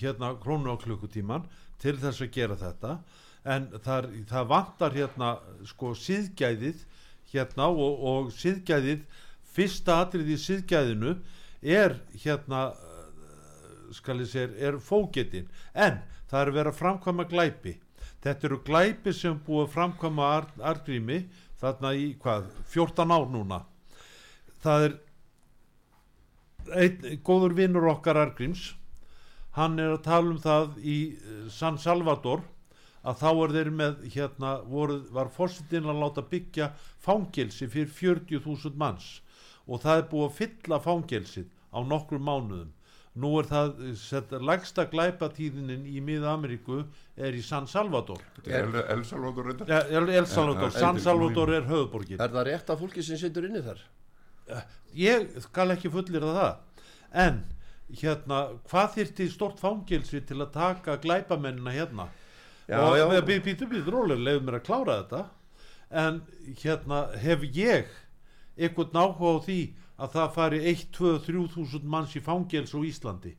hérna 0.00 0.32
krónu 0.42 0.74
á 0.74 0.76
klukkutíman 0.80 1.44
til 1.82 1.96
þess 2.00 2.24
að 2.24 2.32
gera 2.34 2.56
þetta. 2.58 2.96
En 3.44 3.68
það, 3.76 3.98
er- 4.08 4.24
það 4.30 4.48
vantar 4.50 4.96
hérna 4.96 5.30
sko 5.68 5.92
síðgæðið 5.98 6.82
hérna 7.34 7.68
og, 7.70 8.02
og 8.10 8.32
síðgæðið 8.34 9.04
fyrsta 9.54 10.00
atrið 10.02 10.32
í 10.34 10.38
síðgæðinu 10.40 11.14
er 11.62 11.98
hérna 12.24 12.64
segja, 13.94 14.50
er 14.58 14.78
fógetin. 14.78 15.48
En 15.74 16.02
það 16.30 16.40
er 16.40 16.52
verið 16.58 16.72
að 16.72 16.80
framkvæma 16.82 17.28
glæpi. 17.30 17.78
Þetta 18.24 18.46
eru 18.48 18.60
glæpi 18.64 19.12
sem 19.12 19.40
búið 19.46 19.66
að 19.66 19.74
framkvæma 19.74 20.28
ar, 20.36 20.46
argrými 20.60 21.24
þarna 21.60 21.94
í 21.94 22.14
hvað, 22.20 22.48
14 22.72 23.12
ár 23.12 23.28
núna. 23.32 23.64
Það 24.64 24.86
er 24.88 24.96
einn 26.72 27.20
góður 27.24 27.54
vinnur 27.58 27.92
okkar 27.92 28.16
argríms 28.16 28.72
hann 29.58 29.78
er 29.78 29.94
að 29.94 30.04
tala 30.06 30.32
um 30.32 30.40
það 30.42 30.78
í 30.82 30.98
eh, 31.14 31.46
San 31.52 31.78
Salvador 31.78 32.42
að 33.04 33.18
þá 33.20 33.28
er 33.30 33.52
þeir 33.54 33.70
með 33.78 34.06
hérna 34.14 34.54
voru, 34.66 35.02
var 35.12 35.30
fórsetin 35.32 35.90
að 35.90 36.00
láta 36.00 36.24
byggja 36.30 36.70
fangelsi 37.04 37.68
fyrir 37.68 37.92
40.000 37.92 38.78
manns. 38.80 39.20
Og 39.68 39.82
það 39.84 40.00
er 40.00 40.08
búið 40.10 40.26
að 40.26 40.38
fylla 40.38 40.78
fangelsið 40.84 41.50
á 41.72 41.78
nokkrum 41.84 42.24
mánuðum 42.24 42.72
nú 43.14 43.30
er 43.38 43.46
það 43.46 43.68
sett, 44.00 44.32
lagsta 44.42 44.84
glæpatíðinin 44.90 45.84
í 45.86 46.00
miða-Ameríku 46.02 46.80
er 47.16 47.36
í 47.38 47.42
San 47.46 47.68
Salvador. 47.70 48.18
Þetta 48.40 48.50
er 48.58 48.64
El, 48.66 48.80
El 48.96 49.04
Salvador 49.06 49.46
reyndar. 49.50 49.68
ja, 49.70 49.82
El, 50.00 50.08
El 50.10 50.26
Salvador, 50.26 50.72
Ja, 50.74 50.80
San 50.82 50.98
Salvador 51.00 51.52
er 51.54 51.68
höfuborgin 51.68 52.18
Er 52.20 52.32
það 52.34 52.48
rétt 52.50 52.72
að 52.74 52.80
fólki 52.82 53.04
sem 53.06 53.20
situr 53.20 53.46
inni 53.46 53.62
þar? 53.62 53.84
ég 54.94 55.30
skal 55.40 55.70
ekki 55.72 55.90
fullir 55.90 56.20
það. 56.26 56.56
En 57.14 57.38
hérna 58.00 58.40
hvað 58.68 58.90
þyrfti 58.98 59.28
stort 59.32 59.60
fangelsi 59.62 60.20
til 60.26 60.40
að 60.42 60.50
taka 60.52 60.96
glæpamennina 61.02 61.72
hérna? 61.72 62.08
Já, 62.68 62.80
og 62.80 62.96
já. 63.14 63.20
býtur 63.22 63.68
býtur 63.70 63.92
rólega 63.92 64.20
leiður 64.20 64.44
mér 64.48 64.58
að 64.58 64.66
klára 64.66 64.98
þetta. 65.02 65.22
En 65.90 66.20
hérna 66.62 67.00
hef 67.22 67.42
ég 67.54 67.86
einhvern 68.58 69.00
áhuga 69.00 69.32
á 69.38 69.44
því 69.46 69.58
að 69.98 70.12
það 70.16 70.32
fari 70.34 70.60
1, 70.72 70.84
2, 70.96 71.12
3 71.28 71.46
þúsund 71.54 71.84
manns 71.86 72.14
í 72.18 72.22
fangels 72.24 72.74
á 72.74 72.80
Íslandi. 72.82 73.34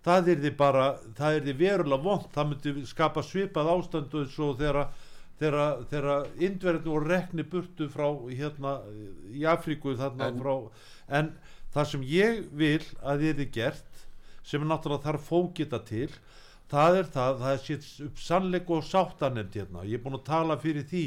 Það 0.00 0.28
er 0.32 0.38
því 0.46 0.50
bara, 0.56 0.84
það 1.18 1.34
er 1.36 1.42
því 1.44 1.54
verulega 1.60 2.04
vond 2.06 2.28
það 2.32 2.46
myndi 2.50 2.86
skapa 2.88 3.20
svipað 3.26 3.68
ástandu 3.74 4.22
eins 4.24 4.38
og 4.40 4.56
þegar 4.60 4.86
indverðinu 6.40 6.92
voru 6.94 7.08
rekni 7.10 7.44
burtu 7.48 7.88
frá 7.92 8.06
hérna 8.28 8.78
í 9.32 9.44
Afríku 9.48 9.94
þarna 9.98 10.28
En- 10.30 10.40
frá 10.40 10.54
en 11.20 11.30
það 11.74 11.86
sem 11.92 12.02
ég 12.08 12.42
vil 12.52 12.82
að 13.02 13.24
þið 13.26 13.40
er 13.44 13.50
gert 13.54 14.04
sem 14.42 14.62
er 14.62 14.70
náttúrulega 14.72 15.04
þarf 15.06 15.28
fókita 15.28 15.80
til 15.84 16.08
það 16.70 16.96
er 17.00 17.08
það, 17.14 17.38
það 17.42 17.52
er 17.52 17.62
sétt 17.66 17.88
upp 18.06 18.18
sannleik 18.22 18.70
og 18.70 18.84
sáttanemnd 18.86 19.56
hérna. 19.58 19.84
Ég 19.84 19.98
er 19.98 20.04
búin 20.04 20.18
að 20.18 20.24
tala 20.28 20.56
fyrir 20.60 20.84
því 20.86 21.04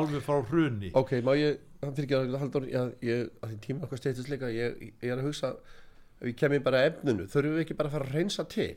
alveg 0.00 0.24
frá 0.24 0.40
hruni. 0.50 0.90
Ok, 0.98 1.14
má 1.26 1.32
ég, 1.38 1.62
hann 1.82 1.94
fyrir 1.96 2.08
ekki 2.08 2.18
að 2.18 2.40
Halldór 2.42 2.66
ég, 2.70 2.90
ég, 3.06 3.30
að 3.40 3.52
því 3.52 3.60
tíma 3.68 3.86
okkar 3.86 4.02
steytist 4.02 4.32
líka 4.32 4.50
ég, 4.52 4.82
ég 5.00 5.14
er 5.14 5.20
að 5.20 5.28
hugsa, 5.30 5.54
ef 6.18 6.26
við 6.28 6.36
kemum 6.42 6.66
bara 6.66 6.82
að 6.82 6.90
efninu, 6.90 7.28
þurfum 7.32 7.56
við 7.56 7.64
ekki 7.64 7.78
bara 7.78 7.92
að 7.92 7.96
fara 7.98 8.10
að 8.10 8.18
reynsa 8.18 8.46
til? 8.50 8.74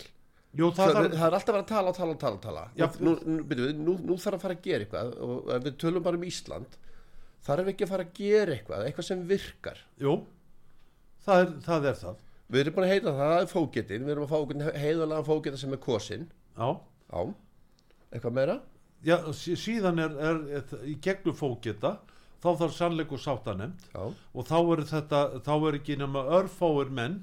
Jú, 0.58 0.72
það, 0.74 0.94
það, 0.96 1.12
það, 1.12 1.28
er 1.28 1.38
alltaf 1.38 1.52
að 1.52 1.58
vera 1.58 1.66
að 1.66 1.72
tala 1.74 1.92
og 1.92 1.98
tala 1.98 2.16
og 2.16 2.22
tala, 2.22 2.42
tala. 2.42 2.66
Já, 2.80 2.88
nú, 3.04 3.18
nú, 3.28 3.44
byrju, 3.50 3.74
nú, 3.78 3.98
nú 4.08 4.18
þarf 4.22 4.40
að 4.40 4.46
fara 4.46 4.58
að 4.58 4.64
gera 4.70 4.86
eitthvað 4.86 5.14
og 5.28 5.52
ef 5.58 5.68
við 5.68 5.78
tölum 5.84 6.06
bara 6.08 6.20
um 6.20 6.26
Ísland 6.28 6.80
þarf 7.48 7.68
við 7.68 7.74
ekki 7.74 7.86
að 7.86 7.92
fara 7.92 8.08
að 8.08 8.18
gera 8.18 8.56
eitthvað 8.56 8.88
eitthvað 8.88 9.10
sem 9.10 9.28
virkar. 9.30 9.84
Jú 10.02 10.16
það 11.28 11.44
er, 11.44 11.52
það 11.66 11.90
er 11.90 12.00
það. 12.02 12.24
Við 12.48 12.62
erum 12.62 12.78
búin 12.78 12.88
að 12.88 12.94
heita 12.94 13.12
það, 13.12 13.20
það 13.22 13.42
er 13.42 13.52
fógetin 13.52 14.06
við 14.08 14.14
erum 14.14 14.26
að 14.26 14.32
fá 14.32 14.74
heiðalega 14.80 15.28
fógeta 15.28 15.60
sem 15.60 15.74
er 15.76 15.82
kosin 15.84 16.28
já, 16.56 16.70
á, 17.12 17.22
eitthvað 18.14 18.38
meira 18.38 18.56
já 19.06 19.18
sí- 19.34 19.56
síðan 19.60 20.00
er, 20.00 20.16
er, 20.30 20.40
er 20.62 20.86
í 20.90 20.96
gegnum 21.04 21.36
fókita 21.38 21.98
þá 22.42 22.50
þarf 22.62 22.74
sannleik 22.78 23.12
og 23.14 23.22
sáttanemnd 23.22 23.88
já, 23.94 24.04
og 24.34 24.46
þá 24.48 24.58
er 24.76 24.84
þetta 24.92 25.22
þá 25.46 25.54
er 25.68 25.78
ekki 25.80 25.98
nema 26.02 26.24
örfáir 26.40 26.90
menn 26.94 27.20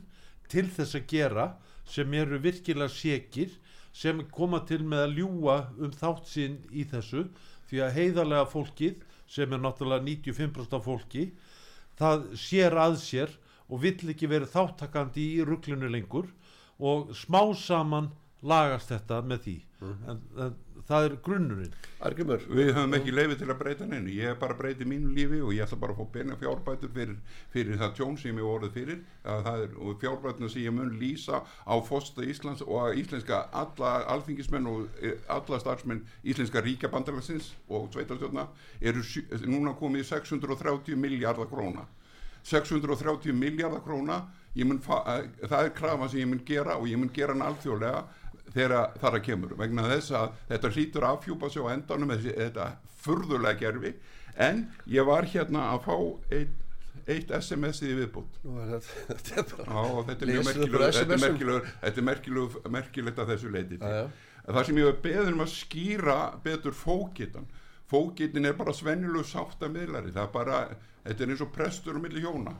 til 0.50 0.66
þess 0.74 0.94
að 0.98 1.06
gera 1.10 1.46
sem 1.88 2.14
eru 2.14 2.38
virkilega 2.42 2.88
sekir 2.92 3.54
sem 3.94 4.22
koma 4.34 4.62
til 4.66 4.82
með 4.82 5.04
að 5.06 5.18
ljúa 5.20 5.56
um 5.78 5.92
þátt 5.94 6.26
sinn 6.30 6.56
í 6.72 6.84
þessu 6.90 7.28
því 7.70 7.82
að 7.84 7.94
heiðarlega 7.98 8.48
fólkið 8.50 9.02
sem 9.34 9.52
er 9.54 9.62
náttúrulega 9.62 10.04
95% 10.04 10.74
af 10.78 10.84
fólki 10.88 11.28
það 11.98 12.26
sér 12.38 12.74
að 12.78 12.96
sér 13.02 13.36
og 13.70 13.80
vill 13.80 14.10
ekki 14.12 14.28
verið 14.28 14.50
þáttakandi 14.52 15.28
í 15.38 15.44
rugglunu 15.46 15.88
lengur 15.90 16.26
og 16.78 17.14
smá 17.16 17.40
saman 17.56 18.10
lagast 18.44 18.90
þetta 18.92 19.22
með 19.24 19.44
því 19.46 19.54
en, 20.12 20.20
en 20.44 20.54
það 20.88 21.06
er 21.08 21.14
grunnurinn. 21.24 21.74
Argrymur 22.04 22.42
Við 22.50 22.70
höfum 22.76 22.94
ekki 22.98 23.12
leiði 23.14 23.36
til 23.40 23.48
að 23.52 23.58
breyta 23.62 23.86
neinu, 23.88 24.12
ég 24.12 24.30
er 24.34 24.38
bara 24.40 24.52
að 24.56 24.60
breyta 24.60 24.86
mínu 24.90 25.12
lífi 25.16 25.38
og 25.44 25.54
ég 25.56 25.64
ætla 25.64 25.78
bara 25.80 25.94
að 25.94 26.00
fá 26.02 26.12
beina 26.18 26.36
fjárbætur 26.40 26.92
fyrir, 26.94 27.16
fyrir 27.54 27.80
það 27.80 27.94
tjón 27.98 28.18
sem 28.20 28.36
ég 28.42 28.48
voruð 28.48 28.74
fyrir. 28.76 29.00
Að 29.24 29.42
það 29.48 29.64
er, 29.64 29.74
og 29.86 29.98
fjárbætuna 30.04 30.50
sem 30.52 30.66
ég 30.66 30.76
mun 30.76 30.92
lýsa 31.00 31.40
á 31.44 31.74
fósta 31.88 32.26
Íslands 32.28 32.62
og 32.66 32.76
að 32.84 33.00
íslenska 33.02 33.40
alla 33.64 33.94
alþingismenn 34.14 34.70
og 34.74 34.86
eh, 35.00 35.16
alla 35.32 35.60
starfsmenn 35.62 36.04
íslenska 36.24 36.62
ríkjabandalagsins 36.66 37.52
og 37.68 37.88
sveitarstjórna 37.96 38.48
eru 38.84 39.02
núna 39.48 39.72
komið 39.80 40.04
í 40.04 40.08
630 40.12 40.96
miljardar 41.00 41.48
króna. 41.50 41.86
630 42.44 43.32
miljardar 43.32 43.80
króna 43.84 44.18
ég 44.54 44.66
mun 44.68 44.78
fa- 44.84 45.00
það 45.48 45.64
er 45.64 45.70
krafa 45.74 46.08
sem 46.12 46.20
ég 46.20 46.28
mun 46.28 46.42
gera 46.46 46.76
og 46.76 46.84
ég 46.90 46.98
mun 47.00 47.08
gera 47.14 47.32
hann 47.32 47.42
alþjóðlega 47.46 48.02
þegar 48.52 48.90
þar 49.00 49.18
að 49.18 49.24
kemur 49.28 49.54
vegna 49.58 49.86
þess 49.88 50.16
að 50.18 50.34
þetta 50.50 50.72
hlýtur 50.74 51.06
að 51.06 51.16
afhjúpa 51.18 51.50
sig 51.50 51.64
á 51.64 51.68
endanum 51.74 52.12
þessi, 52.14 52.34
þetta 52.38 52.66
furðulega 53.04 53.60
gerfi 53.62 53.94
en 54.48 54.66
ég 54.90 55.08
var 55.08 55.28
hérna 55.30 55.70
að 55.72 55.86
fá 55.86 55.96
eitt, 56.34 56.60
eitt 57.06 57.32
SMS-ið 57.38 57.90
í 57.90 57.98
viðbútt 58.02 58.38
og 58.44 60.04
þetta 60.10 60.28
er 60.28 60.44
merkilegur, 60.44 60.86
þetta 60.92 62.00
er 62.00 62.04
er 62.04 62.76
merkilegt 62.78 63.20
að 63.24 63.34
þessu 63.34 63.52
leiti. 63.54 63.80
Það 64.44 64.66
sem 64.68 64.78
ég 64.78 64.90
hef 64.90 65.00
beðið 65.04 65.30
um 65.32 65.44
að 65.44 65.52
skýra 65.54 66.16
betur 66.44 66.74
fókitan. 66.76 67.46
Fókitin 67.88 68.48
er 68.48 68.56
bara 68.58 68.74
svennilegu 68.76 69.24
sáttamiðlari. 69.28 70.12
Það 70.12 70.26
er 70.26 70.32
bara, 70.34 70.58
þetta 71.06 71.24
er 71.24 71.32
eins 71.32 71.44
og 71.44 71.52
prestur 71.54 71.96
um 71.96 72.04
milli 72.04 72.20
hjóna. 72.24 72.52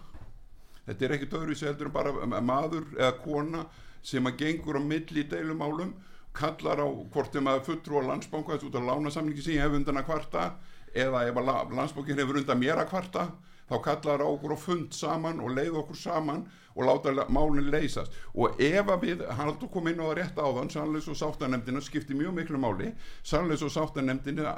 Þetta 0.87 1.05
er 1.05 1.15
ekkit 1.17 1.37
öðru 1.37 1.57
heldur 1.61 1.91
en 1.91 1.95
bara 1.97 2.41
maður 2.45 2.89
eða 2.97 3.13
kona 3.21 3.65
sem 4.05 4.27
að 4.29 4.37
gengur 4.43 4.77
á 4.79 4.83
milli 4.85 5.25
deilumálum, 5.31 5.95
kallar 6.37 6.83
á 6.83 6.87
hvort 7.15 7.33
þeim 7.33 7.49
að 7.51 7.63
fulltrú 7.69 8.01
á 8.05 8.09
landsbanka 8.11 8.55
þessu 8.57 8.69
út 8.71 8.79
af 8.81 8.87
lánasamlingi 8.89 9.43
sem 9.45 9.57
ég 9.57 9.65
hef 9.65 9.77
undan 9.79 10.01
að 10.01 10.09
kvarta 10.11 10.47
eða 10.95 11.25
ef 11.29 11.39
að 11.41 11.47
la- 11.49 11.65
landsbankin 11.79 12.21
hefur 12.23 12.41
undan 12.43 12.61
mér 12.61 12.83
að 12.83 12.91
kvarta 12.91 13.29
þá 13.71 13.77
kallar 13.87 14.23
á 14.23 14.29
okkur 14.29 14.55
á 14.55 14.59
fund 14.61 14.93
saman 14.93 15.41
og 15.41 15.55
leið 15.57 15.79
okkur 15.81 15.97
saman 15.97 16.45
og 16.75 16.85
láta 16.89 17.13
la- 17.15 17.27
málin 17.29 17.71
leysast. 17.71 18.13
Og 18.35 18.61
ef 18.61 18.87
að 18.91 19.01
við, 19.07 19.25
hann 19.29 19.47
haldur 19.49 19.71
kom 19.71 19.89
inn 19.89 20.01
á 20.03 20.07
það 20.11 20.17
rétt 20.19 20.41
áðan 20.43 20.71
sannleis 20.75 21.09
og 21.09 21.17
sáttanemdina 21.21 21.81
skipti 21.81 22.15
mjög 22.19 22.35
miklu 22.41 22.59
máli. 22.59 22.93
Sannleis 23.23 23.63
og 23.63 23.71
sáttanemdina 23.71 24.57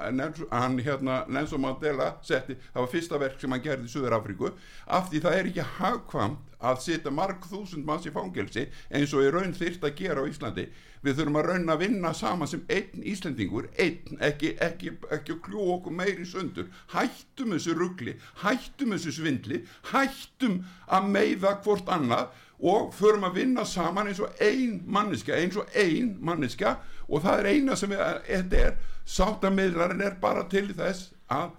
hann 0.51 0.79
hérna 0.81 1.25
Nelson 1.29 1.61
Mandela 1.61 2.15
setti, 2.23 2.57
það 2.73 2.81
var 2.87 2.93
fyrsta 2.93 3.19
verk 3.21 3.41
sem 3.41 3.51
hann 3.53 3.63
gerði 3.65 3.85
í 3.89 3.93
Suður 3.93 4.17
Afríku 4.21 4.53
af 4.87 5.11
því 5.11 5.21
það 5.25 5.39
er 5.41 5.51
ekki 5.53 5.69
hagkvamt 5.79 6.53
að 6.67 6.79
setja 6.81 7.11
marg 7.13 7.45
þúsund 7.51 7.85
manns 7.85 8.07
í 8.09 8.11
fangelsi 8.15 8.63
eins 8.91 9.13
og 9.15 9.27
í 9.27 9.31
raun 9.31 9.53
þyrft 9.55 9.85
að 9.85 9.97
gera 9.99 10.23
á 10.25 10.29
Íslandi. 10.31 10.65
Við 11.05 11.19
þurfum 11.21 11.37
að 11.39 11.47
raun 11.51 11.69
að 11.71 11.83
vinna 11.85 12.11
saman 12.17 12.49
sem 12.49 12.63
einn 12.73 13.03
Íslendingur, 13.07 13.69
einn 13.79 14.17
ekki, 14.25 14.55
ekki, 14.65 14.95
ekki 15.13 15.35
að 15.37 15.43
kljó 15.45 15.67
okkur 15.77 15.93
meiri 15.95 16.25
sundur. 16.27 16.71
Hættum 16.95 17.53
þessu 17.53 17.77
ruggli 17.77 18.17
hættum 18.43 18.95
þessu 18.97 19.13
svindli 19.19 19.61
hættum 19.93 20.63
að 20.89 21.07
meiða 21.13 21.53
hvort 21.63 21.93
annað 22.07 22.43
og 22.57 22.95
förum 22.97 23.27
að 23.29 23.43
vinna 23.43 23.67
saman 23.69 24.09
eins 24.09 24.23
og 24.25 24.33
ein 24.41 24.81
manniska, 24.87 25.37
eins 25.37 25.59
og 25.61 25.69
ein 25.77 26.15
manniska 26.25 26.79
og 27.09 27.23
það 27.27 27.43
er 27.43 27.51
eina 27.53 27.77
sem 27.77 27.93
þetta 27.93 28.63
er 28.63 28.79
sáttamiðlarinn 29.07 30.03
er 30.03 30.17
bara 30.23 30.47
til 30.51 30.71
þess 30.75 31.13
að 31.29 31.53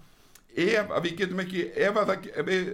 ef 0.57 0.91
að 0.91 1.05
við 1.05 1.17
getum 1.21 1.41
ekki 1.43 1.63
ef 1.69 1.99
að 2.01 2.11
það, 2.11 2.27
ef 2.33 2.47
við, 2.47 2.69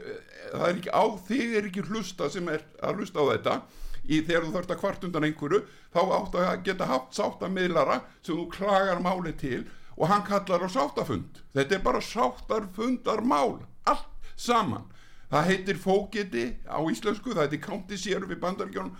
það 0.54 0.68
er 0.68 0.78
ekki 0.78 0.94
á 0.96 1.04
þig 1.28 1.56
er 1.60 1.70
ekki 1.70 1.86
hlusta 1.90 2.30
sem 2.32 2.50
er 2.54 2.64
að 2.80 3.02
hlusta 3.02 3.20
á 3.20 3.26
þetta. 3.34 3.56
Í 4.04 4.20
þegar 4.28 4.46
þú 4.46 4.54
þarft 4.56 4.74
að 4.74 4.80
kvart 4.82 5.06
undan 5.08 5.28
einhverju 5.28 5.60
þá 5.94 6.02
átt 6.18 6.34
að 6.40 6.64
geta 6.68 6.88
haft 6.90 7.14
sáttamiðlara 7.16 8.02
sem 8.22 8.36
þú 8.36 8.48
klagar 8.52 9.04
máli 9.04 9.36
til 9.40 9.62
og 9.96 10.10
hann 10.10 10.26
kallar 10.28 10.66
á 10.66 10.70
sáttafund. 10.72 11.44
Þetta 11.56 11.78
er 11.78 11.86
bara 11.86 12.02
sáttafundarmál 12.04 13.62
allt 13.88 14.32
saman 14.36 14.90
það 15.34 15.50
heitir 15.50 15.82
fókiti 15.82 16.46
á 16.70 16.78
íslensku 16.94 17.34
það 17.34 17.48
heitir 17.48 17.64
county 17.64 17.98
sheriff 17.98 18.34
í 18.34 18.40
bandaríkjónum 18.42 18.94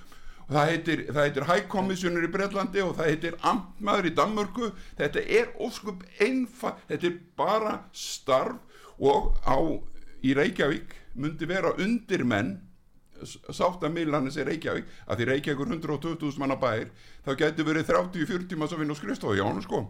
og 0.44 0.52
það 0.56 0.70
heitir, 0.72 1.06
heitir 1.16 1.48
high 1.48 1.68
commissioner 1.72 2.26
í 2.26 2.32
Breitlandi 2.34 2.84
og 2.84 2.98
það 2.98 3.10
heitir 3.12 3.38
amtmaður 3.48 4.10
í 4.10 4.14
Danmörku. 4.18 4.70
Þetta 5.00 5.24
er 5.24 5.54
óskup 5.64 6.04
einfa 6.20 6.76
þetta 6.90 7.10
er 7.10 7.18
bara 7.40 7.78
starf 7.96 8.60
og 9.00 9.34
á 9.48 9.58
í 10.24 10.36
Reykjavík 10.38 10.96
myndi 11.20 11.48
vera 11.50 11.74
undir 11.80 12.26
menn 12.28 12.58
sáttamiðlanis 13.24 14.40
í 14.42 14.48
Reykjavík 14.48 14.90
að 15.08 15.20
því 15.20 15.28
Reykjavík 15.30 15.62
er 15.64 15.76
120.000 15.78 16.42
manna 16.42 16.58
bæir 16.60 16.90
þá 17.24 17.36
getur 17.40 17.70
verið 17.70 17.92
30-40 17.94 18.60
mann 18.60 18.72
sem 18.72 18.82
vinna 18.82 18.98
á 18.98 19.00
skrifstofu 19.00 19.38
hjá 19.38 19.46
hann 19.46 19.64
sko 19.64 19.86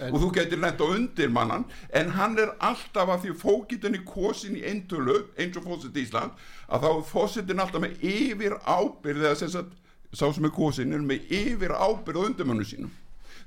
og 0.00 0.18
þú 0.18 0.30
getur 0.34 0.64
á 0.64 0.74
undir 0.86 1.30
mannan 1.30 1.64
en 1.94 2.10
hann 2.16 2.38
er 2.38 2.54
alltaf 2.58 3.08
að 3.14 3.24
því 3.24 3.36
fókitin 3.42 3.98
í 3.98 4.02
kosin 4.06 4.58
í 4.58 4.64
eintölu 4.66 5.20
eins 5.38 5.56
og 5.56 5.68
fósitt 5.68 5.96
í 5.96 6.04
Ísland 6.04 6.34
að 6.68 6.84
þá 6.84 6.90
er 6.90 7.08
fósittin 7.10 7.62
alltaf 7.62 7.84
með 7.84 8.04
yfir 8.10 8.58
ábyrð 8.64 9.24
eða 9.24 9.40
sem 9.42 9.52
sagt 9.54 9.72
sá 10.14 10.28
sem 10.32 10.46
er 10.46 10.54
kosin 10.54 10.94
er 10.94 11.02
með 11.02 11.26
yfir 11.30 11.74
ábyrð 11.74 12.22
á 12.22 12.26
undirmannu 12.28 12.66
sínum. 12.66 12.92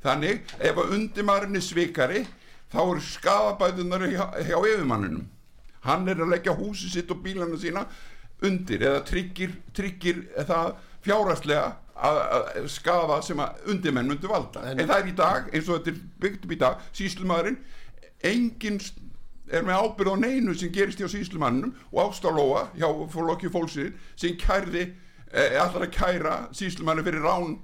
Þannig 0.04 0.44
ef 0.60 0.78
að 0.78 0.94
undirmannin 0.98 1.60
er 1.60 1.66
svikari 1.66 2.26
þá 2.72 2.82
er 2.84 3.02
skafabæðunar 3.08 4.08
hjá, 4.12 4.26
hjá 4.44 4.58
yfirmanninum. 4.60 5.26
Hann 5.88 6.08
er 6.08 6.20
að 6.20 6.34
leggja 6.36 6.56
húsi 6.58 6.92
sitt 6.92 7.12
og 7.12 7.24
bílana 7.24 7.58
sína 7.60 7.86
undir 8.44 8.84
eða 8.84 9.04
tryggir, 9.08 9.56
tryggir 9.74 10.26
það 10.46 10.76
fjárhastlega 11.06 11.76
að 11.98 12.18
að 12.38 12.68
skafa 12.70 13.22
sem 13.26 13.40
að 13.42 13.70
undirmenn 13.74 14.08
myndi 14.12 14.30
valda. 14.30 14.62
En, 14.70 14.80
En- 14.80 14.88
það 14.88 15.00
er 15.02 15.08
í 15.10 15.16
dag 15.18 15.48
eins 15.54 15.70
og 15.70 15.80
þetta 15.80 15.94
er 15.96 16.02
byggt 16.22 16.46
upp 16.46 16.52
í 16.54 16.60
dag 16.62 16.84
síslumadurinn 16.94 17.58
enginn 18.28 18.80
er 19.50 19.64
með 19.64 19.80
ábyrð 19.82 20.14
á 20.14 20.16
neinu 20.20 20.54
sem 20.58 20.72
gerist 20.74 21.00
hjá 21.00 21.08
síslumannum 21.10 21.74
og 21.92 22.02
ástalóa 22.12 22.68
hjá 22.76 22.88
fólokki 23.14 23.50
fólksinn 23.54 23.94
sem 24.20 24.36
kærði 24.38 24.84
eh, 25.32 25.56
allar 25.62 25.88
að 25.88 25.94
kæra 25.96 26.36
síslumannin 26.58 27.06
fyrir 27.08 27.24
rán 27.24 27.56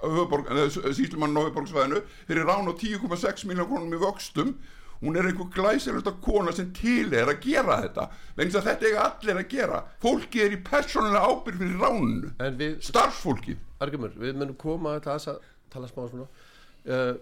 síslumannin 0.00 1.36
á 1.38 1.44
höfuborgsvæðinu 1.46 2.00
fyrir 2.28 2.46
rán 2.48 2.68
á 2.68 2.72
10,6 2.72 3.46
miljón 3.48 3.68
krónum 3.70 3.94
í 3.96 4.00
vöxtum 4.00 4.54
hún 5.02 5.18
er 5.18 5.28
einhver 5.28 5.50
glæsilegsta 5.54 6.16
kona 6.24 6.54
sem 6.56 6.72
til 6.76 7.12
er 7.12 7.30
að 7.30 7.40
gera 7.44 7.78
þetta 7.84 8.08
vegna 8.38 8.60
að 8.60 8.68
þetta 8.70 8.90
eiga 8.90 9.06
allir 9.10 9.40
að 9.42 9.48
gera. 9.52 9.84
Fólki 10.02 10.42
er 10.44 10.56
í 10.56 10.62
persónulega 10.66 11.30
ábyrð 11.30 11.62
fyrir 11.62 11.78
við, 12.60 12.76
starfsfólkið. 12.90 13.62
Argrimur, 13.84 14.18
við 14.20 14.36
munum 14.40 14.58
koma 14.60 14.96
að 14.96 15.08
tala 15.72 15.90
smá 15.90 16.04
svona. 16.08 16.28
Uh, 16.86 17.16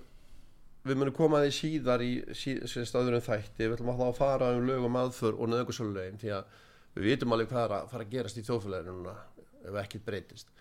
Við 0.85 0.99
munum 1.01 1.14
koma 1.16 1.39
að 1.41 1.47
því 1.47 1.53
síðar 1.57 2.03
í 2.05 2.11
sí, 2.37 2.59
staðurum 2.68 3.22
þætti. 3.25 3.62
Við 3.62 3.77
ætlum 3.79 3.95
að 3.95 4.01
þá 4.03 4.09
að 4.11 4.18
fara 4.18 4.51
um 4.53 4.66
lög 4.68 4.83
og 4.85 4.91
maðför 4.93 5.39
og 5.39 5.49
nöðgursölulegin 5.49 6.20
Því 6.20 6.35
að 6.37 6.59
við 6.99 7.07
vitum 7.09 7.33
alveg 7.33 7.49
hvað 7.49 7.62
er 7.62 7.75
að 7.79 7.87
fara 7.93 8.05
að 8.05 8.12
gerast 8.12 8.41
í 8.41 8.45
þjóðfélaginu 8.45 8.97
núna 8.99 9.14
Ef 9.64 9.79
ekkert 9.81 10.05
breytist. 10.05 10.53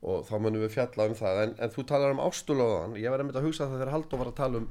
Og 0.00 0.24
þá 0.24 0.32
munum 0.38 0.64
við 0.64 0.72
fjalla 0.78 1.08
um 1.10 1.16
það. 1.18 1.42
En, 1.42 1.52
en 1.60 1.74
þú 1.74 1.84
talar 1.92 2.16
um 2.16 2.22
ástulóðan 2.24 2.96
Ég 3.02 3.12
var 3.12 3.20
einmitt 3.20 3.36
að 3.36 3.50
hugsa 3.50 3.66
það 3.66 3.76
þegar 3.76 3.92
Halldór 3.96 4.22
var 4.22 4.32
að 4.32 4.38
tala 4.40 4.62
um 4.62 4.70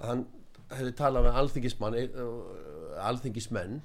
Að 0.00 0.10
hann 0.10 0.26
hefði 0.70 0.92
talað 0.98 1.26
með 1.28 1.40
alþingismann 1.42 1.96
uh, 2.00 3.06
Alþingismenn 3.10 3.80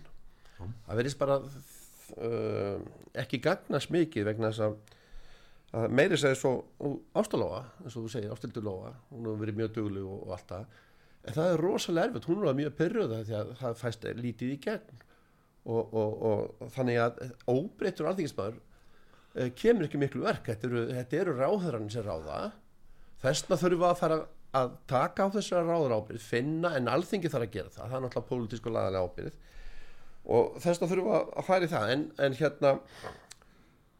Það 0.58 1.00
verðist 1.00 1.20
bara 1.20 1.40
uh, 1.44 2.78
ekki 3.20 3.42
gagnast 3.44 3.92
mikið 3.94 4.30
vegna 4.30 4.52
þess 4.52 4.68
að 4.70 4.78
að 5.76 5.92
meiri 5.92 6.18
segir 6.20 6.38
svo 6.40 6.52
ástalóa, 7.18 7.64
eins 7.84 7.96
og 7.98 8.06
þú 8.06 8.12
segir, 8.14 8.34
ástildulóa 8.34 8.94
hún 9.10 9.26
hefur 9.28 9.42
verið 9.42 9.58
mjög 9.60 9.74
dugleg 9.76 10.06
og, 10.08 10.22
og 10.24 10.36
allt 10.36 10.52
það. 10.52 10.78
En 11.26 11.36
það 11.36 11.50
er 11.52 11.64
rosalega 11.64 12.10
erfitt, 12.10 12.28
hún 12.30 12.46
er 12.46 12.60
mjög 12.60 12.78
pyrruð 12.78 13.16
því 13.16 13.36
að 13.40 13.52
það 13.60 13.82
fæst 13.82 14.08
lítið 14.22 14.54
í 14.54 14.60
gegn. 14.66 15.02
Og, 15.66 15.96
og, 15.98 16.12
og 16.30 16.72
þannig 16.76 17.00
að 17.02 17.22
óbreyttur 17.50 18.08
alþingismæður 18.12 18.60
eh, 18.60 19.50
kemur 19.58 19.88
ekki 19.88 20.00
miklu 20.00 20.24
verk. 20.28 20.52
Þetta 20.52 20.70
eru, 20.70 20.84
eru 21.20 21.36
ráðherran 21.40 21.90
sem 21.92 22.06
ráða. 22.06 22.40
Þessna 23.24 23.58
þurfum 23.58 23.82
við 23.82 23.90
að 23.90 24.02
fara 24.04 24.20
að 24.56 24.78
taka 24.90 25.28
á 25.28 25.34
þessari 25.36 25.68
ráður 25.68 25.98
ábyrð 25.98 26.24
finna 26.24 26.72
en 26.78 26.90
alþingi 26.92 27.32
þarf 27.32 27.48
að 27.48 27.54
gera 27.58 27.74
það. 27.74 27.90
Það 27.90 27.98
er 27.98 28.06
náttúrulega 28.06 28.30
pólitísk 28.32 28.70
og 28.70 28.76
lagalega 28.78 29.10
ábyrð 29.10 29.38
og 30.36 30.58
þessna 30.64 30.90
þurfum 30.90 31.12
við 31.12 31.54
að 31.56 31.66
í 31.66 31.72
það. 31.76 31.94
En, 31.96 32.10
en 32.26 32.40
hérna 32.40 32.74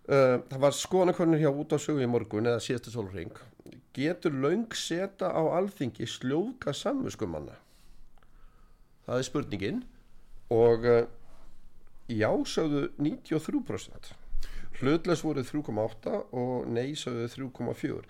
Uh, 0.06 0.38
það 0.52 0.60
var 0.62 0.74
skoðanakonur 0.78 1.40
hjá 1.42 1.48
út 1.50 1.72
á 1.74 1.82
sögu 1.82 2.04
í 2.06 2.08
morgun 2.10 2.46
eða 2.46 2.62
síðasta 2.62 2.92
sólring 2.94 3.32
getur 3.98 4.36
laung 4.38 4.68
seta 4.78 5.32
á 5.34 5.42
alþingi 5.58 6.06
sljóka 6.06 6.76
samviskumanna? 6.78 7.56
Það 9.08 9.18
er 9.18 9.26
spurningin. 9.26 9.80
Og 10.54 10.86
uh, 10.86 11.08
já 12.06 12.30
sögðu 12.46 12.84
93% 13.02 14.14
hlutles 14.80 15.24
voru 15.24 15.44
3,8 15.46 16.16
og 16.36 16.68
nei 16.72 16.96
sögðu 17.00 17.30
3,4 17.52 18.04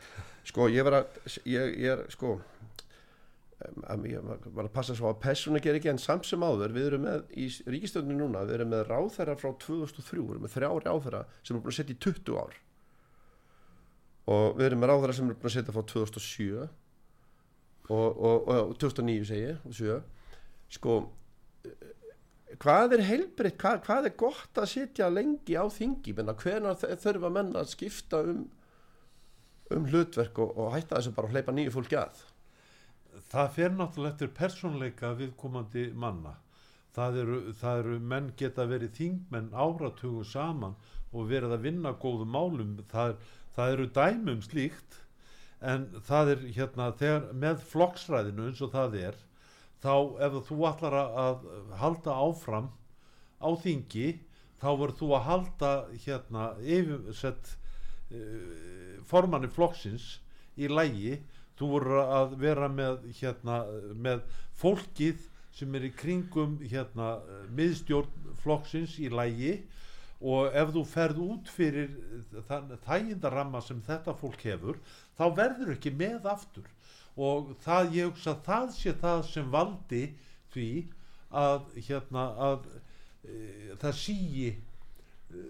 sko 0.45 0.70
ég 0.74 0.86
var 0.86 1.01
að 1.01 1.39
ég, 1.49 1.76
ég 1.86 1.95
er 1.95 2.05
sko 2.13 2.38
ég 4.05 4.22
var 4.53 4.68
að 4.68 4.74
passa 4.74 4.95
svo 4.97 5.09
að 5.09 5.22
persónu 5.24 5.61
ger 5.63 5.78
ekki 5.78 5.89
en 5.93 6.01
samt 6.01 6.28
sem 6.28 6.43
áður 6.43 6.74
við 6.76 6.88
erum 6.89 7.05
með 7.07 7.36
í 7.39 7.47
ríkistöndinu 7.72 8.26
núna 8.26 8.43
við 8.45 8.59
erum 8.59 8.72
með 8.74 8.84
ráþæra 8.89 9.38
frá 9.39 9.51
2003 9.63 10.22
við 10.22 10.34
erum 10.36 10.45
með 10.45 10.55
þrjá 10.55 10.70
ráþæra 10.86 11.22
sem 11.41 11.55
er 11.55 11.63
búin 11.63 11.74
að 11.74 11.78
setja 11.80 11.95
í 11.95 12.01
20 12.05 12.39
ár. 12.41 12.57
Og 14.36 14.57
við 14.57 14.68
erum 14.68 14.84
með 14.84 14.91
ráþæra 14.91 15.16
sem 15.16 15.30
er 15.30 15.39
búin 15.39 15.51
að 15.51 15.55
setja 15.55 15.76
frá 15.76 15.86
2007 15.93 16.66
og, 17.95 18.09
og, 18.09 18.51
og 18.51 18.76
2009 18.82 19.30
segi 19.32 19.55
og 19.55 19.78
7 19.80 19.99
sko 20.76 20.97
hvað 22.62 22.97
er 22.97 23.06
heilbreytt 23.10 23.58
hvað, 23.62 23.82
hvað 23.88 24.10
er 24.10 24.16
gott 24.20 24.62
að 24.62 24.72
sitja 24.72 25.10
lengi 25.10 25.58
á 25.58 25.66
þingi? 25.72 26.14
Menna 26.18 26.36
hvenar 26.39 26.78
þurfa 26.80 27.32
menn 27.34 27.56
að 27.58 27.74
skipta 27.74 28.22
um 28.26 28.45
um 29.74 29.86
hlutverk 29.89 30.39
og, 30.39 30.58
og 30.58 30.74
hætta 30.76 31.01
bara 31.16 31.30
að 31.30 31.36
hleypa 31.36 31.53
nýju 31.56 31.74
fólki 31.74 31.97
að? 31.99 32.24
Það 33.32 33.53
fer 33.56 33.72
náttúrulega 33.74 34.14
eftir 34.14 34.34
persónleika 34.38 35.14
viðkomandi 35.18 35.86
manna. 35.93 36.36
Það 36.95 37.18
eru, 37.22 37.39
það 37.60 37.80
eru 37.82 37.95
menn 38.12 38.28
geta 38.39 38.68
verið 38.70 38.93
þingmenn 38.99 39.49
áratugu 39.51 40.24
saman 40.28 40.76
og 41.12 41.32
verið 41.32 41.56
að 41.56 41.66
vinna 41.66 41.95
góðum 41.99 42.32
málum. 42.36 42.78
Það, 42.91 43.18
það 43.56 43.74
eru 43.74 43.89
dæmum 43.97 44.43
slíkt 44.45 45.01
en 45.66 45.88
það 46.06 46.34
er 46.36 46.45
hérna 46.60 46.91
þegar 46.99 47.30
með 47.34 47.64
flokksræðinu 47.72 48.49
eins 48.49 48.62
og 48.62 48.74
það 48.76 48.99
er 49.01 49.22
þá 49.86 49.93
ef 50.27 50.39
þú 50.49 50.57
ætlar 50.69 50.97
að, 51.01 51.45
halda 51.79 52.17
áfram 52.25 52.71
á 53.39 53.49
þingi 53.61 54.07
þá 54.61 54.69
verður 54.71 54.97
þú 55.01 55.11
að 55.13 55.25
halda 55.29 55.71
hérna 56.05 56.49
yfirsett 56.63 57.53
uh, 57.53 58.99
formanni 59.05 59.51
flokksins 59.53 60.15
í 60.57 60.69
lægi 60.71 61.19
þú 61.59 61.71
voru 61.75 62.01
að 62.03 62.36
vera 62.41 62.67
með 62.71 63.05
hérna 63.19 63.61
með 63.93 64.25
fólkið 64.59 65.29
sem 65.55 65.75
er 65.77 65.88
í 65.88 65.93
kringum 65.95 66.57
hérna 66.63 67.15
miðstjórn 67.55 68.33
flokksins 68.41 68.97
í 68.99 69.07
lægi 69.11 69.53
og 70.25 70.55
ef 70.55 70.71
þú 70.75 70.83
ferð 70.89 71.21
út 71.23 71.51
fyrir 71.51 71.91
þann 72.49 72.73
þægindaramma 72.88 73.61
sem 73.63 73.81
þetta 73.86 74.15
fólk 74.19 74.41
hefur 74.47 74.79
þá 75.19 75.25
verður 75.38 75.75
ekki 75.75 75.93
með 75.95 76.27
aftur 76.31 76.67
og 77.16 77.53
það 77.63 77.93
ég 77.95 78.09
hugsa 78.11 78.34
að 78.34 78.43
það 78.49 78.74
sé 78.76 78.95
það 79.01 79.22
sem 79.30 79.51
valdi 79.51 80.03
því 80.55 80.70
að 81.36 81.70
hérna 81.88 82.26
að 82.49 82.68
e, 83.24 83.38
það 83.82 83.95
sígi 84.01 84.49
e, 84.51 85.45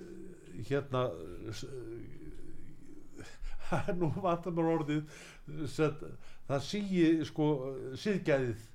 hérna 0.70 1.08
e, 1.10 1.56
nú 4.00 4.12
vantar 4.22 4.54
mér 4.54 4.72
orðið 4.76 5.20
set, 5.72 6.06
það 6.46 6.64
sígi 6.70 7.10
sko 7.26 7.50
síðgæðið 7.98 8.72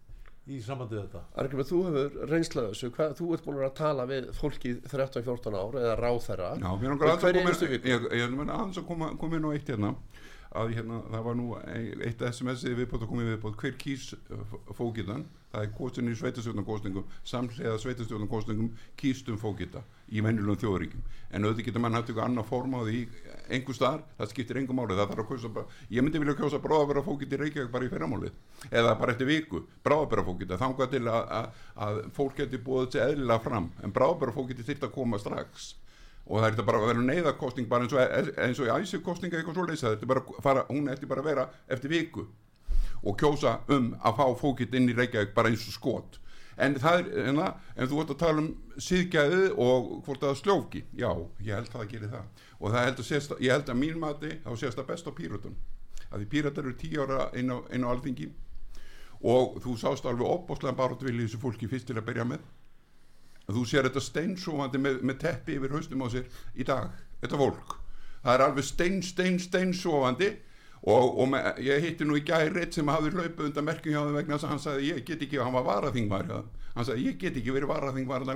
í 0.51 0.59
samandi 0.65 0.97
þetta. 0.99 1.21
Argrymur, 1.39 1.67
þú 1.69 1.81
hefur 1.87 2.31
reynslaðu 2.31 2.73
þessu. 2.73 2.91
Hvað, 2.97 3.13
þú 3.21 3.27
ert 3.37 3.45
búin 3.45 3.61
að 3.63 3.75
tala 3.79 4.07
við 4.11 4.31
fólki 4.35 4.73
13-14 4.89 5.59
ár 5.61 5.79
eða 5.79 5.93
ráð 6.01 6.19
þeirra 6.27 6.49
Já, 6.57 6.71
mér 6.81 6.95
langar 6.95 7.13
aðeins 7.13 7.29
að 7.29 7.37
koma 7.37 7.53
ég, 7.53 7.87
ég, 7.93 8.09
ég, 8.19 8.35
aðeins 8.47 8.81
að 8.81 8.87
koma, 8.89 9.11
koma 9.21 9.39
inn 9.39 9.47
á 9.47 9.51
eitt 9.55 9.71
hérna 9.71 9.93
að 10.59 10.73
hérna, 10.75 11.03
það 11.13 11.27
var 11.27 11.37
nú 11.39 11.51
eitt 12.07 12.25
SMS-ið 12.27 12.81
viðbót 12.81 13.05
að 13.05 13.11
koma 13.13 13.23
í 13.23 13.29
viðbót. 13.29 13.61
Hver 13.61 13.77
kýs 13.79 14.09
uh, 14.17 14.57
fókitan 14.75 15.29
það 15.51 15.65
er 15.65 15.73
kostin 15.75 16.11
í 16.11 16.17
sveitastjórnarkostningum 16.19 17.07
samslega 17.27 17.79
sveitastjórnarkostningum 17.83 18.71
kýstum 18.99 19.39
fókita 19.41 19.83
í 20.11 20.23
mennilegum 20.23 20.59
þjóðuríkjum 20.63 21.03
en 21.31 21.47
auðvitað 21.47 21.67
getur 21.69 21.83
mann 21.83 21.99
hægt 21.99 22.13
ykkur 22.13 22.25
annar 22.27 22.47
form 22.47 22.77
á 22.79 22.81
því 22.87 23.01
einhver 23.51 23.77
staðar, 23.77 24.05
það 24.19 24.31
skiptir 24.33 24.61
engum 24.61 24.79
máli. 24.79 24.97
Það 24.99 25.13
þarf 25.13 25.25
að 25.25 25.29
kjósa 25.31 25.51
bara, 25.55 25.79
ég 25.91 26.07
myndi 26.07 26.23
vilja 26.23 26.37
kjósa 26.39 26.63
bráðabæra 26.63 27.05
fókita 27.07 27.37
í 27.37 27.41
Reykjavík 27.43 27.73
bara 27.75 27.87
í 27.87 27.91
fyrramálið. 27.91 28.41
Eða 28.71 28.97
bara 29.01 29.15
eftir 29.15 29.31
viku, 29.31 29.63
bráðabæra 29.87 30.27
fókita 30.27 30.59
þangað 30.61 30.95
til 30.95 31.03
að, 31.11 31.35
að, 31.39 31.61
að 31.87 32.01
fólk 32.19 32.39
geti 32.39 32.63
búið 32.67 32.91
sér 32.95 33.07
eðlilega 33.09 33.47
fram. 33.47 33.71
En 33.83 33.95
bráðabæra 33.95 34.35
fókiti 34.35 34.67
þyrft 34.67 34.87
að 34.87 34.95
koma 34.99 35.23
strax 35.23 35.73
og 36.31 36.39
það 36.39 36.47
er 36.47 36.55
þetta 36.55 36.67
bara 36.69 36.81
að 36.81 36.91
vera 36.93 37.07
neyðarkostning 37.09 37.69
bara 37.71 37.87
eins 37.87 37.95
og, 37.97 38.19
eins 38.39 38.61
og 38.63 38.69
í 38.69 38.75
æsikostninga 38.77 39.41
eitthvað 39.41 39.57
svo 39.59 39.67
leysa 39.67 39.95
þetta 39.95 40.07
er 40.07 40.11
bara 40.13 40.23
að 40.23 40.45
fara, 40.45 40.63
hún 40.71 40.91
ætti 40.93 41.09
bara 41.11 41.25
að 41.25 41.31
vera 41.33 41.47
eftir 41.67 41.91
viku 41.91 42.27
og 43.03 43.17
kjósa 43.19 43.61
um 43.73 43.95
að 43.99 44.19
fá 44.19 44.27
fókitt 44.39 44.75
inn 44.77 44.91
í 44.91 44.97
Reykjavík 44.97 45.33
bara 45.35 45.51
eins 45.51 45.65
og 45.69 45.75
skot. 45.75 46.21
En 46.61 46.75
það 46.77 46.99
er, 47.01 47.31
en, 47.31 47.41
en 47.41 47.89
þú 47.89 47.99
vart 48.03 48.13
að 48.13 48.21
tala 48.21 48.43
um 48.43 48.51
síðgæðið 48.77 49.47
og 49.65 49.91
hvort 50.05 50.27
það 50.27 50.39
sljófki 50.43 50.83
já, 51.01 51.09
ég 51.41 51.57
held 51.57 51.73
það 51.73 51.85
að 51.87 51.93
gera 51.95 52.13
það. 52.15 52.45
Og 52.59 52.75
það 52.75 52.87
held 52.87 53.01
að 53.01 53.09
sést, 53.09 53.35
ég 53.41 53.55
held 53.55 53.73
að 53.73 53.81
mín 53.81 54.01
mati 54.03 54.35
þá 54.45 54.51
sést 54.61 54.81
það 54.81 54.91
best 54.93 55.09
á 55.09 55.13
pírötun 55.17 55.59
að 56.11 56.21
því 56.21 56.31
pírötar 56.35 56.67
eru 56.67 56.77
tíu 56.77 57.05
ára 57.07 57.29
inn 57.39 57.55
á, 57.55 57.59
á 57.65 57.89
alþingi. 57.95 58.29
Og 59.21 59.61
þú 59.65 59.77
sást 59.81 60.07
alveg 60.09 60.29
opbóslega 60.29 60.77
baróttvilið 60.77 61.29
þessu 61.29 61.41
fólki 61.41 61.69
fyrst 61.71 61.89
til 61.89 61.97
að 61.97 62.07
byrja 62.11 62.29
með 62.29 62.45
þú 63.57 63.65
sér 63.69 63.89
þetta 63.89 64.03
steinsófandi 64.05 64.81
með, 64.83 65.01
með 65.07 65.19
teppi 65.25 65.57
yfir 65.59 65.75
haustum 65.77 66.05
á 66.05 66.09
sér 66.13 66.29
í 66.55 66.67
dag. 66.69 66.95
Þetta 67.21 67.41
fólk, 67.41 67.75
það 68.23 68.35
er 68.35 68.45
alveg 68.47 68.69
stein, 68.69 69.03
stein, 69.05 69.39
steinsófandi 69.43 70.31
og, 70.81 71.19
og 71.21 71.29
með, 71.33 71.49
ég 71.67 71.85
hitti 71.85 72.09
nú 72.09 72.17
í 72.17 72.25
gæri 72.25 72.53
reitt 72.55 72.77
sem 72.77 72.89
hafði 72.89 73.13
hlaupið 73.17 73.51
undan 73.51 73.69
merkjum 73.69 73.97
hjá 73.97 74.01
það 74.01 74.19
vegna 74.21 74.37
þess 74.37 74.47
að 74.47 74.55
hann 74.55 74.63
sagði 74.65 74.91
ég 74.91 75.03
get 75.09 75.25
ekki, 75.27 75.41
hann 75.41 75.57
var 75.57 75.67
varaþingvar 75.67 76.31
hann 76.31 76.87
sagði 76.89 77.09
ég 77.09 77.19
get 77.21 77.37
ekki 77.37 77.57
verið 77.57 77.73
varaþingvar 77.75 78.29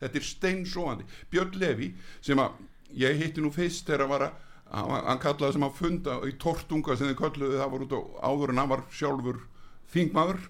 þetta 0.00 0.20
er 0.20 0.28
steinsófandi, 0.28 1.08
Björn 1.32 1.58
Levi 1.60 1.90
sem 2.24 2.40
að 2.40 2.62
ég 2.96 3.20
hitti 3.20 3.44
nú 3.44 3.52
fyrst 3.52 3.90
þegar 3.90 4.16
að 4.16 4.30
hann, 4.70 5.04
hann 5.10 5.20
kallaði 5.22 5.56
sem 5.56 5.66
að 5.66 5.76
funda 5.78 6.16
í 6.26 6.32
tortunga 6.40 6.96
sem 6.96 7.10
þið 7.10 7.18
kalluði 7.20 7.60
það 7.60 7.72
var 7.74 7.84
út 7.86 7.94
á 7.94 8.00
áður 8.30 8.54
en 8.54 8.62
hann 8.62 8.72
var 8.72 8.86
sjálfur 8.94 9.42
þingmaður 9.92 10.40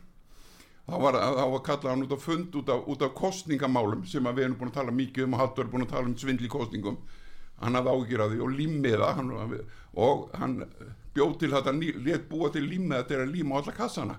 þá 0.91 0.99
var, 1.05 1.19
þá 1.23 1.47
var 1.55 1.65
kallað 1.69 1.91
hann 1.93 2.05
út 2.05 2.15
á 2.15 2.21
fund 2.21 2.61
út 2.61 2.75
af, 2.75 2.85
út 2.91 3.07
af 3.07 3.15
kostningamálum 3.17 4.05
sem 4.11 4.27
við 4.31 4.45
erum 4.49 4.59
búin 4.59 4.73
að 4.73 4.79
tala 4.81 4.95
mikið 4.95 5.27
um 5.29 5.37
og 5.37 5.43
Haldur 5.45 5.67
er 5.67 5.73
búin 5.73 5.87
að 5.87 5.95
tala 5.95 6.11
um 6.11 6.17
svindli 6.19 6.51
kostningum 6.51 6.99
hann 7.61 7.77
hafði 7.77 8.17
því 8.17 8.41
og 8.41 9.17
hann, 9.17 9.31
og 9.95 10.31
hann 10.39 10.57
bjóð 11.15 11.39
til 11.41 11.53
þetta 11.53 11.75
létt 11.77 12.29
búa 12.31 12.51
til 12.53 12.67
límiða 12.67 13.07
til 13.09 13.21
að 13.21 13.33
líma 13.35 13.59
alla 13.61 13.75
kassana. 13.75 14.17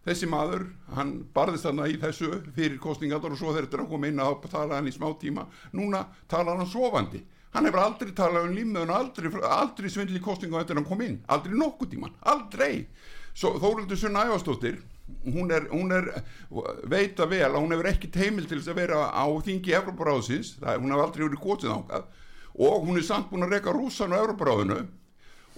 Þessi 0.00 0.28
maður, 0.30 0.64
hann 0.96 1.10
barðist 1.34 1.66
þarna 1.66 1.88
í 1.90 1.98
þessu 2.00 2.30
fyrir 2.56 2.78
kostningador 2.80 3.34
og 3.34 3.40
svo 3.40 3.52
þegar 3.52 3.68
þetta 3.68 3.88
kom 3.90 4.06
inn 4.08 4.22
að 4.22 4.46
tala 4.48 4.78
hann 4.78 4.88
í 4.88 4.94
smá 4.94 5.10
tíma. 5.20 5.44
Núna 5.76 6.06
tala 6.30 6.56
hann 6.56 6.70
sofandi. 6.70 7.20
Hann 7.52 7.66
hefur 7.66 7.82
aldrei 7.82 8.14
talað 8.16 8.46
um 8.46 8.54
límiðun 8.56 8.94
aldrei, 8.94 9.28
aldrei 9.44 9.90
svindli 9.90 10.22
kostningum 10.22 10.60
eftir 10.60 10.78
hann 10.78 10.88
kom 10.88 11.02
inn. 11.04 11.18
Aldrei 11.28 11.58
nokkuð 11.58 11.92
tíman, 11.92 12.14
aldrei. 12.32 12.86
Þóruldur 13.34 13.98
Sunna 13.98 14.24
Ævastóttir 14.28 14.80
hún 15.24 15.50
er, 15.54 15.66
hún 15.72 15.92
er 15.94 16.08
veita 16.90 17.26
vel 17.30 17.48
að 17.48 17.60
hún 17.60 17.74
hefur 17.74 17.90
ekki 17.92 18.10
teimil 18.14 18.46
til 18.46 18.60
þess 18.60 18.72
að 18.72 18.80
vera 18.82 19.02
á 19.10 19.26
þingi 19.46 19.76
Evroparáðsins, 19.80 20.56
hún 20.62 20.90
hefur 20.92 21.04
aldrei 21.04 21.26
verið 21.26 21.44
gótið 21.44 21.74
ángað 21.76 22.08
og 22.60 22.88
hún 22.88 22.98
er 22.98 23.06
samt 23.06 23.30
búin 23.30 23.46
að 23.46 23.54
reyka 23.56 23.74
rúsan 23.74 24.14
á 24.16 24.22
Evroparáðinu 24.22 24.82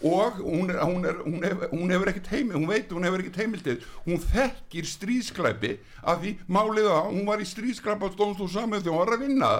og 0.02 0.38
hún, 0.42 0.70
er, 0.70 0.78
hún, 0.82 1.04
er, 1.04 1.16
hún, 1.22 1.42
hef, 1.46 1.64
hún 1.70 1.90
hefur 1.94 2.10
ekki 2.10 2.22
teimil, 2.26 2.56
hún 2.56 2.66
veit 2.66 2.90
hún 2.90 3.04
hefur 3.06 3.22
ekki 3.22 3.34
teimil 3.36 3.62
til 3.62 3.76
hún 4.06 4.22
þekkir 4.22 4.88
stríðsklæpi 4.90 5.76
af 6.02 6.22
því 6.24 6.32
málið 6.50 6.88
að 6.90 7.10
hún 7.12 7.28
var 7.28 7.42
í 7.42 7.46
stríðsklæpa 7.46 8.10
á 8.10 8.14
stónstúr 8.16 8.50
samið 8.50 8.82
þegar 8.82 8.96
hún 8.96 9.02
var 9.04 9.14
að 9.14 9.22
vinna 9.22 9.50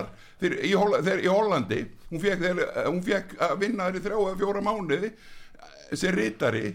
þar 0.43 0.57
í, 0.59 0.73
í 0.73 1.31
Hollandi 1.31 1.83
hún 2.11 2.25
fekk 3.07 3.37
að 3.39 3.55
vinna 3.63 3.87
þar 3.87 4.01
í 4.01 4.05
þrjá 4.09 4.19
eða 4.19 4.41
fjóra 4.43 4.65
mánuði 4.67 5.13
sem 5.93 6.17
rítari 6.17 6.75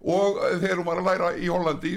og 0.00 0.38
þegar 0.60 0.80
hún 0.80 0.86
var 0.86 1.00
að 1.00 1.08
læra 1.08 1.28
í 1.40 1.48
Hollandi 1.50 1.92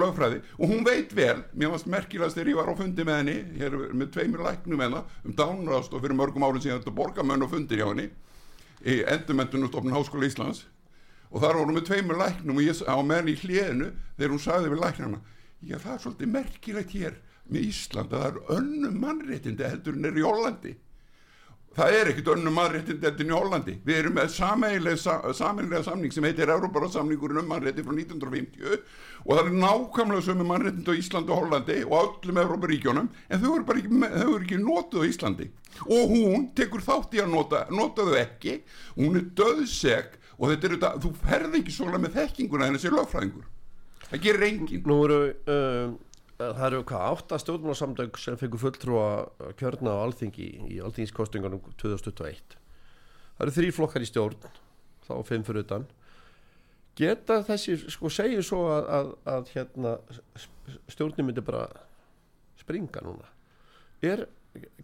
lögfræði. 0.00 0.40
Og 0.58 0.70
hún 0.70 0.84
veit 0.86 1.14
vel 1.16 1.42
mér 1.52 1.72
varst 1.74 1.88
merkilast 1.90 2.38
þegar 2.38 2.52
ég 2.52 2.60
var 2.60 2.70
á 2.70 2.74
fundi 2.78 3.06
með 3.06 3.18
henni 3.20 3.36
hér 3.60 3.78
með 3.90 4.12
tveimur 4.16 4.44
læknum 4.46 4.84
hennar 4.84 5.16
um 5.24 5.34
dánrast 5.36 5.94
og 5.94 6.04
fyrir 6.04 6.18
mörgum 6.18 6.46
árið 6.46 6.68
síðan 6.68 6.82
þetta 6.82 6.96
borgamönn 7.00 7.44
og 7.44 7.52
fundir 7.52 7.82
hjá 7.82 7.88
henni 7.90 8.06
í 8.80 9.00
endurmentunustofnun 9.16 9.98
Háskóla 9.98 10.30
Íslands. 10.30 10.64
Og 11.30 11.42
þar 11.42 11.60
vorum 11.60 11.76
við 11.78 11.90
tveimur 11.90 12.22
læknum 12.22 12.62
og 12.62 12.64
ég 12.64 12.80
á 12.86 12.96
með 13.02 13.20
henni 13.20 13.34
í 13.34 13.42
hliðinu 13.42 13.90
þegar 14.16 14.34
hún 14.34 14.44
sagði 14.46 14.72
við 14.72 14.82
læknarna 14.86 15.20
já 15.60 15.76
það 15.76 15.92
er 15.92 16.02
svolítið 16.04 16.32
merkilegt 16.34 16.94
hér 16.96 17.18
með 17.50 17.66
Ísland 17.68 18.14
að 18.14 18.22
það 18.22 18.30
er 18.30 18.56
önnum 18.56 19.00
mannréttindi 19.02 19.66
heldur 19.66 19.98
en 19.98 20.08
er 20.08 20.18
í 20.18 20.24
Hollandi 20.24 20.74
það 21.76 21.96
er 21.96 22.10
ekkit 22.10 22.30
önnum 22.34 22.56
en 22.56 23.30
í 23.30 23.36
Hollandi. 23.36 23.76
Við 23.86 23.98
erum 24.00 24.16
með 24.18 24.32
sameinlega 24.34 25.82
samning 25.86 26.14
sem 26.14 26.26
heitir 26.26 26.50
Európara 26.50 26.90
samningurinn 26.90 27.42
um 27.44 27.48
mannrétti 27.50 27.84
frá 27.86 27.94
1950 27.94 28.80
og 29.20 29.36
það 29.36 29.42
er 29.44 29.58
nákvæmlega 29.62 30.26
sömu 30.26 30.46
mannréttindi 30.48 30.90
á 30.90 31.00
Íslandi 31.00 31.34
og 31.34 31.42
Hollandi 31.44 31.78
og 31.86 31.96
öllum 32.00 32.42
Európaríkjónum 32.42 33.08
en 33.28 33.42
þau 33.44 33.50
eru 33.54 33.76
ekki, 33.76 34.02
ekki 34.40 34.60
notuð 34.64 35.06
á 35.06 35.10
Íslandi. 35.12 35.48
Og 35.86 36.10
hún 36.10 36.50
tekur 36.58 36.82
þátt 36.84 37.14
í 37.14 37.22
að 37.22 37.32
nota 37.36 37.64
nota 37.70 38.08
þau 38.08 38.18
ekki, 38.18 38.58
hún 38.98 39.20
er 39.20 39.30
döðseg 39.38 40.18
og 40.40 40.50
þetta 40.50 40.66
er 40.66 40.76
þetta, 40.76 40.92
þú 41.04 41.14
ferði 41.22 41.62
ekki 41.62 41.76
svona 41.76 42.02
með 42.02 42.18
þekkinguna 42.18 42.66
en 42.66 42.78
þessi 42.78 42.94
lögfræðingur. 42.96 43.48
Það 44.10 44.22
gerir 44.24 44.46
engin 44.48 44.88
Nú 44.88 45.02
eru 45.06 45.18
um 45.46 45.98
það 46.40 46.64
eru 46.70 46.80
hvað, 46.88 47.06
átta 47.10 47.38
stjórnmálasamdöng 47.42 48.18
sem 48.20 48.38
fengur 48.40 48.62
fulltrúa 48.62 49.52
kjörna 49.60 49.92
á 49.96 50.02
alþingi 50.06 50.48
í 50.72 50.80
alþingiskostingunum 50.84 51.62
2021 51.80 52.56
það 53.40 53.46
eru 53.46 53.56
þrý 53.56 53.72
flokkar 53.76 54.04
í 54.04 54.08
stjórn 54.08 54.50
þá 55.06 55.14
fimm 55.26 55.46
fyrir 55.46 55.64
utan. 55.64 55.86
Geta 56.98 57.40
þessi, 57.46 57.76
sko 57.92 58.10
segjum 58.12 58.44
svo 58.44 58.64
að, 58.74 58.88
að, 58.96 59.12
að 59.32 59.52
hérna 59.54 59.94
stjórnum 60.90 61.30
myndi 61.30 61.44
bara 61.44 61.64
springa 62.60 63.02
núna. 63.06 63.30
Er, 64.04 64.26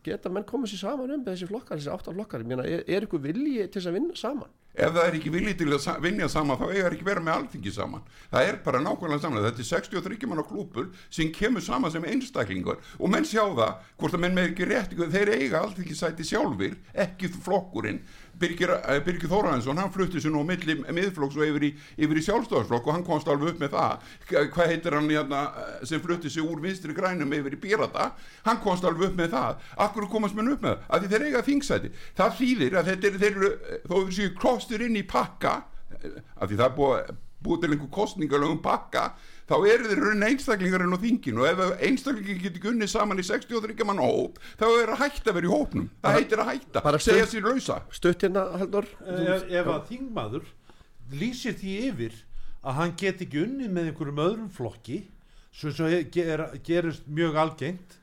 geta 0.06 0.30
menn 0.30 0.46
komið 0.46 0.74
sér 0.74 0.84
saman 0.84 1.16
um 1.16 1.24
þessi 1.26 1.48
flokkar, 1.50 1.80
þessi 1.80 1.92
átta 1.92 2.14
flokkar? 2.14 2.46
Er, 2.46 2.84
er 2.86 3.08
ykkur 3.08 3.22
vilji 3.24 3.66
til 3.66 3.80
þess 3.80 3.90
að 3.90 3.98
vinna 3.98 4.18
saman? 4.18 4.54
Ef 4.76 4.92
það 4.92 5.06
er 5.08 5.14
ekki 5.16 5.30
viljið 5.32 5.54
til 5.56 5.68
að 5.72 6.02
vinja 6.04 6.26
saman 6.28 6.58
þá 6.60 6.64
eiga 6.68 6.88
ekki 6.90 7.06
verið 7.06 7.24
með 7.24 7.36
alþingi 7.38 7.70
saman. 7.72 8.02
Það 8.28 8.48
er 8.50 8.58
bara 8.66 8.82
nákvæmlega 8.84 9.22
saman, 9.22 9.44
þetta 9.46 9.62
er 9.62 9.68
63 9.70 10.28
manna 10.28 10.44
klúpur 10.44 10.90
sem 11.08 11.30
kemur 11.32 11.64
saman 11.64 11.94
sem 11.94 12.04
einstaklingur 12.04 12.82
og 12.98 13.12
menn 13.12 13.24
sjá 13.24 13.40
það, 13.46 13.72
hvort 13.96 14.18
að 14.18 14.22
menn 14.26 14.36
með 14.36 14.50
ekki 14.50 14.68
rétt 14.68 14.92
þeir 15.16 15.32
eiga 15.32 15.62
alþingi 15.62 15.96
sæti 15.96 16.28
sjálfur 16.28 16.76
ekki 17.06 17.32
flokkurinn 17.32 18.02
Birgir, 18.36 18.72
Birgir 19.06 19.30
Þóraðinsson, 19.30 19.78
hann 19.80 19.92
flutti 19.94 20.20
sér 20.20 20.34
nú 20.34 20.42
milli 20.46 20.76
miðflokks 20.84 21.38
og 21.38 21.46
yfir 21.46 21.68
í, 21.68 21.70
yfir 22.04 22.20
í 22.20 22.24
sjálfstofsflokk 22.26 22.88
og 22.88 22.96
hann 22.96 23.06
komst 23.06 23.30
alveg 23.32 23.54
upp 23.54 23.62
með 23.62 23.76
það. 23.76 24.10
Hvað 24.54 24.72
heitir 24.72 24.96
hann 24.98 25.10
hérna, 25.10 25.42
sem 25.88 26.02
flutti 26.04 26.32
sér 26.32 26.48
úr 26.48 26.60
vinstri 26.64 26.96
grænum 26.96 27.32
yfir 27.36 27.56
í 27.56 27.60
Pirata 27.62 28.10
hann 28.46 28.60
komst 28.64 28.84
alveg 28.84 29.10
upp 29.10 29.20
með 29.20 29.32
það. 29.36 29.62
Akkur 29.86 30.08
komast 30.12 30.36
menn 30.36 30.52
upp 30.52 30.66
með 30.66 30.82
það, 30.82 31.06
því 31.06 31.12
þeir 31.14 31.26
eiga 31.30 31.44
þingsæti. 31.46 31.92
Það 32.18 32.36
þýðir 32.40 32.76
að 32.80 32.90
þeir, 32.90 33.20
þeir 33.22 33.30
eru 33.30 33.52
þó 33.86 33.96
við 33.96 34.12
séu 34.18 34.34
klostur 34.36 34.84
inn 34.86 35.00
í 35.00 35.06
pakka 35.06 35.56
af 35.96 36.50
því 36.50 36.58
það 36.58 36.66
er 36.66 36.76
búið, 36.76 37.16
búið 37.46 37.62
til 37.62 37.72
einhver 37.72 37.92
kostningalögum 37.94 38.62
pakka 38.64 39.10
þá 39.46 39.54
eru 39.70 39.88
þeir 39.90 40.00
raunin 40.02 40.26
einstaklingarinn 40.26 40.96
á 40.96 40.98
þinginu 41.02 41.44
og 41.44 41.48
ef 41.50 41.82
einstaklingar 41.88 42.40
getur 42.44 42.64
gunnið 42.66 42.92
saman 42.92 43.22
í 43.22 43.26
63 43.26 43.86
mann 43.86 44.02
hóp 44.02 44.40
þá 44.58 44.66
er 44.68 44.92
það 44.92 45.02
hægt 45.04 45.28
að 45.30 45.38
vera 45.38 45.48
í 45.48 45.52
hópnum. 45.52 45.90
Það 46.02 46.16
heitir 46.20 46.42
að 46.42 46.50
hætta, 46.52 46.84
segja 47.06 47.26
sér 47.30 47.46
lausa. 47.50 47.80
stutt 47.94 48.26
hérna 48.26 48.46
Haldur 48.58 48.88
ef, 49.06 49.44
ef 49.50 49.70
að 49.74 49.84
þingmaður 49.90 50.48
lýsir 51.14 51.54
því 51.60 51.76
yfir 51.90 52.16
að 52.66 52.80
hann 52.80 52.96
get 52.98 53.22
ekki 53.22 53.44
unni 53.44 53.68
með 53.70 53.92
einhverjum 53.92 54.24
öðrum 54.24 54.50
flokki 54.50 55.04
sem 55.56 55.72
gerist 56.12 57.06
mjög 57.06 57.38
algengt 57.40 58.00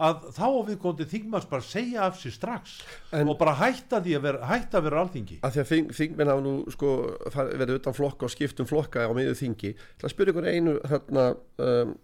að 0.00 0.28
þá 0.36 0.46
viðkondi 0.68 1.06
þingmanns 1.10 1.48
bara 1.50 1.66
segja 1.66 2.04
af 2.06 2.20
sér 2.20 2.34
strax 2.34 2.76
En- 3.16 3.28
og 3.28 3.38
bara 3.40 3.56
hætta 3.60 4.00
því 4.04 4.16
að 4.18 4.26
vera, 4.28 4.46
hætta 4.50 4.78
að 4.80 4.86
vera 4.88 5.02
alþingi. 5.04 5.40
Að 5.44 5.56
því 5.56 5.62
að 5.62 5.72
þing, 5.72 5.90
þingmenn 5.98 6.32
hafa 6.32 6.44
nú 6.46 6.54
sko 6.74 6.92
verið 7.36 7.74
utan 7.80 7.96
flokka 7.96 8.28
og 8.28 8.34
skiptum 8.34 8.68
flokka 8.70 9.04
á 9.04 9.12
miður 9.16 9.38
þingi. 9.40 9.74
Til 9.98 10.08
að 10.08 10.14
spyrja 10.14 10.34
ykkur 10.34 10.48
einu 10.50 10.76
hérna 10.90 11.26
um, 11.66 11.94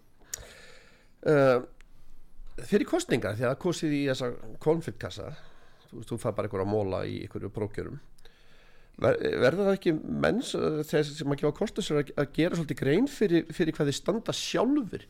um, 1.33 1.67
fyrir 2.65 2.89
kostningar 2.89 3.37
því 3.37 3.47
að 3.47 3.53
það 3.53 3.63
kosið 3.65 3.97
í 3.97 4.03
þessa 4.11 4.33
konfliktkassa 4.65 5.31
þú 5.91 6.05
þú 6.11 6.19
fær 6.23 6.37
bara 6.37 6.51
ykkur 6.51 6.65
að 6.65 6.71
móla 6.73 7.03
í 7.09 7.23
ykkur 7.27 7.49
prókjörum 7.55 7.99
Ver, 8.97 9.19
verður 9.43 9.67
það 9.67 9.75
ekki 9.75 9.93
menns 10.25 10.55
uh, 10.57 10.79
þess 10.89 11.19
sem 11.19 11.33
að 11.33 11.43
gefa 11.43 11.57
kostu 11.59 11.83
sér 11.85 11.99
að, 12.01 12.13
að 12.17 12.31
gera 12.39 12.57
svolítið 12.57 12.79
grein 12.81 13.09
fyrir, 13.13 13.43
fyrir 13.53 13.77
hvað 13.77 13.91
þið 13.91 13.97
standa 13.99 14.35
sjálfur 14.37 15.05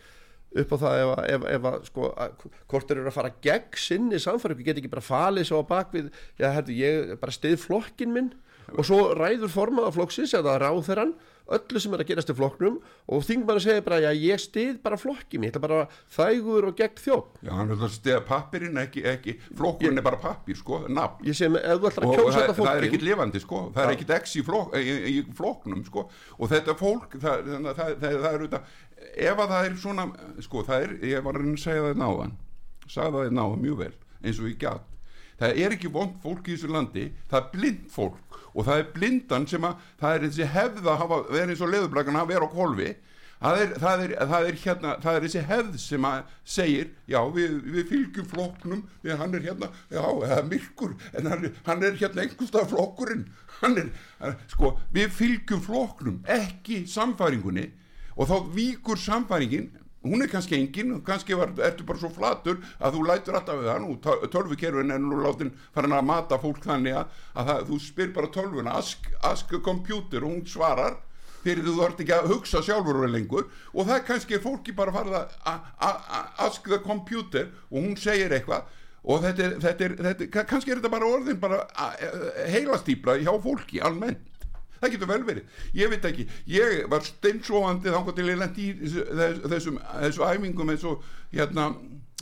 upp 0.56 0.72
á 0.72 0.76
það 0.82 1.02
ef, 1.02 1.12
ef, 1.36 1.46
ef 1.56 1.68
að 1.70 1.78
sko, 1.90 2.10
að, 2.16 2.48
hvort 2.70 2.88
þeir 2.88 3.00
eru 3.02 3.12
að 3.12 3.18
fara 3.18 3.34
gegn 3.46 3.80
sinni 3.86 4.20
samfæri, 4.22 4.58
get 4.66 4.80
ekki 4.80 4.92
bara 4.92 5.04
falið 5.04 5.48
svo 5.50 5.62
á 5.62 5.70
bakvið, 5.70 6.10
já, 6.40 6.50
herðu, 6.54 6.76
ég 6.80 7.16
bara 7.22 7.34
stið 7.34 7.58
flokkin 7.64 8.14
minn. 8.14 8.34
Og 8.74 8.82
svo 8.82 9.12
ræður 9.14 9.52
formaða 9.52 9.92
flokksins 9.94 10.32
eða 10.34 10.56
ráþeran 10.58 11.12
öllu 11.54 11.80
sem 11.80 11.94
er 11.94 12.02
að 12.02 12.08
gerast 12.10 12.30
í 12.32 12.34
flokknum 12.36 12.78
og 13.14 13.22
þingmann 13.26 13.60
segir 13.62 13.84
bara, 13.86 14.00
já, 14.02 14.10
ég 14.18 14.40
stið 14.42 14.80
bara 14.82 14.98
flokkin 14.98 15.44
ég 15.46 15.52
ætla 15.52 15.62
bara 15.62 15.82
þægur 16.16 16.66
og 16.70 16.78
gegn 16.78 16.98
þjótt 16.98 17.38
Já, 17.46 17.52
hann 17.54 17.70
vil 17.70 17.78
það 17.82 17.92
stiða 17.94 18.22
pappirinn, 18.26 18.80
ekki, 18.82 19.04
ekki 19.06 19.36
flokkurinn 19.46 20.00
er 20.00 20.06
bara 20.06 20.18
pappir, 20.22 20.58
sko, 20.58 20.82
nafn. 20.90 21.22
ég 21.28 21.38
segi, 21.38 21.60
ef 21.60 21.78
þú 21.82 21.90
ætlar 21.92 22.08
að 22.08 22.16
kjósa 22.16 22.32
það, 22.32 22.40
þetta 22.40 22.56
það 22.56 22.70
er 22.72 22.74
fólkin 22.74 22.88
ekkit 22.88 23.06
lifandi, 23.06 23.42
sko 23.44 23.62
það 23.76 23.82
er 23.84 23.92
Já. 23.92 23.98
ekkit 23.98 24.14
x 24.16 24.34
í, 24.34 24.44
flok, 24.46 24.74
í, 24.74 24.96
í 25.12 25.16
flokknum, 25.38 25.84
sko. 25.86 26.06
Og 26.40 26.50
þetta 26.50 26.76
fólk, 26.80 27.16
það, 27.22 27.46
það, 27.52 27.68
það, 27.68 27.94
það, 28.02 28.18
það 28.24 28.28
er 28.32 28.40
auðvitað, 28.40 28.74
ef 29.14 29.40
að 29.40 29.54
það 29.54 29.68
er 29.68 29.78
svona 29.82 30.08
sko, 30.44 30.64
það 30.66 30.86
er, 30.86 30.92
ég 31.12 31.24
var 31.24 31.38
að 31.38 31.44
reyna 31.44 31.56
að 31.56 31.64
segja 31.64 31.86
það 31.86 32.02
náðan 32.02 32.36
sagði 32.86 33.24
það 33.24 33.34
náðan 33.38 33.64
mjög 33.64 33.80
vel, 33.82 33.94
eins 34.22 34.40
og 34.42 34.50
ég 34.50 34.60
gæt 34.62 34.92
það 35.40 35.60
er 35.64 35.76
ekki 35.76 35.92
vond 35.92 36.14
fólk 36.22 36.46
í 36.48 36.54
þessu 36.54 36.72
landi 36.72 37.08
það 37.30 37.40
er 37.40 37.50
blind 37.52 37.90
fólk 37.92 38.40
og 38.56 38.64
það 38.68 38.78
er 38.80 38.92
blindan 38.94 39.50
sem 39.50 39.66
að 39.68 39.82
það 40.00 40.14
er 40.14 40.24
þessi 40.26 40.48
hefð 40.54 40.86
að 40.88 41.02
hafa 41.02 41.20
verið 41.28 41.52
eins 41.52 41.64
og 41.66 41.72
leðublagan 41.74 42.20
að 42.22 42.32
vera 42.32 42.48
á 42.48 42.54
kolvi 42.56 42.90
það 43.36 43.60
er, 43.60 43.72
það, 43.80 44.02
er, 44.04 44.12
það, 44.30 44.48
er 44.48 44.58
hérna, 44.62 44.92
það 45.02 45.16
er 45.18 45.24
þessi 45.26 45.42
hefð 45.50 45.78
sem 45.82 46.06
að 46.08 46.36
segir 46.56 46.92
já 47.12 47.18
við, 47.34 47.56
við 47.74 47.88
fylgjum 47.90 48.28
flokknum 48.30 48.84
því 49.02 49.18
hann 49.20 49.36
er 49.36 49.48
hérna, 49.50 49.70
já 49.92 50.02
það 50.04 50.36
er 50.38 50.46
myrkur 50.52 50.94
en 51.12 51.30
hann, 51.32 51.48
hann 51.66 51.84
er 51.84 51.98
hérna 52.00 52.24
einhverstað 52.24 52.70
flokkurinn. 52.72 53.26
Hann 53.56 53.78
er, 53.80 53.90
sko 54.52 54.74
við 54.92 55.12
fylgjum 55.16 55.62
flokknum, 55.64 56.22
ekki 56.28 56.82
samfæringunni 56.92 57.70
og 58.16 58.28
þá 58.30 58.36
víkur 58.56 58.96
samfæringin 58.98 59.70
hún 60.06 60.22
er 60.22 60.30
kannski 60.30 60.54
engin, 60.54 61.00
kannski 61.02 61.34
var, 61.34 61.50
ertu 61.66 61.82
bara 61.86 61.98
svo 61.98 62.08
flatur 62.14 62.60
að 62.78 62.94
þú 62.94 63.06
lætur 63.08 63.34
alltaf 63.40 63.56
við 63.58 63.70
hann 63.72 63.88
og 63.90 64.28
tölvukerfin 64.30 64.92
er 64.94 65.00
nú 65.02 65.18
látin 65.24 65.50
farin 65.74 65.96
að 65.96 66.04
mata 66.06 66.38
fólk 66.38 66.62
þannig 66.62 66.94
að, 67.00 67.16
að 67.34 67.48
það, 67.50 67.64
þú 67.72 67.78
spyr 67.88 68.12
bara 68.14 68.30
tölvuna 68.36 68.76
ask, 68.78 69.08
ask 69.26 69.50
computer 69.66 70.22
og 70.22 70.30
hún 70.36 70.46
svarar 70.46 71.00
fyrir 71.46 71.66
þú 71.66 71.74
þarft 71.80 72.00
ekki 72.02 72.14
að 72.14 72.28
hugsa 72.32 72.62
sjálfur 72.66 72.96
og 73.06 73.10
lengur. 73.12 73.44
Og 73.74 73.86
það 73.86 74.00
kannski 74.08 74.34
er 74.34 74.40
fólki 74.42 74.72
bara 74.74 74.94
farið 74.94 75.18
að 75.46 75.66
ask 76.42 76.64
the 76.66 76.78
computer 76.82 77.50
og 77.70 77.76
hún 77.84 77.94
segir 77.98 78.34
eitthvað. 78.34 78.64
Og 79.06 79.20
þetta 79.22 79.44
er, 79.44 79.52
þetta 79.62 79.84
er, 79.86 79.94
þetta 80.08 80.26
er 80.42 80.48
kannski 80.50 80.72
er 80.74 80.80
þetta 80.80 80.90
bara 80.96 81.10
orðin 81.14 81.38
bara 81.42 81.60
a- 81.78 81.92
a- 81.94 82.48
heilastýpla 82.50 83.18
hjá 83.22 83.30
fólki 83.44 83.78
almennt 83.78 84.22
það 84.80 84.94
getur 84.96 85.12
vel 85.12 85.22
verið, 85.28 85.60
ég 85.74 85.92
veit 85.92 86.08
ekki. 86.10 86.28
Ég 86.46 86.86
var 86.92 87.04
steinsofandi 87.06 87.92
þá 87.94 88.14
til 88.16 88.30
ég 88.32 88.40
lendi 88.40 88.70
í 88.70 88.90
þess- 88.96 89.44
þessum, 89.50 89.78
þessum 90.00 90.28
æfingum 90.32 90.74
eins 90.74 90.84
og 90.84 91.04
hérna 91.32 91.70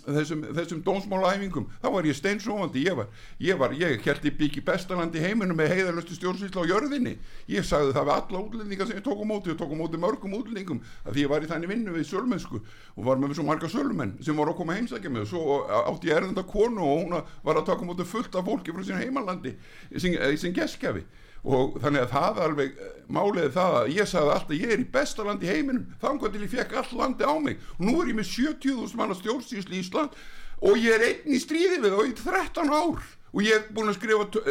þessum, 0.04 0.42
þessum 0.52 0.80
dónsmálaæfingum 0.84 1.66
þá 1.80 1.86
var 1.94 2.04
ég 2.04 2.16
steinsofandi, 2.18 2.82
ég 2.84 2.96
var 2.98 3.06
ég, 3.40 3.56
var, 3.58 3.72
ég 3.72 4.02
ég 4.04 4.36
byggi 4.36 4.60
bestaland 4.64 5.14
í 5.16 5.22
heiminum 5.22 5.56
með 5.56 5.72
heiðarlustu 5.72 6.16
stjórnsýsla 6.18 6.64
á 6.64 6.70
jörðinni. 6.70 7.14
Ég 7.48 7.64
sagði 7.64 7.94
það 7.96 8.08
við 8.08 8.14
alla 8.18 8.42
útlendinga 8.44 8.86
sem 8.88 8.98
ég 8.98 9.04
tók 9.06 9.22
á 9.24 9.26
móti 9.30 9.52
og 9.54 9.58
tók 9.60 9.72
á 9.72 9.76
móti 9.80 10.00
mörgum 10.00 10.36
útlendingum 10.36 10.82
að 11.06 11.16
því 11.16 11.24
ég 11.24 11.32
var 11.32 11.46
í 11.46 11.48
þannig 11.48 11.72
vinnu 11.72 11.96
við 11.96 12.08
sölmennsku 12.10 12.60
og 12.60 13.04
var 13.08 13.16
með 13.22 13.36
svo 13.38 13.46
marga 13.48 13.70
sölmenn 13.72 14.16
sem 14.20 14.36
voru 14.36 14.52
að 14.52 14.60
koma 14.60 14.76
heimsækja 14.76 15.10
mig. 15.10 15.24
Og 15.24 15.28
svo 15.32 15.58
átti 15.64 16.10
ég 16.12 16.20
erðenda 16.20 16.44
konu 16.44 16.84
og 16.84 17.04
hún 17.04 17.16
var 17.44 17.60
að 17.60 17.68
taka 17.70 17.80
á 17.80 17.88
móti 17.88 18.04
fullt 18.08 18.36
af 18.36 18.44
fólki 18.44 18.76
frá 18.76 18.84
sín 18.84 19.00
heimalandi 19.00 19.56
sem, 19.96 20.16
sem 20.36 20.52
geskjafi 20.52 21.04
og 21.44 21.74
þannig 21.82 22.04
að 22.06 22.12
það 22.14 22.38
alveg 22.46 22.78
eh, 22.80 22.92
málið 23.12 23.42
er 23.44 23.50
það 23.56 23.74
að 23.80 23.90
ég 23.98 24.08
sagði 24.08 24.32
alltaf 24.34 24.54
ég 24.56 24.70
er 24.74 24.80
í 24.84 24.86
besta 24.94 25.26
land 25.26 25.42
í 25.44 25.50
heiminum. 25.50 25.82
Þannig 26.00 26.30
til 26.32 26.44
ég 26.46 26.54
fekk 26.54 26.72
all 26.80 26.94
landi 27.02 27.26
á 27.28 27.34
mig. 27.44 27.58
Og 27.78 27.82
nú 27.84 27.98
er 28.00 28.08
ég 28.12 28.16
með 28.16 28.30
70.000 28.32 28.96
manna 29.00 29.18
stjórnsýsli 29.18 29.76
í 29.76 29.82
Ísland 29.84 30.16
og 30.64 30.78
ég 30.80 30.94
er 30.96 31.04
einn 31.10 31.34
í 31.36 31.42
stríði 31.42 31.82
við 31.84 31.98
og 31.98 32.08
í 32.08 32.14
13 32.16 32.72
ár. 32.72 33.04
Og 33.34 33.42
ég 33.42 33.56
er 33.58 33.64
búin 33.74 33.90
að 33.90 33.96
skrifa 33.98 34.24
t- 34.30 34.42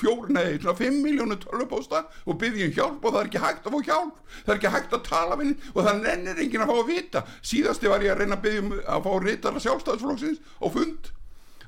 fjór, 0.00 0.24
nei, 0.34 0.56
svona 0.58 0.74
5 0.74 0.96
miljónu 1.04 1.36
tölvupósta 1.44 2.00
og 2.26 2.40
byggja 2.40 2.66
um 2.66 2.72
hjálp 2.74 3.04
og 3.06 3.12
það 3.14 3.20
er 3.20 3.28
ekki 3.30 3.42
hægt 3.44 3.68
að 3.70 3.76
fá 3.76 3.84
hjálp. 3.86 4.16
Það 4.42 4.50
er 4.52 4.58
ekki 4.58 4.72
hægt 4.74 4.96
að 4.98 5.04
tala 5.06 5.36
við 5.38 5.52
og 5.72 5.78
það 5.86 6.00
nennir 6.02 6.40
enginn 6.42 6.64
að 6.64 6.72
fá 6.72 6.78
að 6.80 6.90
vita. 6.90 7.22
Síðasti 7.52 7.92
var 7.92 8.02
ég 8.02 8.12
að 8.16 8.24
reyna 8.24 8.34
að 8.40 8.42
byggja 8.48 8.64
um 8.64 8.72
að 8.82 9.06
fá 9.06 9.12
reytara 9.28 9.62
sjálfstæðsflokksins 9.62 10.42
á 10.58 10.66
fund 10.74 11.12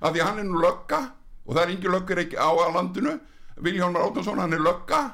af 0.03 0.11
því 0.16 0.24
að 0.24 0.26
hann 0.32 0.43
er 0.43 0.49
nú 0.51 0.64
lögga 0.66 1.01
og 1.47 1.55
það 1.55 1.62
er 1.62 1.72
engin 1.76 1.95
löggur 1.95 2.22
ekki 2.24 2.43
á 2.43 2.51
að 2.51 2.74
landinu 2.74 3.14
Viljón 3.62 3.96
Átnason 3.96 4.38
hann 4.42 4.52
er 4.52 4.59
lögga 4.62 5.12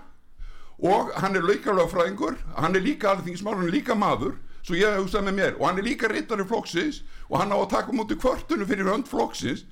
og 0.80 1.10
hann 1.20 1.36
er 1.36 1.42
líka 1.44 1.72
lögfræðingur. 1.76 2.38
Hann 2.56 2.74
er 2.76 2.80
líka 2.80 3.10
alþingismál, 3.12 3.54
hann 3.58 3.68
er 3.68 3.74
líka 3.74 3.94
maður 3.94 4.38
svo 4.64 4.74
ég 4.76 4.88
hef 4.94 5.02
hugsað 5.04 5.26
með 5.28 5.34
mér. 5.36 5.54
Og 5.60 5.66
hann 5.68 5.78
er 5.78 5.84
líka 5.84 6.08
rittari 6.08 6.44
flokksins 6.48 7.02
og 7.28 7.38
hann 7.40 7.52
á 7.52 7.56
að 7.60 7.68
taka 7.74 7.92
múti 7.92 8.16
kvörtunum 8.16 8.66
fyrir 8.68 8.88
hönd 8.88 9.08
flokksins. 9.08 9.66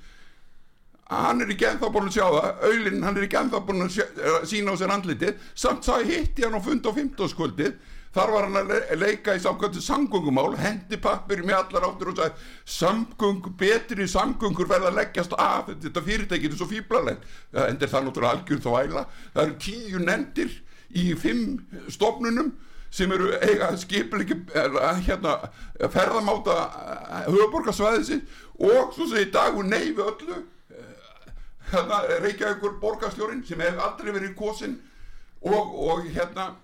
Hann 1.09 1.41
er 1.41 1.49
ekki 1.49 1.65
ennþá 1.65 1.89
búin 1.89 2.05
að 2.11 2.17
sjá 2.19 2.25
það. 2.29 2.49
Aulinn, 2.69 3.01
hann 3.03 3.17
er 3.17 3.25
ekki 3.25 3.37
ennþá 3.39 3.61
búin 3.65 3.81
að 3.87 3.95
sjá- 3.95 4.11
eh, 4.21 4.43
sína 4.45 4.73
á 4.73 4.75
sér 4.77 4.93
andlitið. 4.93 5.39
Samt 5.57 5.81
sá 5.83 5.97
ég 5.97 6.11
hitti 6.13 6.43
hann 6.45 6.53
á 6.53 6.61
fund 6.61 6.85
á 6.85 6.91
15. 6.93 7.73
þar 8.15 8.31
var 8.33 8.47
hann 8.47 8.59
að 8.59 8.71
le 8.71 8.97
leika 8.99 9.35
í 9.37 9.41
samkvæmstu 9.43 9.83
samgöngumál 9.85 10.55
hendi 10.59 10.97
pappir 11.01 11.43
með 11.45 11.59
allar 11.59 11.89
áttur 11.89 12.11
og 12.13 12.21
sagði 12.21 12.47
samgöng, 12.77 13.43
betri 13.59 14.07
samgöngur 14.09 14.69
verða 14.69 14.89
að 14.89 14.97
leggjast 15.01 15.35
af 15.37 15.69
þetta 15.69 16.05
fyrirtæki 16.07 16.49
er 16.49 16.57
svo 16.57 16.69
fíblalegt 16.69 17.27
endur 17.67 17.91
það 17.91 18.07
náttúrulega 18.07 18.33
algjör 18.37 18.63
þvæla. 18.65 19.05
Það 19.35 19.43
eru 19.45 19.59
tíu 19.67 20.01
nendir 20.03 20.57
í 20.89 21.05
fimm 21.19 21.59
stofnunum 21.91 22.53
sem 22.89 23.11
eru 23.13 23.29
eiga 23.45 23.69
skipleiki 23.77 24.39
hérna, 25.05 25.35
ferðamáta 25.93 26.55
höfuborgarsvæðisi 27.27 28.23
og 28.57 28.95
svo 28.95 29.05
segir 29.11 29.29
dagur 29.33 29.67
nei 29.69 29.91
við 29.93 30.07
öllu 30.07 30.39
hérna 31.69 32.01
Reykjavíkur 32.23 32.79
borgarstjórin 32.81 33.43
sem 33.45 33.61
hef 33.61 33.77
aldrei 33.85 34.13
verið 34.15 34.35
kosin 34.39 34.79
og, 35.45 35.75
og 35.77 36.07
hérna 36.09 36.55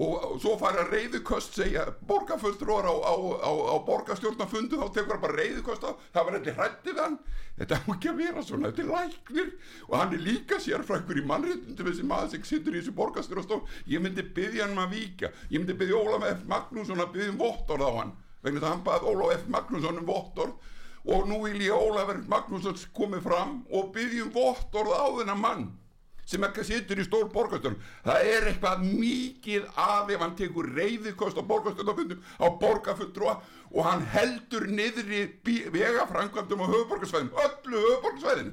og, 0.00 0.38
svo 0.40 0.54
fara 0.60 0.86
reyðuköst 0.88 1.58
segja 1.58 1.84
borgarfulltrúar 2.08 2.86
á, 2.88 2.94
á, 2.96 3.14
á, 3.44 3.52
á 3.52 3.76
borgarstjórnafundu 3.84 4.78
þá 4.80 4.86
tekur 4.94 5.14
hann 5.14 5.24
bara 5.24 5.36
reyðuköst 5.36 5.84
á. 5.84 5.90
Það 6.14 6.24
var 6.28 6.36
eitthvað 6.38 6.58
hrætti 6.60 6.94
við 6.94 7.02
hann. 7.02 7.18
Þetta 7.58 7.76
á 7.76 7.92
ekki 7.92 8.10
að 8.12 8.22
vera 8.22 8.44
svona, 8.46 8.70
þetta 8.70 8.82
er 8.82 8.92
læknir. 8.96 9.52
Og 9.90 9.96
hann 10.00 10.16
er 10.16 10.24
líka 10.24 10.60
sérfrækkur 10.64 11.20
í 11.20 11.26
mannréttundum 11.28 11.90
þessi 11.90 12.06
maður 12.08 12.32
sem 12.32 12.46
sittur 12.48 12.72
í 12.72 12.80
þessu 12.80 12.96
borgarstjórnastof 12.96 13.76
ég 13.92 14.04
myndi 14.04 14.24
byggja 14.24 14.64
hann 14.64 14.76
um 14.78 14.84
að 14.86 14.96
víka 14.96 15.32
ég 15.50 15.60
myndi 15.60 15.76
byggja 15.76 16.00
Ólaf 16.00 16.26
F. 16.30 16.46
Magnússon 16.48 17.04
að 17.04 17.12
byggja 17.18 17.34
um 17.34 17.42
vottorð 17.44 17.84
á 17.84 17.92
hann 18.00 18.16
vegna 18.42 18.58
þess 18.58 18.68
að 18.70 18.72
hann 18.72 18.86
bað 18.88 19.08
Ólaf 19.12 19.36
F. 19.36 19.46
Magnússon 19.52 20.00
um 20.00 20.08
vottorð. 20.08 20.72
Og 21.12 21.28
nú 21.28 21.42
vil 21.44 21.60
ég 21.66 21.76
Ólaf 21.76 22.16
F. 22.16 22.24
Magnússon 22.32 22.80
komið 22.96 23.28
fram 23.28 23.60
og 23.68 23.92
byggja 23.92 24.24
um 24.24 24.34
vottorð 24.40 24.96
á 24.96 25.06
þennan 25.20 25.44
mann 25.44 25.70
sem 26.28 26.44
ekki 26.46 26.64
situr 26.64 27.00
í 27.02 27.06
stór 27.06 27.30
borgarstjórn. 27.32 27.78
Það 28.04 28.28
er 28.34 28.48
eitthvað 28.50 28.84
mikið 28.86 29.66
af 29.74 30.10
ef 30.12 30.22
hann 30.22 30.36
tekur 30.38 30.68
reyðikost 30.76 31.40
á 31.40 31.42
borgarstjórnafundum 31.42 32.22
á 32.38 32.46
borgarfulltrúa 32.62 33.36
og 33.72 33.86
hann 33.86 34.04
heldur 34.12 34.66
niðri 34.68 35.24
vegafrangandum 35.72 36.62
á 36.62 36.66
höfuborgarsvæðin 36.68 37.32
öllu 37.32 37.82
höfuborgarsvæðin 37.86 38.52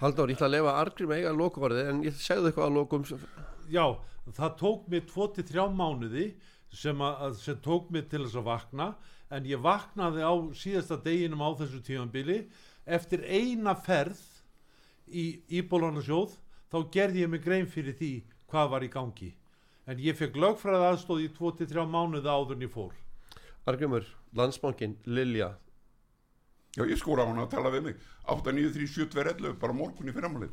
Halldór, 0.00 0.30
ég 0.32 0.38
ætla 0.38 0.46
að 0.48 0.54
lefa 0.54 0.74
Argrim 0.80 1.10
eiga 1.12 1.32
lokuvarðið 1.36 1.88
en 1.90 2.02
ég 2.06 2.14
segðu 2.16 2.48
eitthvað 2.48 2.68
að 2.70 2.76
lokum 2.78 3.06
Já, 3.70 3.84
það 4.38 4.54
tók 4.62 4.86
mig 4.90 5.10
2-3 5.10 5.66
mánuði 5.76 6.26
sem, 6.72 7.02
að, 7.04 7.34
sem 7.42 7.58
tók 7.60 7.90
mig 7.92 8.06
til 8.08 8.22
þess 8.24 8.38
að 8.40 8.46
vakna 8.46 8.86
en 9.30 9.46
ég 9.46 9.62
vaknaði 9.62 10.24
á 10.24 10.34
síðasta 10.56 10.98
deginum 11.04 11.42
á 11.44 11.50
þessu 11.58 11.82
tímanbili 11.86 12.38
eftir 12.86 13.26
eina 13.26 13.74
ferð 13.78 14.22
í 15.10 15.42
Íbólarnasjóð 15.60 16.38
þá 16.70 16.78
gerði 16.94 17.24
ég 17.24 17.30
mig 17.32 17.42
grein 17.44 17.66
fyrir 17.66 17.96
því 17.98 18.12
hvað 18.50 18.70
var 18.74 18.82
í 18.86 18.90
gangi. 18.92 19.30
En 19.90 19.98
ég 19.98 20.16
fekk 20.18 20.36
lögfræði 20.38 20.86
aðstóð 20.86 21.24
í 21.24 21.28
2-3 21.36 21.86
mánuði 21.90 22.30
áður 22.30 22.56
en 22.56 22.66
ég 22.66 22.72
fór. 22.74 22.94
Argrimur, 23.70 24.04
Landsbankin, 24.36 24.96
Lilja. 25.06 25.50
Já 26.76 26.82
ég 26.86 26.98
skóra 27.00 27.22
á 27.26 27.28
hann 27.28 27.42
að 27.42 27.52
tala 27.56 27.70
við 27.74 27.82
mig. 27.88 27.96
8937211 28.30 29.58
bara 29.58 29.74
morgun 29.74 30.10
í 30.10 30.14
fyrramálið. 30.14 30.52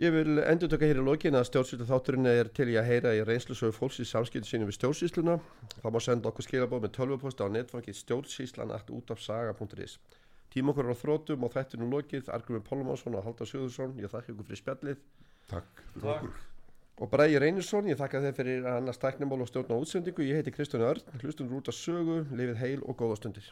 Ég 0.00 0.12
vil 0.12 0.38
endur 0.44 0.68
tökka 0.68 0.88
hér 0.88 1.00
í 1.00 1.04
lokin 1.04 1.38
að 1.38 1.48
stjórnsýslu 1.48 1.86
þátturinn 1.88 2.28
er 2.28 2.48
til 2.52 2.68
í 2.68 2.76
að 2.76 2.88
heyra 2.90 3.14
í 3.16 3.24
reynslusögu 3.24 3.72
fólks 3.72 4.00
í 4.00 4.04
samskiptu 4.08 4.48
sínum 4.48 4.68
við 4.68 4.76
stjórnsýsluna. 4.76 5.36
Það 5.80 5.92
má 5.94 6.00
senda 6.04 6.28
okkur 6.28 6.44
skilabóð 6.44 6.82
með 6.84 6.96
tölvuposta 6.98 7.48
á 7.48 7.52
netfangi 7.52 7.92
stjórnsýslan.útafsaga.is 7.96 9.92
Tíma 10.56 10.72
okkur 10.72 10.88
á 10.88 10.96
þrótum 10.96 11.42
og 11.44 11.52
þættinu 11.52 11.86
lokið, 11.92 12.30
Argrymur 12.32 12.64
Pólumásson 12.64 13.16
og 13.18 13.26
Halldór 13.28 13.50
Sigurðsson, 13.50 13.96
ég 14.00 14.08
þakka 14.08 14.32
ykkur 14.32 14.46
fyrir 14.48 14.62
spjallið. 14.64 15.02
Takk. 15.52 15.82
Okkur 16.00 16.36
og 16.96 17.10
Bræði 17.12 17.40
Reynisson, 17.42 17.88
ég 17.90 17.98
þakka 18.00 18.22
þeir 18.24 18.36
fyrir 18.38 18.66
annars 18.70 19.00
tæknimál 19.00 19.42
og 19.44 19.50
stjórn 19.50 19.74
á 19.76 19.76
útsendingu, 19.76 20.24
ég 20.24 20.40
heiti 20.40 20.54
Kristján 20.54 20.84
Örn, 20.86 21.02
hlustum 21.20 21.52
út 21.52 21.68
að 21.68 21.76
sögu, 21.76 22.22
lifið 22.32 22.60
heil 22.62 22.78
og 22.88 22.96
góða 22.96 23.18
stundir. 23.20 23.50